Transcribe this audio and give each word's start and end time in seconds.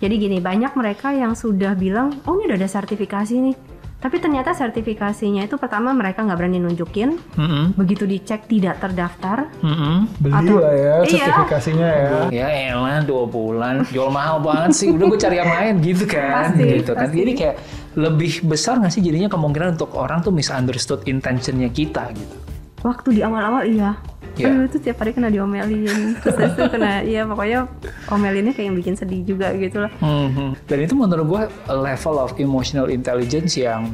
Jadi 0.00 0.14
gini, 0.16 0.38
banyak 0.40 0.72
mereka 0.72 1.12
yang 1.12 1.32
sudah 1.34 1.72
bilang, 1.74 2.16
oh 2.24 2.34
ini 2.34 2.48
udah 2.48 2.58
ada 2.58 2.70
sertifikasi 2.70 3.36
nih. 3.36 3.56
Tapi 4.00 4.16
ternyata 4.16 4.56
sertifikasinya 4.56 5.44
itu 5.44 5.60
pertama 5.60 5.92
mereka 5.92 6.24
nggak 6.24 6.32
berani 6.34 6.56
nunjukin, 6.56 7.20
Mm-mm. 7.36 7.76
begitu 7.76 8.08
dicek 8.08 8.48
tidak 8.48 8.80
terdaftar. 8.80 9.52
Mm-mm. 9.60 10.08
Beli 10.16 10.32
Atau- 10.40 10.56
lah 10.56 10.72
ya 10.72 10.94
Iya. 11.04 11.04
sertifikasinya 11.04 11.84
ya. 11.84 12.10
Ya 12.32 12.48
elah 12.72 13.04
dua 13.04 13.28
bulan 13.28 13.84
jual 13.86 14.08
mahal 14.08 14.40
banget 14.40 14.72
sih 14.74 14.88
udah 14.88 15.04
gue 15.04 15.20
cari 15.20 15.36
yang 15.36 15.52
lain 15.52 15.74
gitu 15.84 16.04
kan 16.06 16.48
Pasti, 16.48 16.64
gitu 16.74 16.92
kan 16.92 17.06
pasti. 17.06 17.16
jadi 17.18 17.32
kayak 17.36 17.56
lebih 17.92 18.32
besar 18.42 18.74
nggak 18.76 18.88
sih 18.88 19.02
jadinya 19.02 19.28
kemungkinan 19.28 19.76
untuk 19.76 19.92
orang 19.92 20.20
tuh 20.20 20.32
misunderstood 20.32 21.04
intentionnya 21.04 21.68
kita 21.68 22.08
gitu 22.12 22.36
Waktu 22.80 23.08
di 23.12 23.20
awal-awal 23.20 23.68
iya. 23.68 23.92
Iya. 24.38 24.56
Aduh 24.56 24.64
itu 24.70 24.78
tiap 24.80 25.02
hari 25.04 25.12
kena 25.12 25.28
diomelin. 25.28 26.16
Terus 26.22 26.38
itu 26.54 26.62
kena, 26.70 27.02
ya 27.12 27.28
pokoknya 27.28 27.68
omelinnya 28.08 28.56
kayak 28.56 28.72
yang 28.72 28.76
bikin 28.78 28.94
sedih 28.96 29.20
juga 29.26 29.52
gitu 29.58 29.84
lah. 29.84 29.92
Mhm. 30.00 30.64
dan 30.64 30.78
itu 30.80 30.94
menurut 30.96 31.26
gue 31.28 31.42
level 31.68 32.16
of 32.16 32.30
emotional 32.40 32.88
intelligence 32.88 33.58
yang 33.58 33.90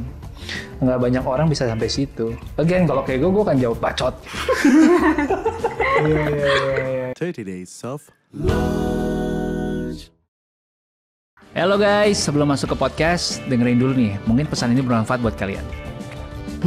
nggak 0.79 0.99
banyak 1.01 1.23
orang 1.25 1.49
bisa 1.49 1.65
sampai 1.67 1.89
situ 1.89 2.31
again 2.55 2.85
kalau 2.87 3.01
kayak 3.03 3.19
gue 3.19 3.31
gue 3.33 3.43
kan 3.43 3.57
jawab 3.57 3.81
bacot 3.81 4.13
Iya 5.97 6.23
iya 6.29 6.51
iya. 6.77 7.09
iya. 7.17 7.17
30 7.17 7.41
days 7.43 7.73
of 7.81 8.05
Halo 11.57 11.73
guys, 11.81 12.21
sebelum 12.21 12.53
masuk 12.53 12.69
ke 12.69 12.77
podcast, 12.77 13.41
dengerin 13.49 13.81
dulu 13.81 13.97
nih. 13.97 14.13
Mungkin 14.29 14.45
pesan 14.45 14.77
ini 14.77 14.85
bermanfaat 14.85 15.25
buat 15.25 15.33
kalian. 15.41 15.65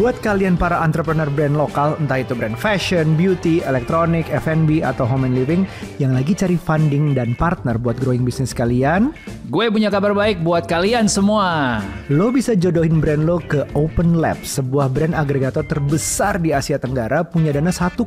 Buat 0.01 0.17
kalian 0.25 0.57
para 0.57 0.81
entrepreneur 0.81 1.29
brand 1.29 1.61
lokal, 1.61 1.93
entah 2.01 2.25
itu 2.25 2.33
brand 2.33 2.57
fashion, 2.57 3.21
beauty, 3.21 3.61
elektronik, 3.61 4.33
F&B, 4.33 4.81
atau 4.81 5.05
home 5.05 5.29
and 5.29 5.37
living 5.37 5.69
yang 6.01 6.17
lagi 6.17 6.33
cari 6.33 6.57
funding 6.57 7.13
dan 7.13 7.37
partner 7.37 7.77
buat 7.77 8.01
growing 8.01 8.25
bisnis 8.25 8.57
kalian, 8.57 9.13
Gue 9.51 9.67
punya 9.67 9.91
kabar 9.91 10.15
baik 10.15 10.47
buat 10.47 10.71
kalian 10.71 11.11
semua. 11.11 11.83
lo 12.07 12.31
bisa 12.31 12.55
jodohin 12.55 13.03
brand 13.03 13.27
lo 13.27 13.43
ke 13.43 13.67
Open 13.75 14.23
Lab, 14.23 14.39
sebuah 14.47 14.87
brand 14.95 15.11
agregator 15.11 15.67
terbesar 15.67 16.39
di 16.39 16.55
Asia 16.55 16.79
Tenggara 16.79 17.27
punya 17.27 17.51
dana 17.51 17.75
1,4 17.75 17.99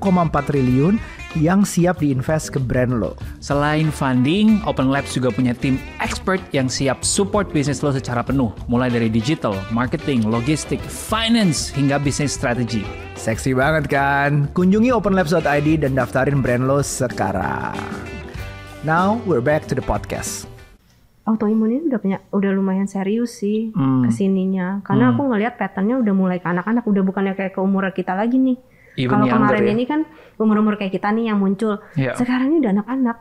triliun 0.48 0.96
yang 1.36 1.68
siap 1.68 2.00
diinvest 2.00 2.56
ke 2.56 2.64
brand 2.64 2.96
lo. 2.96 3.20
Selain 3.44 3.92
funding, 3.92 4.64
Open 4.64 4.88
Labs 4.88 5.12
juga 5.20 5.36
punya 5.36 5.52
tim 5.52 5.76
expert 6.00 6.40
yang 6.56 6.72
siap 6.72 7.04
support 7.04 7.52
bisnis 7.52 7.84
lo 7.84 7.92
secara 7.92 8.24
penuh. 8.24 8.56
Mulai 8.72 8.88
dari 8.88 9.12
digital, 9.12 9.60
marketing, 9.76 10.24
logistik, 10.24 10.80
finance, 10.88 11.76
hingga 11.84 12.00
bisnis 12.00 12.32
strategi. 12.32 12.80
Seksi 13.20 13.52
banget 13.52 13.92
kan? 13.92 14.48
Kunjungi 14.56 14.96
openlabs.id 14.96 15.84
dan 15.84 15.92
daftarin 15.92 16.40
brand 16.40 16.64
lo 16.64 16.80
sekarang. 16.80 17.76
Now, 18.88 19.20
we're 19.28 19.44
back 19.44 19.68
to 19.68 19.76
the 19.76 19.84
podcast. 19.84 20.48
Autoimun 21.28 21.68
ini 21.70 21.84
udah 21.92 22.00
punya, 22.00 22.18
udah 22.32 22.52
lumayan 22.56 22.88
serius 22.88 23.36
sih 23.36 23.76
Hmm. 23.76 24.00
ke 24.00 24.16
sininya. 24.16 24.80
Karena 24.80 25.12
aku 25.12 25.28
ngelihat 25.28 25.60
patternnya 25.60 26.00
udah 26.00 26.14
mulai 26.16 26.40
ke 26.40 26.48
anak-anak, 26.48 26.88
udah 26.88 27.04
bukannya 27.04 27.36
kayak 27.36 27.52
ke 27.52 27.60
umuran 27.60 27.92
kita 27.92 28.16
lagi 28.16 28.40
nih. 28.40 28.56
Kalau 29.04 29.28
kemarin 29.28 29.64
ya? 29.66 29.72
ini 29.76 29.84
kan 29.84 30.00
umur-umur 30.40 30.80
kayak 30.80 30.96
kita 30.96 31.12
nih 31.12 31.36
yang 31.36 31.44
muncul. 31.44 31.84
Iya. 32.00 32.16
Sekarang 32.16 32.48
ini 32.48 32.64
udah 32.64 32.80
anak-anak. 32.80 33.18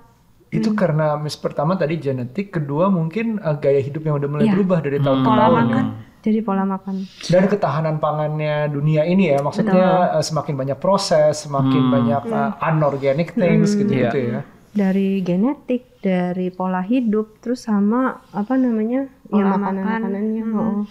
Itu 0.55 0.71
karena 0.79 1.19
mis 1.19 1.35
pertama 1.35 1.75
tadi 1.75 1.99
genetik, 1.99 2.55
kedua 2.55 2.87
mungkin 2.87 3.43
uh, 3.43 3.59
gaya 3.59 3.83
hidup 3.83 4.07
yang 4.07 4.23
udah 4.23 4.29
mulai 4.31 4.47
Iya. 4.47 4.55
berubah 4.55 4.79
dari 4.79 4.99
tahun 5.03 5.19
ke 5.19 5.27
Pola 5.27 5.43
tahun. 5.43 5.59
makan. 5.67 5.85
Jadi 6.23 6.39
pola 6.39 6.63
makan. 6.63 7.03
Dan 7.27 7.45
ketahanan 7.47 7.99
pangannya 7.99 8.67
dunia 8.67 9.03
ini 9.03 9.29
ya, 9.29 9.43
maksudnya 9.43 10.15
uh, 10.15 10.23
semakin 10.23 10.55
banyak 10.55 10.79
proses, 10.79 11.43
semakin 11.43 11.91
banyak 11.91 12.23
uh, 12.27 12.55
unorganic 12.63 13.35
things 13.35 13.75
gitu-gitu 13.75 14.15
Iya. 14.15 14.31
ya. 14.33 14.41
Dari 14.73 15.21
genetik, 15.21 15.99
dari 15.99 16.49
pola 16.49 16.81
hidup, 16.81 17.43
terus 17.43 17.67
sama 17.67 18.23
apa 18.31 18.55
namanya? 18.55 19.11
ya 19.27 19.43
Pola 19.43 19.51
makanan 19.53 19.83
makan. 19.83 20.01
makanannya. 20.01 20.45
oh. 20.55 20.83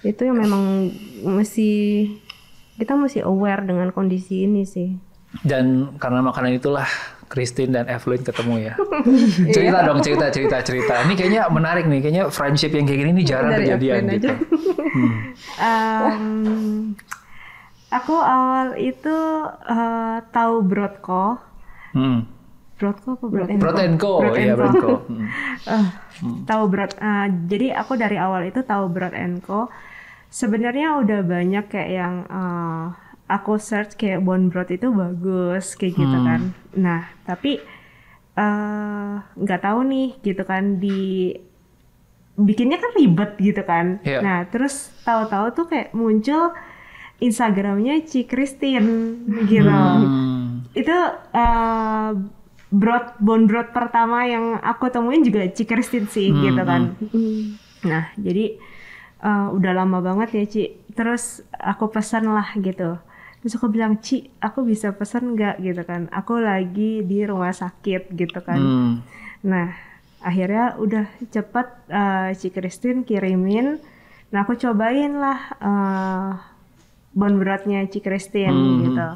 Itu 0.00 0.22
yang 0.24 0.38
memang 0.38 0.88
mesti 1.20 1.68
kita 2.76 2.94
mesti 2.94 3.20
aware 3.20 3.60
dengan 3.62 3.90
kondisi 3.90 4.46
ini 4.46 4.64
sih. 4.64 4.96
Dan 5.42 5.98
karena 5.98 6.22
makanan 6.22 6.54
itulah 6.54 6.88
Christine 7.30 7.70
dan 7.70 7.86
Evelyn 7.86 8.20
ketemu 8.20 8.54
ya. 8.60 8.74
cerita 9.54 9.78
dong, 9.80 10.02
cerita, 10.02 10.26
cerita, 10.28 10.58
cerita. 10.60 10.94
Ini 11.00 11.14
kayaknya 11.14 11.46
menarik 11.46 11.86
nih. 11.86 12.00
Kayaknya 12.00 12.24
friendship 12.28 12.74
yang 12.74 12.84
kayak 12.84 13.00
gini 13.00 13.10
nih 13.14 13.24
jarang 13.24 13.50
Dari 13.50 13.62
kejadian 13.64 13.94
Evelyn 13.96 14.10
gitu. 14.10 14.26
aja. 14.26 14.34
Em, 15.56 16.24
aku 17.88 18.14
awal 18.14 18.74
itu 18.76 19.16
eh, 19.64 20.18
tahu 20.28 20.54
Broadco. 20.60 21.38
Hmm. 21.92 22.26
Broadco 22.74 23.14
apa 23.14 23.26
Broad 23.28 23.48
and 23.48 23.58
Co? 23.58 23.62
Broad 23.62 23.78
and 23.78 23.96
Co. 23.96 24.12
Broad 24.18 24.34
and 24.34 24.42
Iya, 24.42 24.52
Co. 24.52 24.58
Broad 24.58 24.74
Co. 24.76 24.92
Hmm. 25.06 25.26
Eh, 25.62 25.84
tahu 26.42 26.62
Broad. 26.66 26.92
eh, 26.96 27.26
jadi 27.46 27.66
aku 27.76 27.92
dari 27.94 28.16
awal 28.16 28.42
itu 28.44 28.60
tahu 28.62 28.88
Broad 28.88 29.14
and 29.14 29.38
Co. 29.40 29.68
Sebenarnya 30.26 30.98
udah 30.98 31.20
banyak 31.22 31.64
kayak 31.68 31.90
yang 31.92 32.14
eh, 32.24 32.84
aku 33.30 33.56
search 33.56 33.94
kayak 33.94 34.20
Bone 34.20 34.50
Broth 34.50 34.74
itu 34.74 34.90
bagus 34.90 35.78
kayak 35.78 35.94
gitu 35.94 36.16
Hmm. 36.18 36.26
kan. 36.26 36.40
Nah 36.74 37.00
tapi 37.22 37.62
eh, 38.34 39.12
nggak 39.36 39.62
tahu 39.62 39.80
nih 39.86 40.08
gitu 40.20 40.42
kan 40.42 40.76
di 40.76 41.30
bikinnya 42.34 42.76
kan 42.76 42.90
ribet 42.96 43.30
gitu 43.38 43.62
kan. 43.62 43.86
Iya. 44.02 44.18
Nah 44.20 44.38
terus 44.46 44.90
tahu-tahu 45.02 45.46
tuh 45.52 45.66
kayak 45.66 45.92
muncul 45.92 46.50
Instagramnya 47.20 48.00
Ci 48.02 48.24
Christine 48.24 48.88
gitu 49.46 49.68
Hmm. 49.68 50.64
itu 50.72 50.96
eh 51.32 52.10
broad 52.70 53.18
bone 53.18 53.44
broth 53.44 53.74
pertama 53.74 54.22
yang 54.24 54.56
aku 54.56 54.88
temuin 54.88 55.20
juga 55.20 55.44
Ci 55.46 55.66
Christine 55.66 56.06
sih 56.06 56.30
Hmm, 56.30 56.40
gitu 56.40 56.62
kan. 56.64 56.82
Nah 57.84 58.04
jadi 58.16 58.56
eh, 59.20 59.46
udah 59.52 59.72
lama 59.76 60.00
banget 60.00 60.28
ya 60.32 60.44
Ci. 60.46 60.62
Terus 60.90 61.44
aku 61.52 61.92
pesan 61.92 62.24
lah 62.26 62.56
gitu. 62.56 62.96
Terus 63.40 63.56
aku 63.56 63.72
bilang 63.72 63.96
Ci, 63.98 64.28
aku 64.36 64.62
bisa 64.62 64.92
pesan 64.92 65.32
nggak 65.32 65.64
gitu 65.64 65.82
kan? 65.82 66.12
Aku 66.12 66.36
lagi 66.36 67.00
di 67.00 67.24
rumah 67.24 67.52
sakit 67.52 68.12
gitu 68.12 68.40
kan. 68.44 68.60
Hmm. 68.60 68.92
Nah 69.42 69.72
akhirnya 70.20 70.76
udah 70.76 71.08
cepet 71.28 71.66
eh, 71.88 72.28
Ci 72.36 72.52
Christine 72.52 73.00
kirimin. 73.02 73.80
Nah 74.28 74.44
aku 74.44 74.60
cobain 74.60 75.16
lah 75.16 75.40
eh, 75.56 76.30
bone 77.10 77.36
brothnya 77.40 77.80
Ci 77.88 78.04
Christine 78.04 78.52
Hmm. 78.52 78.80
gitu. 78.84 79.08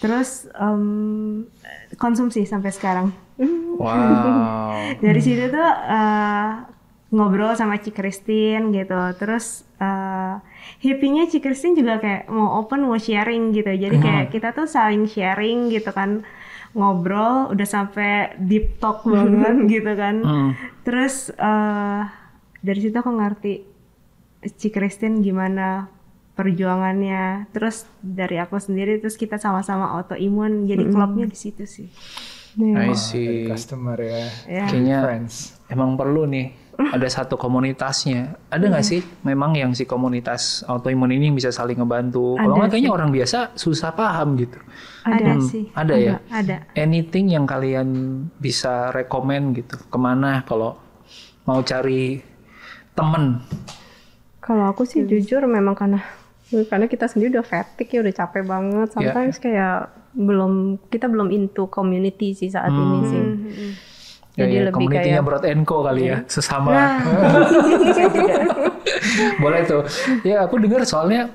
Terus 0.00 0.48
em, 0.56 1.44
konsumsi 1.96 2.44
sampai 2.44 2.72
sekarang. 2.72 3.12
Wow. 3.76 4.96
Dari 5.04 5.20
situ 5.20 5.52
tuh 5.52 5.70
eh, 5.84 6.48
ngobrol 7.12 7.52
sama 7.54 7.76
Ci 7.76 7.92
Christine 7.92 8.72
gitu. 8.72 8.96
Terus 9.20 9.68
eh 9.76 10.34
happy-nya 10.78 11.26
Ci 11.26 11.38
Christine 11.38 11.74
juga 11.74 11.96
kayak 11.96 12.28
mau 12.28 12.58
open, 12.58 12.84
mau 12.84 12.94
sharing 12.94 13.50
gitu. 13.50 13.68
Jadi 13.68 13.96
kayak 13.98 14.24
kita 14.28 14.50
tuh 14.50 14.64
saling 14.64 15.04
sharing 15.04 15.68
gitu 15.68 15.90
kan. 15.90 16.22
Ngobrol 16.72 17.54
udah 17.54 17.64
sampai 17.64 18.34
deep 18.36 18.78
talk 18.78 19.02
banget 19.02 19.54
gitu 19.78 19.92
kan. 19.94 20.16
Hmm. 20.20 20.50
Terus 20.82 21.30
eh 21.30 22.02
dari 22.58 22.80
situ 22.80 22.94
aku 22.94 23.10
ngerti 23.10 23.52
Ci 24.50 24.68
Christine 24.68 25.20
gimana 25.20 25.86
perjuangannya. 26.34 27.48
Terus 27.50 27.86
dari 27.98 28.36
aku 28.36 28.58
sendiri 28.58 28.98
terus 28.98 29.14
kita 29.14 29.38
sama-sama 29.38 29.94
autoimun. 29.94 30.66
Jadi 30.66 30.84
klubnya 30.86 31.24
di 31.24 31.34
situ 31.34 31.64
sih. 31.64 31.88
I 32.54 32.70
Dari 32.70 32.94
see. 32.94 33.50
customer 33.50 33.98
ya, 33.98 34.30
Ya. 34.46 34.64
Kayaknya 34.70 34.98
friends. 35.02 35.58
emang 35.66 35.98
perlu 35.98 36.22
nih 36.24 36.54
ada 36.96 37.08
satu 37.08 37.34
komunitasnya. 37.34 38.38
Ada 38.48 38.64
nggak 38.68 38.84
sih 38.84 39.00
memang 39.22 39.54
yang 39.54 39.72
si 39.72 39.84
komunitas 39.84 40.62
autoimun 40.64 41.10
ini 41.10 41.30
yang 41.30 41.36
bisa 41.36 41.50
saling 41.50 41.78
ngebantu? 41.78 42.36
Kalau 42.36 42.54
nggak 42.56 42.70
kayaknya 42.70 42.92
orang 42.92 43.10
biasa 43.10 43.54
susah 43.54 43.92
paham 43.92 44.34
gitu. 44.36 44.58
Ada 45.04 45.32
Hmm, 45.36 45.42
sih. 45.42 45.64
ada 45.72 45.94
ya? 45.94 46.16
Ada. 46.28 46.56
Anything 46.74 47.32
yang 47.32 47.44
kalian 47.44 47.88
bisa 48.36 48.90
rekomend 48.90 49.54
gitu? 49.54 49.76
Ke 49.88 49.98
mana 49.98 50.42
kalau 50.42 50.78
mau 51.44 51.60
cari 51.60 52.24
temen? 52.92 53.42
Kalau 54.38 54.68
aku 54.68 54.84
sih 54.84 55.04
jujur 55.04 55.44
memang 55.44 55.72
karena 55.72 56.00
karena 56.68 56.86
kita 56.86 57.08
sendiri 57.08 57.40
udah 57.40 57.46
fatigue 57.46 57.90
ya 57.90 58.00
udah 58.04 58.14
capek 58.14 58.42
banget. 58.44 58.88
Ya. 58.88 58.92
Sometimes 58.92 59.36
kayak 59.40 59.76
belum 60.14 60.78
kita 60.88 61.10
belum 61.10 61.34
into 61.34 61.66
community 61.66 62.32
sih 62.32 62.46
saat 62.46 62.70
ini 62.70 62.98
sih. 63.08 63.18
Ya, 63.18 63.30
Jadi 64.34 64.50
ya, 64.50 64.62
lebih 64.66 64.74
community-nya 64.74 65.02
kayak 65.04 65.14
Iya. 65.14 65.28
Broad 65.30 65.44
and 65.46 65.62
Co 65.62 65.76
kali 65.80 66.02
ya, 66.04 66.18
sesama. 66.26 66.70
Nah, 66.70 66.90
Boleh 69.38 69.60
tuh. 69.62 69.82
Ya 70.22 70.42
aku 70.42 70.58
dengar 70.58 70.82
soalnya 70.82 71.30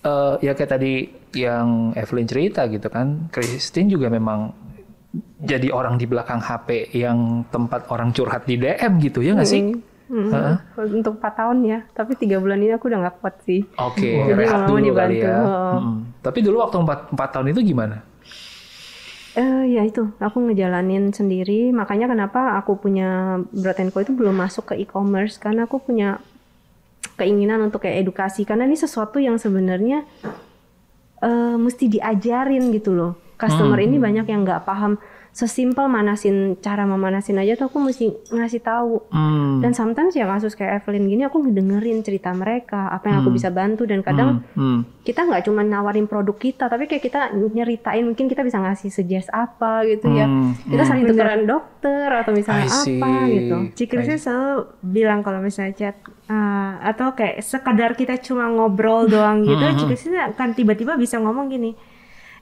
eh, 0.00 0.34
ya 0.40 0.52
kayak 0.52 0.70
tadi 0.70 0.92
yang 1.36 1.92
Evelyn 1.92 2.24
cerita 2.24 2.64
gitu 2.66 2.88
kan, 2.88 3.28
Christine 3.28 3.88
juga 3.88 4.08
memang 4.08 4.50
jadi 5.38 5.68
orang 5.68 5.98
di 5.98 6.06
belakang 6.06 6.38
HP 6.38 6.94
yang 6.94 7.42
tempat 7.50 7.90
orang 7.90 8.10
curhat 8.10 8.46
di 8.46 8.56
DM 8.56 8.98
gitu 9.00 9.20
ya 9.20 9.34
nggak 9.34 9.46
sih? 9.46 9.74
mm, 10.10 10.26
Heeh. 10.30 10.56
untuk 10.96 11.18
4 11.18 11.34
tahun 11.36 11.58
ya. 11.62 11.78
Tapi 11.92 12.16
tiga 12.16 12.38
bulan 12.38 12.58
ini 12.58 12.72
aku 12.72 12.88
udah 12.88 12.98
nggak 13.04 13.16
kuat 13.20 13.36
sih. 13.44 13.62
Oke, 13.76 14.26
Jadi 14.26 14.34
rehat 14.34 14.64
dulu 14.64 14.78
kali 14.78 14.88
dibantu. 14.90 15.22
ya. 15.22 15.36
Heeh. 15.36 15.74
Mm-mm. 15.76 15.96
Tapi 16.20 16.38
dulu 16.40 16.56
waktu 16.58 16.76
4, 16.80 17.30
tahun 17.30 17.46
itu 17.52 17.60
gimana? 17.62 17.96
Eh 19.38 19.78
ya 19.78 19.86
itu, 19.86 20.10
aku 20.18 20.42
ngejalanin 20.50 21.14
sendiri. 21.14 21.70
Makanya 21.70 22.10
kenapa 22.10 22.58
aku 22.58 22.78
punya 22.82 23.38
Broad 23.54 23.78
Co 23.94 24.02
itu 24.02 24.10
belum 24.10 24.34
masuk 24.34 24.74
ke 24.74 24.74
e-commerce 24.82 25.38
karena 25.38 25.70
aku 25.70 25.78
punya 25.78 26.18
keinginan 27.14 27.60
untuk 27.60 27.84
kayak 27.84 28.00
edukasi 28.08 28.48
karena 28.48 28.64
ini 28.64 28.80
sesuatu 28.80 29.20
yang 29.20 29.36
sebenarnya 29.36 30.08
eh 31.20 31.56
mesti 31.60 31.86
diajarin 31.86 32.72
gitu 32.72 32.96
loh. 32.96 33.12
Customer 33.36 33.76
Hmm. 33.76 33.86
ini 33.86 33.96
banyak 34.00 34.26
yang 34.28 34.42
nggak 34.44 34.64
paham 34.64 34.96
sesimpel 35.30 35.86
manasin 35.86 36.58
cara 36.58 36.82
memanasin 36.82 37.38
aja 37.38 37.54
tuh 37.54 37.70
aku 37.70 37.78
mesti 37.78 38.10
ngasih 38.28 38.60
tahu. 38.60 38.98
Hmm. 39.08 39.62
Dan 39.62 39.72
sometimes 39.72 40.12
ya 40.12 40.26
kasus 40.26 40.52
kayak 40.52 40.82
Evelyn 40.82 41.06
gini 41.06 41.22
aku 41.22 41.40
ngedengerin 41.40 42.02
cerita 42.02 42.34
mereka, 42.34 42.90
apa 42.90 43.08
yang 43.08 43.22
aku 43.22 43.30
bisa 43.30 43.48
bantu 43.48 43.86
dan 43.86 44.02
kadang 44.02 44.42
Hmm. 44.52 44.82
kita 45.00 45.24
nggak 45.24 45.46
cuma 45.46 45.62
nawarin 45.62 46.04
produk 46.04 46.34
kita 46.34 46.66
tapi 46.66 46.84
kayak 46.84 47.02
kita 47.02 47.20
nyeritain 47.32 48.04
mungkin 48.04 48.26
kita 48.26 48.42
bisa 48.42 48.58
ngasih 48.58 48.90
suggest 48.90 49.30
apa 49.30 49.86
gitu 49.86 50.10
ya. 50.10 50.26
Hmm, 50.26 50.52
kita 50.66 50.82
saling 50.82 51.06
tukeran 51.06 51.46
dokter 51.46 52.08
atau 52.10 52.32
misalnya 52.34 52.68
apa 52.68 53.10
gitu. 53.30 53.56
Cikrisnya 53.74 54.18
selalu 54.18 54.56
bilang 54.82 55.22
kalau 55.22 55.40
misalnya 55.40 55.72
chat 55.72 55.96
uh, 56.26 56.78
atau 56.82 57.14
kayak 57.14 57.40
sekedar 57.40 57.94
kita 57.94 58.18
cuma 58.18 58.50
ngobrol 58.50 59.06
doang 59.06 59.42
gitu 59.42 59.62
Hmm, 59.62 59.78
Cikrisnya 59.78 60.34
akan 60.34 60.52
tiba-tiba 60.52 60.94
bisa 60.94 61.16
ngomong 61.18 61.48
gini 61.48 61.72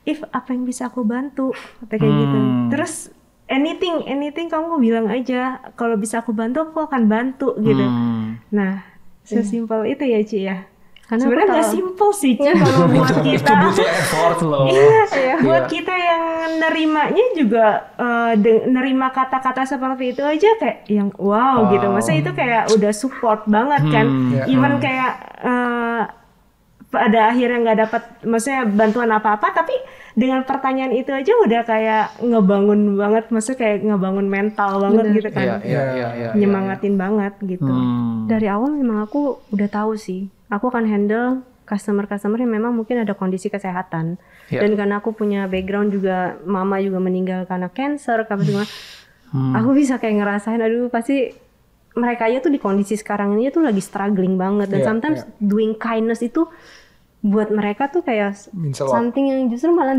if 0.08 0.24
apa 0.26 0.48
yang 0.50 0.64
bisa 0.64 0.88
aku 0.88 1.04
bantu 1.04 1.52
kata 1.78 1.94
kayak 1.94 2.14
gitu 2.16 2.38
Hmm. 2.38 2.68
terus 2.68 3.12
anything 3.46 4.00
anything 4.04 4.46
kamu 4.46 4.76
bilang 4.78 5.06
aja 5.06 5.40
kalau 5.74 5.94
bisa 5.94 6.18
aku 6.18 6.32
bantu 6.32 6.64
aku 6.64 6.82
akan 6.82 7.04
bantu 7.06 7.52
gitu 7.58 7.80
Hmm. 7.80 8.40
nah 8.48 8.80
sesimpel 9.22 9.84
itu 9.86 10.02
ya 10.02 10.20
Ci 10.22 10.40
ya 10.42 10.58
Karena 11.04 11.24
sebenarnya 11.24 11.48
nggak 11.50 11.68
simple 11.70 12.12
sih 12.12 12.34
Ci 12.34 12.44
kalau 12.44 12.84
buat 12.92 13.16
kita 13.18 13.32
itu 13.48 13.64
butuh 13.64 13.88
effort 13.90 14.38
loh. 14.42 14.64
Iya, 14.68 15.00
buat 15.38 15.64
Iya. 15.64 15.70
kita 15.70 15.94
yang 15.96 16.22
nerimanya 16.58 17.26
juga 17.32 17.66
de- 18.34 18.68
nerima 18.68 19.08
kata-kata 19.08 19.64
seperti 19.64 20.12
itu 20.12 20.20
aja 20.20 20.48
kayak 20.54 20.84
yang 20.86 21.08
wow, 21.16 21.64
Wow. 21.64 21.72
gitu. 21.72 21.86
Masa 21.88 22.12
itu 22.12 22.28
kayak 22.30 22.68
udah 22.70 22.92
support 22.92 23.40
banget 23.46 23.88
kan. 23.88 24.04
Hmm, 24.04 24.32
ya. 24.34 24.44
Even 24.46 24.72
Hmm. 24.74 24.82
kayak 24.82 25.12
eh, 25.40 26.02
pada 26.88 27.28
akhirnya 27.28 27.58
nggak 27.68 27.78
dapat 27.84 28.02
maksudnya 28.24 28.64
bantuan 28.64 29.12
apa-apa 29.12 29.52
tapi 29.52 29.76
dengan 30.16 30.40
pertanyaan 30.42 30.96
itu 30.96 31.12
aja 31.12 31.30
udah 31.36 31.62
kayak 31.62 32.04
ngebangun 32.24 32.96
banget 32.96 33.28
maksudnya 33.28 33.58
kayak 33.60 33.76
ngebangun 33.86 34.26
mental 34.26 34.82
banget 34.82 35.04
Bener. 35.04 35.16
gitu 35.20 35.28
kan. 35.30 35.46
Iya, 35.46 35.56
iya, 35.62 35.82
iya, 35.94 36.08
iya, 36.16 36.28
Nyemangatin 36.34 36.94
banget 36.98 37.34
gitu. 37.44 37.70
Hmm. 37.70 38.26
Dari 38.26 38.48
awal 38.50 38.74
memang 38.74 39.04
aku 39.04 39.38
udah 39.54 39.68
tahu 39.70 39.94
sih, 39.94 40.26
aku 40.50 40.72
akan 40.72 40.90
handle 40.90 41.46
customer-customer 41.68 42.40
yang 42.40 42.50
memang 42.56 42.72
mungkin 42.72 43.04
ada 43.04 43.12
kondisi 43.12 43.52
kesehatan. 43.52 44.16
Iya. 44.48 44.64
Dan 44.64 44.74
karena 44.74 45.04
aku 45.04 45.12
punya 45.12 45.44
background 45.44 45.92
juga, 45.92 46.40
mama 46.48 46.80
juga 46.80 46.98
meninggal 46.98 47.44
karena 47.44 47.68
cancer, 47.68 48.24
apa 48.24 48.40
segala. 48.40 48.66
Hmm. 49.28 49.52
Aku 49.54 49.76
bisa 49.76 50.00
kayak 50.00 50.24
ngerasain, 50.24 50.58
aduh 50.58 50.88
pasti 50.88 51.36
mereka 51.92 52.26
aja 52.26 52.40
tuh 52.40 52.50
di 52.54 52.58
kondisi 52.62 52.96
sekarang 52.96 53.36
ini 53.36 53.52
tuh 53.52 53.60
lagi 53.60 53.84
struggling 53.84 54.34
banget. 54.34 54.72
Dan 54.72 54.80
Iya, 54.80 54.86
sometimes 54.88 55.20
doing 55.38 55.76
kindness 55.76 56.24
itu 56.24 56.48
buat 57.18 57.50
mereka 57.50 57.90
tuh 57.90 58.06
kayak 58.06 58.38
something 58.72 59.26
yang 59.26 59.50
justru 59.50 59.74
malah 59.74 59.98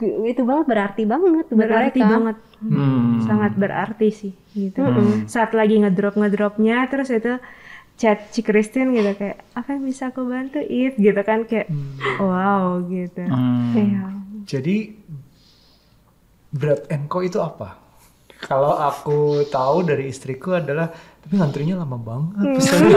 itu 0.00 0.42
banget 0.48 0.66
berarti 0.68 1.02
banget 1.04 1.46
buat 1.52 1.60
Berarti 1.68 2.00
mereka. 2.00 2.12
banget. 2.16 2.36
Hmm. 2.60 3.20
Sangat 3.24 3.52
berarti 3.56 4.08
sih 4.12 4.32
gitu. 4.52 4.80
Saat 5.28 5.52
lagi 5.52 5.80
ngedrop 5.80 6.16
ngedropnya 6.16 6.88
terus 6.88 7.08
itu 7.12 7.36
chat 8.00 8.32
si 8.32 8.40
Christine 8.40 8.96
gitu 8.96 9.12
kayak 9.12 9.44
apa 9.52 9.76
yang 9.76 9.84
bisa 9.84 10.08
aku 10.08 10.24
bantu 10.24 10.56
if 10.64 10.96
gitu 10.96 11.20
kan 11.20 11.44
kayak 11.44 11.68
wow 12.16 12.80
gitu. 12.88 13.24
Hmm. 13.28 13.76
Iya. 13.76 14.04
Jadi 14.48 14.76
Bread 16.50 16.88
and 16.90 17.06
Co 17.06 17.20
itu 17.22 17.38
apa? 17.38 17.76
Kalau 18.40 18.72
aku 18.72 19.44
tahu 19.52 19.84
dari 19.84 20.08
istriku 20.08 20.56
adalah 20.56 20.88
tapi 21.20 21.36
ngantrinya 21.36 21.84
lama 21.84 22.00
banget. 22.00 22.56
pesannya. 22.56 22.96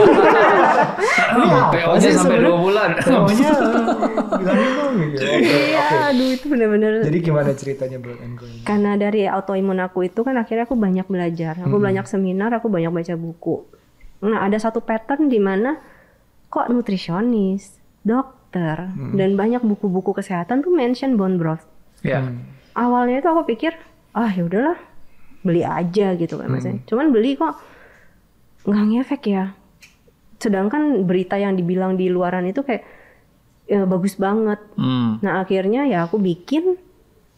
Ini 1.36 1.44
apa 1.44 1.68
PO-nya 1.76 2.00
sih 2.00 2.12
sampai 2.16 2.40
dua 2.40 2.56
bulan. 2.56 2.90
Dong 3.04 4.94
gitu. 5.12 5.20
Iya, 5.20 6.08
aduh 6.08 6.28
itu 6.32 6.44
bener-bener 6.48 7.04
Jadi 7.04 7.18
gimana 7.20 7.52
ceritanya 7.52 7.98
Bread 8.00 8.20
and 8.24 8.40
ini? 8.40 8.64
karena 8.64 8.96
dari 8.96 9.28
autoimun 9.28 9.78
aku 9.84 10.08
itu 10.08 10.24
kan 10.24 10.40
akhirnya 10.40 10.64
aku 10.64 10.76
banyak 10.80 11.04
belajar, 11.04 11.60
aku 11.60 11.76
banyak 11.76 12.08
seminar, 12.08 12.50
aku 12.56 12.72
banyak 12.72 12.88
baca 12.88 13.14
buku. 13.14 13.68
Nah 14.24 14.40
ada 14.48 14.56
satu 14.56 14.80
pattern 14.80 15.28
di 15.28 15.36
mana 15.36 15.76
kok 16.48 16.72
nutrisionis, 16.72 17.76
dokter, 18.00 18.88
dan 18.94 19.30
banyak 19.36 19.60
buku-buku 19.60 20.16
kesehatan 20.16 20.64
tuh 20.64 20.72
mention 20.72 21.20
bone 21.20 21.36
broth. 21.36 21.66
Ya. 22.00 22.24
Awalnya 22.72 23.20
itu 23.20 23.28
aku 23.28 23.42
pikir 23.44 23.76
ah 24.14 24.30
ya 24.30 24.46
udahlah 24.46 24.93
beli 25.44 25.62
aja 25.62 26.16
gitu 26.16 26.40
kan 26.40 26.48
maksudnya. 26.48 26.80
Cuman 26.88 27.12
beli 27.12 27.36
kok 27.36 27.54
nggak 28.64 28.84
ngefek 28.90 29.22
ya. 29.28 29.52
Sedangkan 30.40 31.04
berita 31.04 31.36
yang 31.36 31.54
dibilang 31.54 32.00
di 32.00 32.08
luaran 32.08 32.48
itu 32.48 32.64
kayak 32.64 32.82
ya, 33.68 33.84
bagus 33.84 34.16
banget. 34.16 34.58
Hmm. 34.74 35.20
Nah 35.20 35.44
akhirnya 35.44 35.84
ya 35.84 36.08
aku 36.08 36.16
bikin 36.16 36.80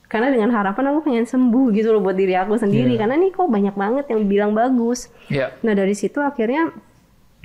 karena 0.06 0.30
dengan 0.30 0.54
harapan 0.54 0.94
aku 0.94 1.10
pengen 1.10 1.26
sembuh 1.26 1.74
gitu 1.74 1.90
loh 1.90 1.98
buat 1.98 2.14
diri 2.14 2.38
aku 2.38 2.54
sendiri 2.54 2.94
karena 2.94 3.18
nih 3.18 3.34
kok 3.34 3.50
banyak 3.50 3.74
banget 3.74 4.06
yang 4.14 4.22
bilang 4.30 4.52
bagus. 4.54 5.10
Ya. 5.26 5.50
Nah 5.66 5.74
dari 5.74 5.98
situ 5.98 6.22
akhirnya 6.22 6.70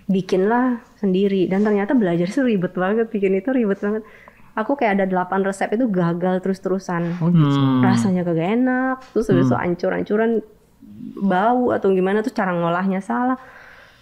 bikinlah 0.05 0.85
sendiri 1.01 1.49
dan 1.49 1.65
ternyata 1.65 1.97
belajar 1.97 2.29
sih 2.29 2.45
ribet 2.45 2.77
banget 2.77 3.09
bikin 3.09 3.33
itu 3.33 3.49
ribet 3.49 3.81
banget. 3.81 4.05
Aku 4.51 4.75
kayak 4.75 4.99
ada 4.99 5.05
8 5.07 5.47
resep 5.47 5.71
itu 5.71 5.87
gagal 5.87 6.43
terus-terusan. 6.43 7.23
Oh 7.23 7.31
gitu. 7.31 7.55
Hmm. 7.55 7.79
Rasanya 7.81 8.27
kagak 8.27 8.49
enak, 8.59 8.97
terus 9.15 9.31
habis 9.31 9.47
itu 9.47 9.55
ancur-ancuran 9.55 10.43
bau 11.17 11.71
atau 11.71 11.89
gimana 11.91 12.19
tuh 12.19 12.35
cara 12.35 12.51
ngolahnya 12.51 12.99
salah. 12.99 13.39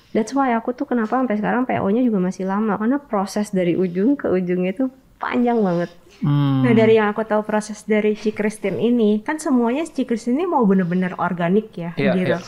That's 0.10 0.34
why 0.34 0.58
aku 0.58 0.74
tuh 0.74 0.90
kenapa 0.90 1.22
sampai 1.22 1.38
sekarang 1.38 1.70
PO-nya 1.70 2.02
juga 2.02 2.18
masih 2.18 2.50
lama 2.50 2.82
karena 2.82 2.98
proses 2.98 3.54
dari 3.54 3.78
ujung 3.78 4.18
ke 4.18 4.26
ujung 4.26 4.66
itu 4.66 4.90
panjang 5.22 5.62
banget. 5.62 5.94
Hmm. 6.26 6.66
Nah 6.66 6.74
dari 6.74 6.98
yang 6.98 7.14
aku 7.14 7.22
tahu 7.24 7.46
proses 7.46 7.86
dari 7.86 8.18
Ci 8.18 8.34
Christine 8.34 8.82
ini 8.82 9.22
kan 9.22 9.38
semuanya 9.38 9.86
Ci 9.86 10.10
Christine 10.10 10.42
ini 10.42 10.48
mau 10.50 10.66
bener-bener 10.66 11.14
organik 11.16 11.70
ya 11.78 11.94
Iya, 11.94 12.12
gitu. 12.18 12.26
iya. 12.26 12.40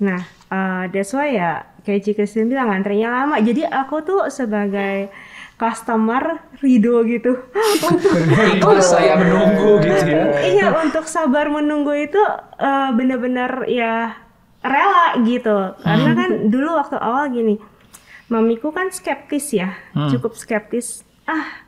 Nah 0.00 0.20
uh, 0.48 0.84
that's 0.88 1.12
why 1.12 1.28
ya 1.28 1.68
kayak 1.84 2.00
Ci 2.00 2.12
Christine 2.16 2.48
bilang 2.48 2.72
antrenya 2.72 3.12
lama. 3.12 3.36
Jadi 3.44 3.68
aku 3.68 4.00
tuh 4.00 4.32
sebagai 4.32 5.12
customer 5.62 6.42
Rido 6.58 7.06
gitu. 7.06 7.38
Ikhlas 8.58 8.90
saya 8.90 9.14
menunggu 9.14 9.78
gitu 9.78 10.10
ya. 10.10 10.24
iya 10.42 10.66
untuk 10.74 11.06
sabar 11.06 11.46
menunggu 11.46 11.94
itu 11.94 12.18
uh, 12.58 12.90
bener-bener 12.90 13.70
ya 13.70 14.18
rela 14.58 15.22
gitu. 15.22 15.78
Karena 15.78 16.10
kan 16.18 16.30
dulu 16.50 16.74
waktu 16.74 16.98
awal 16.98 17.30
gini, 17.30 17.62
mamiku 18.26 18.74
kan 18.74 18.90
skeptis 18.90 19.54
ya, 19.54 19.78
cukup 20.10 20.34
skeptis. 20.34 21.06
Ah 21.22 21.62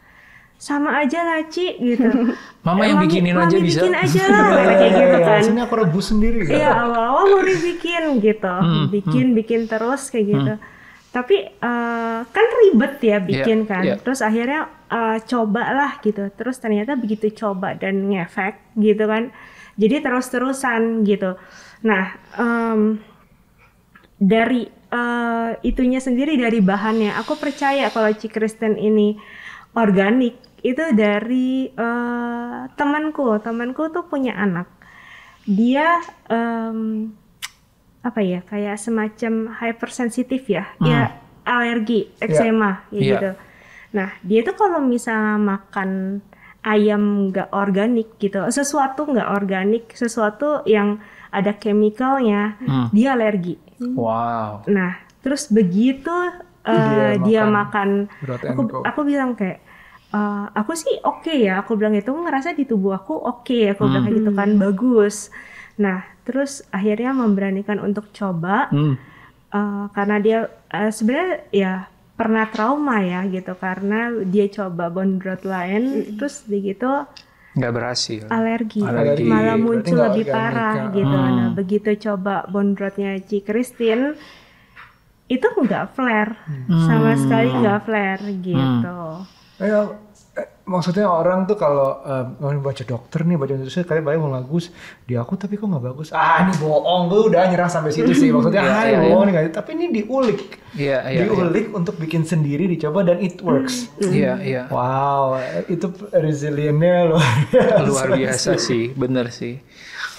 sama 0.54 0.96
aja 0.98 1.20
lah 1.20 1.44
Ci 1.46 1.76
gitu. 1.76 2.08
Mama 2.66 2.88
yang 2.88 2.96
Mami- 2.96 3.06
bikinin 3.10 3.34
mami 3.36 3.46
aja 3.46 3.56
bisa. 3.60 3.80
bikin 3.84 3.94
aja 3.94 4.22
lah 4.26 4.48
kayak 4.56 4.92
gitu 5.02 5.18
kan. 5.20 5.40
Sini 5.44 5.60
aku 5.60 5.74
rebus 5.76 6.06
sendiri. 6.08 6.38
gitu. 6.42 6.56
Iya 6.56 6.70
awal-awal 6.72 7.24
mau 7.30 7.42
dibikin 7.42 8.02
gitu, 8.18 8.54
bikin 8.90 9.26
bikin 9.36 9.60
terus 9.68 10.08
kayak 10.10 10.26
gitu. 10.26 10.54
Tapi 11.14 11.36
eh, 11.46 12.20
kan 12.26 12.46
ribet 12.66 12.98
ya 12.98 13.18
bikin 13.22 13.58
Iya, 13.64 13.70
kan. 13.70 13.82
iya. 13.86 13.94
Terus 14.02 14.18
akhirnya 14.18 14.66
eh, 14.90 15.18
cobalah 15.22 16.02
gitu. 16.02 16.26
Terus 16.34 16.56
ternyata 16.58 16.98
begitu 16.98 17.30
coba 17.38 17.78
dan 17.78 18.10
ngefek 18.10 18.74
gitu 18.74 19.06
kan. 19.06 19.30
Jadi 19.78 19.96
terus-terusan 20.02 21.06
gitu. 21.06 21.38
Nah 21.86 22.04
em, 22.34 22.98
dari 24.18 24.66
eh, 24.70 25.50
itunya 25.62 25.98
sendiri 26.02 26.34
dari 26.38 26.58
bahannya, 26.62 27.14
aku 27.14 27.38
percaya 27.38 27.90
kalau 27.94 28.10
Ci 28.14 28.26
Kristen 28.30 28.74
ini 28.78 29.14
organik 29.78 30.34
itu 30.66 30.82
dari 30.94 31.70
eh, 31.70 32.60
temanku. 32.74 33.38
Temanku 33.38 33.90
tuh 33.94 34.06
punya 34.10 34.34
anak. 34.34 34.66
Dia 35.46 36.00
em, 36.30 37.10
apa 38.04 38.20
ya 38.20 38.44
kayak 38.44 38.76
semacam 38.76 39.32
hypersensitif 39.56 40.44
ya, 40.46 40.68
ya 40.78 41.16
alergi, 41.42 42.12
eksema 42.20 42.84
ya 42.88 43.00
Iya. 43.00 43.08
gitu. 43.08 43.30
Nah 43.96 44.08
dia 44.20 44.40
tuh 44.44 44.54
kalau 44.54 44.78
misalnya 44.78 45.40
makan 45.40 46.20
ayam 46.60 47.28
nggak 47.28 47.48
organik 47.50 48.16
gitu, 48.16 48.44
sesuatu 48.48 49.08
nggak 49.08 49.28
organik, 49.30 49.84
sesuatu 49.92 50.60
yang 50.64 51.00
ada 51.28 51.52
chemicalnya, 51.52 52.60
Hmm. 52.60 52.88
dia 52.92 53.12
alergi. 53.12 53.56
Wow. 53.80 54.68
Nah 54.68 55.00
terus 55.20 55.48
begitu 55.48 56.12
uh, 56.12 56.32
Dia 56.64 57.20
dia, 57.20 57.40
makan 57.44 58.08
makan, 58.12 58.48
aku 58.52 58.62
aku 58.84 59.00
bilang 59.02 59.32
kayak 59.32 59.64
"Eh, 60.14 60.44
aku 60.54 60.72
sih 60.74 60.94
oke 61.02 61.32
ya, 61.32 61.58
aku 61.58 61.74
bilang 61.74 61.92
itu 61.92 62.08
ngerasa 62.08 62.52
di 62.52 62.64
tubuh 62.64 62.94
aku 62.94 63.16
oke, 63.16 63.58
aku 63.72 63.82
bilang 63.84 64.04
kayak 64.04 64.16
gitu 64.20 64.30
kan 64.32 64.50
bagus. 64.56 65.28
Nah 65.80 66.04
terus 66.24 66.64
akhirnya 66.72 67.12
memberanikan 67.12 67.78
untuk 67.82 68.08
coba 68.14 68.72
Hmm. 68.72 68.96
eh, 69.54 69.84
karena 69.92 70.16
dia 70.18 70.38
eh, 70.72 70.90
sebenarnya 70.90 71.34
ya 71.52 71.72
pernah 72.14 72.46
trauma 72.46 73.02
ya 73.02 73.26
gitu 73.26 73.58
karena 73.58 74.14
dia 74.22 74.46
coba 74.46 74.86
bone 74.86 75.18
broth 75.18 75.42
lain 75.42 76.14
terus 76.14 76.46
begitu 76.46 76.86
nggak 77.54 77.70
berhasil. 77.74 78.26
alergi, 78.34 78.82
Alergi. 78.82 79.30
malah 79.30 79.54
Berarti 79.54 79.62
muncul 79.62 79.94
nggak 79.94 80.10
lebih 80.10 80.26
parah 80.26 80.74
gitu. 80.90 81.16
Hmm. 81.18 81.34
Nah 81.38 81.48
begitu 81.54 81.90
coba 82.10 82.34
bondrotnya 82.50 83.14
Ci 83.22 83.46
Christine 83.46 84.18
itu 85.30 85.46
nggak 85.46 85.94
flare, 85.94 86.34
sama 86.68 87.14
sekali 87.16 87.48
nggak 87.54 87.80
flare 87.86 88.24
gitu. 88.42 89.00
Eh, 89.62 89.70
eh, 89.70 89.86
maksudnya 90.64 91.06
orang 91.06 91.44
tuh 91.44 91.60
kalau 91.60 92.00
eh, 92.02 92.24
mau 92.40 92.50
baca 92.58 92.82
dokter 92.82 93.22
nih 93.22 93.36
baca 93.36 93.52
nutrisi 93.54 93.84
kayak 93.84 94.02
banyak 94.02 94.20
mau 94.24 94.32
bagus 94.40 94.72
di 95.04 95.14
aku 95.14 95.36
tapi 95.36 95.60
kok 95.60 95.68
nggak 95.68 95.84
bagus? 95.84 96.08
Ah 96.10 96.42
ini 96.42 96.56
bohong 96.56 97.12
gue 97.12 97.20
udah 97.30 97.52
nyerah 97.52 97.68
sampai 97.68 97.92
situ 97.92 98.10
sih. 98.16 98.32
Maksudnya 98.34 98.64
Iya, 98.64 98.72
ah 98.72 98.84
iya, 98.88 98.96
ini 98.98 99.06
bohong 99.12 99.24
nih 99.28 99.52
tapi 99.52 99.70
ini 99.76 99.86
diulik. 99.92 100.40
Iya, 100.74 100.98
iya, 101.06 101.22
iya. 101.22 101.24
diulik 101.28 101.66
untuk 101.70 101.94
bikin 102.00 102.24
sendiri 102.24 102.66
dicoba 102.66 103.04
dan 103.04 103.20
it 103.20 103.38
works. 103.44 103.92
Iya, 104.00 104.40
iya. 104.40 104.62
wow 104.72 105.38
itu 105.68 105.86
resiliennya 106.10 107.12
luar 107.12 107.34
biasa. 107.52 107.84
Luar 107.86 108.08
biasa 108.16 108.50
sih, 108.58 108.90
bener 108.96 109.28
sih. 109.30 109.60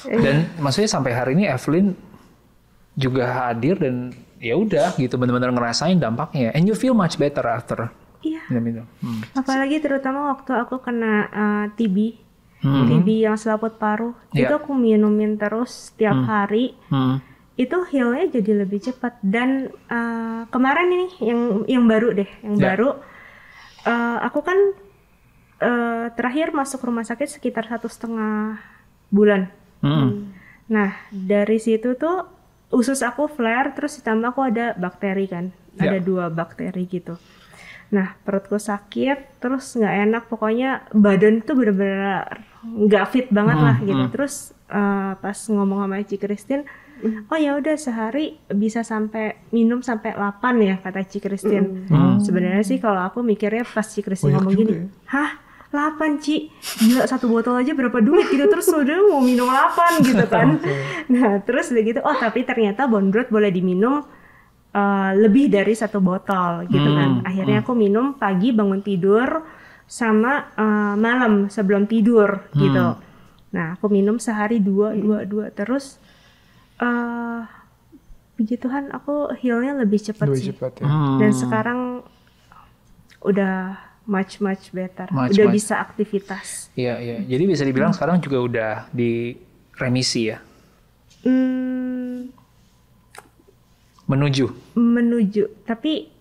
Dan 0.05 0.53
maksudnya 0.61 0.87
sampai 0.87 1.11
hari 1.17 1.33
ini 1.35 1.49
Evelyn 1.49 1.97
juga 2.95 3.49
hadir 3.49 3.81
dan 3.81 4.13
ya 4.39 4.55
udah 4.55 4.93
gitu 4.95 5.17
benar-benar 5.17 5.51
ngerasain 5.51 5.97
dampaknya. 5.97 6.53
And 6.53 6.69
you 6.69 6.77
feel 6.77 6.93
much 6.93 7.17
better 7.17 7.43
after 7.49 7.89
Iya. 8.25 8.41
minum 8.49 8.65
itu. 8.65 8.83
Hmm. 9.05 9.21
Apalagi 9.33 9.77
terutama 9.77 10.33
waktu 10.33 10.51
aku 10.51 10.81
kena 10.81 11.13
uh, 11.29 11.65
TB, 11.73 12.25
Hmm. 12.65 12.89
TB 12.89 13.29
yang 13.29 13.37
selaput 13.37 13.77
paruh, 13.77 14.17
Iya. 14.33 14.49
itu 14.49 14.53
aku 14.57 14.73
minumin 14.73 15.37
terus 15.37 15.93
setiap 15.93 16.17
hari. 16.25 16.73
Hmm. 16.89 17.21
Itu 17.53 17.85
healnya 17.85 18.25
jadi 18.31 18.65
lebih 18.65 18.81
cepat. 18.81 19.21
Dan 19.21 19.69
uh, 19.85 20.49
kemarin 20.49 20.89
ini 20.89 21.07
yang 21.21 21.39
yang 21.69 21.85
baru 21.85 22.11
deh, 22.11 22.29
yang 22.41 22.57
Ya. 22.57 22.73
baru, 22.73 22.97
uh, 23.85 24.17
aku 24.19 24.39
kan 24.41 24.57
uh, 25.61 26.05
terakhir 26.11 26.51
masuk 26.51 26.81
rumah 26.81 27.05
sakit 27.05 27.29
sekitar 27.29 27.69
satu 27.69 27.85
setengah 27.85 28.57
bulan. 29.07 29.53
Hmm. 29.79 30.33
Nah 30.65 30.89
dari 31.07 31.61
situ 31.61 31.93
tuh 31.93 32.25
usus 32.73 32.99
aku 32.99 33.29
flare, 33.29 33.71
terus 33.71 34.01
ditambah 34.01 34.33
aku 34.33 34.41
ada 34.41 34.73
bakteri 34.73 35.29
kan, 35.29 35.53
Ya. 35.77 35.93
ada 35.93 35.99
dua 36.01 36.27
bakteri 36.27 36.89
gitu. 36.89 37.15
Nah 37.95 38.19
perutku 38.19 38.59
sakit, 38.59 39.39
terus 39.39 39.71
nggak 39.73 39.95
enak, 40.03 40.23
pokoknya 40.27 40.83
badan 40.91 41.39
tuh 41.39 41.55
bener-bener 41.55 42.27
nggak 42.61 43.05
fit 43.07 43.27
banget 43.29 43.55
Hmm, 43.55 43.63
lah 43.63 43.77
gitu. 43.79 44.03
hmm. 44.03 44.11
Terus 44.11 44.33
eh, 44.67 45.11
pas 45.15 45.37
ngomong 45.47 45.79
sama 45.81 46.03
Ci 46.03 46.17
Christine, 46.17 46.63
oh 47.25 47.37
ya 47.37 47.55
udah 47.55 47.75
sehari 47.75 48.25
bisa 48.49 48.81
sampai 48.81 49.23
minum 49.49 49.79
sampai 49.79 50.11
8 50.11 50.41
ya 50.59 50.75
kata 50.77 51.05
Ci 51.05 51.19
Christine. 51.19 51.87
Hmm. 51.87 52.19
Sebenarnya 52.19 52.61
sih 52.61 52.77
kalau 52.77 52.99
aku 52.99 53.21
mikirnya 53.21 53.63
pas 53.63 53.85
Ci 53.85 54.01
Christine 54.01 54.33
Banyak 54.33 54.43
ngomong 54.43 54.59
gini, 54.59 54.73
ya. 54.73 54.83
hah 55.07 55.31
8 55.71 56.19
Ci, 56.19 56.35
gila 56.81 57.03
satu 57.03 57.27
botol 57.27 57.55
aja 57.55 57.71
berapa 57.71 57.99
duit 57.99 58.27
gitu 58.27 58.47
terus 58.47 58.65
udah 58.65 58.95
mau 59.07 59.19
minum 59.19 59.47
8 59.47 60.03
gitu 60.03 60.25
kan. 60.25 60.55
Nah 61.13 61.37
terus 61.39 61.69
udah 61.69 61.83
gitu, 61.85 61.99
oh 62.01 62.15
tapi 62.15 62.43
ternyata 62.43 62.87
bondrot 62.87 63.29
boleh 63.29 63.51
diminum 63.51 64.03
uh, 64.75 65.15
lebih 65.15 65.47
dari 65.47 65.71
satu 65.71 65.97
botol 65.97 66.67
gitu 66.67 66.89
kan. 66.91 67.23
Hmm, 67.23 67.23
Akhirnya 67.23 67.63
aku 67.63 67.71
minum 67.71 68.13
pagi 68.13 68.51
bangun 68.51 68.83
tidur 68.83 69.47
sama 69.87 70.51
uh, 70.51 70.93
malam 70.95 71.47
sebelum 71.47 71.87
tidur 71.87 72.43
gitu. 72.51 72.99
Nah 73.49 73.73
aku 73.73 73.87
minum 73.87 74.19
sehari 74.19 74.59
dua 74.59 74.91
dua 74.91 75.23
dua 75.23 75.47
terus. 75.49 75.95
uh, 76.75 77.47
puji 78.35 78.59
Tuhan 78.59 78.91
aku 78.91 79.31
healnya 79.39 79.79
lebih 79.79 79.95
cepat 79.97 80.27
lebih 80.27 80.41
sih. 80.41 80.51
cepat 80.51 80.71
ya 80.75 80.83
Hmm. 80.83 81.17
Dan 81.17 81.31
sekarang 81.31 81.79
udah 83.21 83.79
much 84.05 84.37
much 84.37 84.69
better, 84.69 85.07
Much, 85.09 85.31
udah 85.31 85.47
much. 85.47 85.55
bisa 85.55 85.79
aktivitas. 85.79 86.67
Iya, 86.75 86.99
iya. 86.99 87.17
Jadi 87.23 87.43
bisa 87.47 87.63
dibilang 87.63 87.89
sekarang 87.89 88.19
juga 88.19 88.37
udah 88.37 88.71
di 88.91 89.33
remisi 89.73 90.29
ya, 90.29 90.37
Hmm, 91.23 92.04
menuju. 94.05 94.45
menuju 94.75 95.43
tapi 95.63 96.13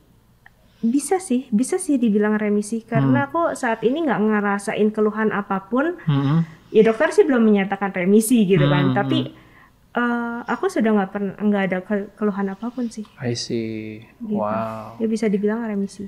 bisa 0.80 1.16
sih 1.16 1.48
bisa 1.48 1.76
sih 1.76 1.96
dibilang 1.96 2.34
remisi 2.34 2.80
karena 2.82 3.26
aku 3.26 3.52
saat 3.54 3.80
ini 3.80 4.04
nggak 4.04 4.20
ngerasain 4.22 4.88
keluhan 4.90 5.30
apa 5.30 5.64
pun 5.64 5.96
Hmm. 6.02 6.44
ya 6.68 6.82
dokter 6.82 7.08
sih 7.10 7.22
belum 7.22 7.40
menyatakan 7.40 7.90
remisi 7.90 8.44
gitu 8.44 8.64
kan 8.66 8.90
Hmm. 8.90 8.94
tapi 8.94 9.32
eh, 9.94 10.38
aku 10.44 10.66
sudah 10.66 10.90
nggak 10.92 11.10
pernah 11.10 11.34
nggak 11.38 11.62
ada 11.64 11.78
ke- 11.80 12.10
keluhan 12.14 12.48
apa 12.48 12.68
pun 12.68 12.84
sih 12.86 13.06
I 13.16 13.32
see. 13.32 14.04
Gitu. 14.18 14.36
Wow. 14.36 14.98
ya 14.98 15.06
bisa 15.06 15.24
dibilang 15.26 15.62
remisi 15.62 16.04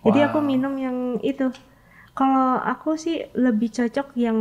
jadi 0.00 0.28
aku 0.28 0.38
Wow. 0.38 0.46
minum 0.46 0.74
yang 0.74 0.96
itu 1.22 1.48
kalau 2.12 2.58
aku 2.58 2.96
sih 2.96 3.22
lebih 3.32 3.70
cocok 3.70 4.12
yang 4.14 4.36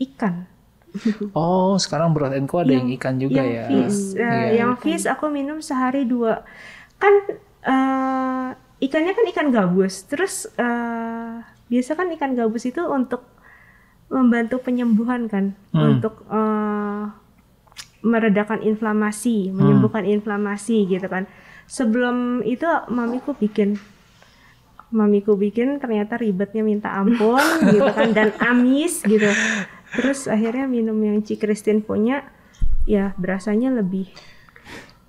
ikan 0.00 0.50
Oh, 1.34 1.74
sekarang 1.74 2.10
berat 2.10 2.32
and 2.32 2.46
Co 2.46 2.58
ada 2.58 2.70
yang, 2.70 2.86
Yang- 2.86 2.96
ikan 2.96 3.14
juga 3.16 3.38
yang 3.38 3.50
ya. 3.50 3.64
fish 3.66 4.00
Eh, 4.12 4.22
Iya. 4.22 4.40
yang 4.56 4.72
fish 4.76 5.04
aku 5.04 5.26
minum 5.28 5.58
sehari 5.58 6.04
dua. 6.04 6.46
Kan 6.96 7.14
eh, 7.60 8.48
ikannya 8.80 9.12
kan 9.12 9.26
ikan 9.28 9.48
gabus. 9.50 10.04
Terus 10.04 10.34
eh, 10.50 11.34
biasa 11.66 11.90
kan 11.92 12.08
ikan 12.12 12.32
gabus 12.32 12.64
itu 12.64 12.80
untuk 12.80 13.26
membantu 14.06 14.60
penyembuhan 14.60 15.26
kan? 15.26 15.58
Hmm. 15.70 15.98
untuk 15.98 16.22
eh, 16.24 17.04
meredakan 18.00 18.60
inflamasi 18.60 19.48
menyembuhkan 19.50 20.04
inflamasi 20.04 20.84
gitu 20.86 21.06
kan. 21.06 21.24
Sebelum 21.66 22.40
itu 22.42 22.62
mamiku 22.86 23.32
bikin. 23.32 23.80
Mamiku 24.90 25.34
bikin 25.34 25.80
ternyata 25.80 26.14
ribetnya 26.14 26.62
minta 26.62 26.92
ampun 26.92 27.40
gitu 27.66 27.88
kan 27.88 28.12
dan 28.12 28.30
amis 28.38 29.02
gitu 29.02 29.26
terus 29.94 30.26
akhirnya 30.26 30.66
minum 30.66 30.98
yang 30.98 31.22
Ci 31.22 31.38
Christine 31.38 31.80
punya 31.80 32.26
ya 32.84 33.14
berasanya 33.16 33.72
lebih 33.72 34.10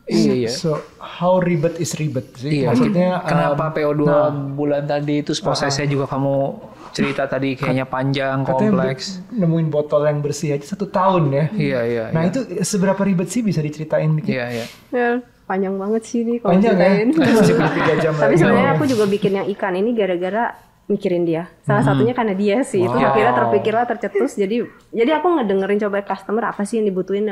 Iya, 0.06 0.34
iya. 0.38 0.50
so 0.54 0.78
how 1.02 1.42
ribet 1.42 1.82
is 1.82 1.98
ribet 1.98 2.30
sih 2.38 2.62
Iya, 2.62 2.70
maksudnya 2.70 3.26
kenapa 3.26 3.74
um, 3.74 3.74
PO2 3.74 4.02
nah. 4.06 4.30
bulan 4.54 4.86
tadi 4.86 5.26
terus 5.26 5.42
prosesnya 5.42 5.90
juga 5.90 6.06
kamu 6.06 6.62
cerita 6.94 7.26
tadi 7.26 7.58
kayaknya 7.58 7.90
panjang, 7.90 8.46
katanya 8.46 8.72
kompleks. 8.86 9.20
nemuin 9.34 9.68
botol 9.74 10.06
yang 10.06 10.22
bersih 10.22 10.54
aja 10.54 10.78
satu 10.78 10.94
tahun 10.94 11.34
ya 11.34 11.46
Iya, 11.58 11.80
iya, 11.90 12.04
nah 12.14 12.22
iya. 12.22 12.30
itu 12.30 12.40
seberapa 12.62 13.02
ribet 13.02 13.34
sih 13.34 13.42
bisa 13.42 13.66
diceritain 13.66 14.14
dikit 14.14 14.30
Iya, 14.30 14.46
iya. 14.54 14.66
Ya, 14.94 15.10
panjang 15.50 15.74
banget 15.74 16.02
sih 16.06 16.22
ini 16.22 16.38
kalau 16.38 16.54
panjang 16.54 16.78
ya 16.78 16.86
ceritain. 16.86 18.00
jam 18.06 18.14
Tapi 18.14 18.36
sebenarnya 18.38 18.72
aku 18.78 18.86
juga 18.86 19.06
bikin 19.10 19.32
yang 19.42 19.48
ikan 19.58 19.74
ini 19.74 19.90
gara-gara 19.98 20.54
mikirin 20.86 21.26
dia. 21.26 21.50
Salah 21.66 21.82
satunya 21.82 22.14
karena 22.14 22.38
dia 22.38 22.62
sih. 22.62 22.86
Itu 22.86 22.94
Wow. 22.94 23.10
akhirnya 23.10 23.34
terpikirlah 23.34 23.86
tercetus. 23.90 24.38
Jadi 24.38 24.66
jadi 24.94 25.18
aku 25.18 25.28
ngedengerin 25.34 25.82
coba 25.82 26.06
customer 26.06 26.44
apa 26.54 26.62
sih 26.62 26.78
yang 26.82 26.88
dibutuhin. 26.90 27.26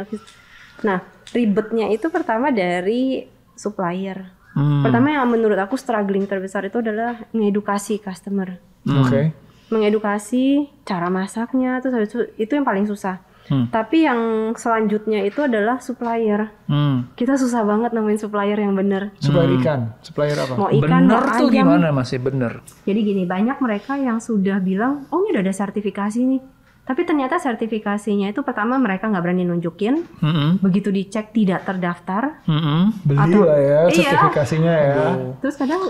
Nah, 0.81 0.99
ribetnya 1.31 1.89
itu 1.93 2.09
pertama 2.09 2.49
dari 2.49 3.29
supplier. 3.53 4.33
Hmm. 4.53 4.85
Pertama 4.85 5.13
yang 5.13 5.25
menurut 5.29 5.57
aku 5.57 5.77
struggling 5.77 6.25
terbesar 6.25 6.65
itu 6.65 6.81
adalah 6.81 7.25
mengedukasi 7.33 8.01
customer. 8.01 8.57
oke 8.85 9.33
Mengedukasi 9.73 10.69
cara 10.85 11.09
masaknya 11.09 11.81
itu 11.81 11.89
itu, 11.89 12.17
itu 12.37 12.51
yang 12.53 12.65
paling 12.65 12.85
susah. 12.85 13.17
Hmm. 13.43 13.67
Tapi 13.67 13.97
yang 14.01 14.19
selanjutnya 14.53 15.19
itu 15.21 15.39
adalah 15.39 15.77
supplier. 15.77 16.47
Hmm. 16.63 17.11
Kita 17.11 17.35
susah 17.35 17.61
banget 17.61 17.91
nemuin 17.91 18.15
supplier 18.17 18.55
yang 18.55 18.71
bener. 18.71 19.11
supplier 19.17 19.51
ikan 19.57 19.91
supplier 19.99 20.37
apa 20.37 20.53
Mau 20.53 20.69
ikan, 20.69 20.87
bener 21.03 21.21
mau 21.21 21.35
tuh 21.35 21.47
ayam. 21.47 21.67
gimana 21.67 21.87
masih 21.89 22.17
bener? 22.17 22.63
Jadi 22.81 22.99
gini, 23.01 23.23
banyak 23.23 23.57
mereka 23.57 23.95
yang 23.95 24.17
sudah 24.17 24.57
bilang, 24.57 25.03
oh 25.09 25.21
ini 25.21 25.33
udah 25.33 25.43
ada 25.43 25.51
sertifikasi 25.53 26.19
nih. 26.21 26.41
Tapi 26.83 27.01
ternyata 27.01 27.35
sertifikasinya 27.37 28.27
itu 28.27 28.41
pertama 28.41 28.75
mereka 28.75 29.07
nggak 29.07 29.19
berani 29.21 29.43
nunjukin, 29.45 30.03
Hmm. 30.17 30.59
begitu 30.59 30.87
dicek 30.89 31.31
tidak 31.31 31.63
terdaftar. 31.63 32.43
Hmm. 32.43 32.91
beli 33.01 33.19
Atau- 33.21 33.43
lah 33.43 33.55
ya 33.55 33.79
Iya. 33.85 34.03
sertifikasinya 34.09 34.73
ya 34.73 34.95
Terus 35.39 35.55
kadang 35.55 35.81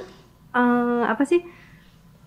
eh, 0.52 1.04
apa 1.04 1.24
sih? 1.24 1.42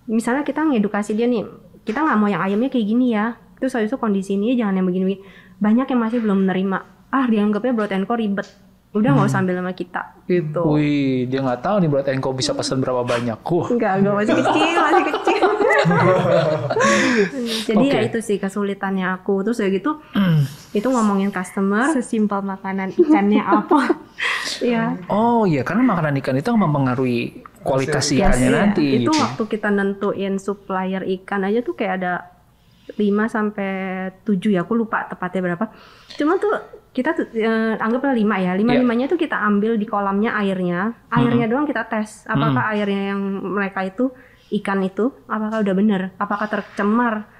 Misalnya 0.07 0.43
kita 0.43 0.63
ngedukasi 0.63 1.13
dia 1.13 1.27
nih, 1.27 1.43
kita 1.83 1.99
nggak 1.99 2.15
mau 2.17 2.27
yang 2.27 2.39
ayamnya 2.41 2.67
kayak 2.67 2.87
gini 2.87 3.11
ya. 3.11 3.35
Terus 3.57 3.73
habis 3.73 3.89
itu 3.89 3.97
kondisi 3.97 4.35
ini 4.35 4.55
jangan 4.55 4.77
yang 4.77 4.87
begini-begini. 4.87 5.23
Banyak 5.57 5.87
yang 5.89 6.01
masih 6.01 6.19
belum 6.21 6.45
menerima. 6.45 6.79
Ah 7.09 7.25
dianggapnya 7.25 7.73
broad 7.73 7.93
and 7.93 8.05
Co 8.05 8.15
ribet. 8.15 8.49
Udah 8.93 9.13
nggak 9.13 9.29
usah 9.29 9.41
ambil 9.41 9.61
sama 9.61 9.73
kita 9.73 10.03
gitu. 10.25 10.63
Wih, 10.73 11.29
dia 11.29 11.39
nggak 11.39 11.61
tahu 11.61 11.77
nih 11.79 11.89
Berat 11.89 12.09
Enko 12.09 12.33
bisa 12.33 12.57
pesan 12.57 12.81
berapa 12.81 13.05
banyak. 13.05 13.37
Wah. 13.39 13.69
Enggak, 13.69 13.93
enggak 14.01 14.15
masih 14.17 14.35
kecil, 14.35 14.77
masih 14.89 15.05
kecil. 15.07 15.45
Jadi 17.67 17.85
ya 17.87 18.01
Oke. 18.01 18.09
itu 18.09 18.19
sih 18.23 18.37
kesulitannya 18.37 19.07
aku. 19.13 19.45
Terus 19.45 19.61
ya 19.61 19.69
gitu, 19.69 20.01
itu 20.73 20.87
ngomongin 20.87 21.29
customer. 21.29 21.93
sesimpel 21.93 22.41
makanan 22.41 22.93
ikannya 22.93 23.43
apa 23.43 23.81
Iya. 24.65 24.97
Oh 25.07 25.45
iya, 25.45 25.61
karena 25.61 25.85
makanan 25.85 26.17
ikan 26.19 26.35
itu 26.35 26.49
mempengaruhi 26.49 27.19
kualitas 27.61 28.09
ikannya 28.11 28.49
Iya, 28.49 28.57
nanti. 28.57 28.87
Itu 28.97 29.11
gitu. 29.11 29.13
waktu 29.13 29.43
kita 29.47 29.69
nentuin 29.69 30.39
supplier 30.39 31.05
ikan 31.21 31.45
aja 31.45 31.61
tuh 31.61 31.77
kayak 31.77 32.01
ada 32.01 32.13
5 32.97 33.05
sampai 33.29 33.71
7 34.25 34.57
ya, 34.57 34.65
aku 34.65 34.73
lupa 34.73 35.05
tepatnya 35.05 35.53
berapa. 35.53 35.65
Cuma 36.17 36.41
tuh 36.41 36.53
kita 36.97 37.13
tuh 37.13 37.29
eh, 37.37 37.77
anggaplah 37.77 38.17
5 38.17 38.25
ya. 38.41 38.53
Iya. 38.57 38.65
5 38.65 38.81
limanya 38.81 39.07
tuh 39.07 39.21
kita 39.21 39.37
ambil 39.37 39.77
di 39.77 39.85
kolamnya 39.85 40.33
airnya. 40.41 40.97
Airnya 41.13 41.45
doang 41.45 41.69
kita 41.69 41.85
tes 41.87 42.25
apakah 42.25 42.73
airnya 42.73 43.13
yang 43.13 43.21
mereka 43.45 43.85
itu 43.85 44.09
ikan 44.61 44.81
itu 44.81 45.13
apakah 45.29 45.61
udah 45.61 45.75
bener, 45.77 46.03
apakah 46.17 46.49
tercemar. 46.49 47.37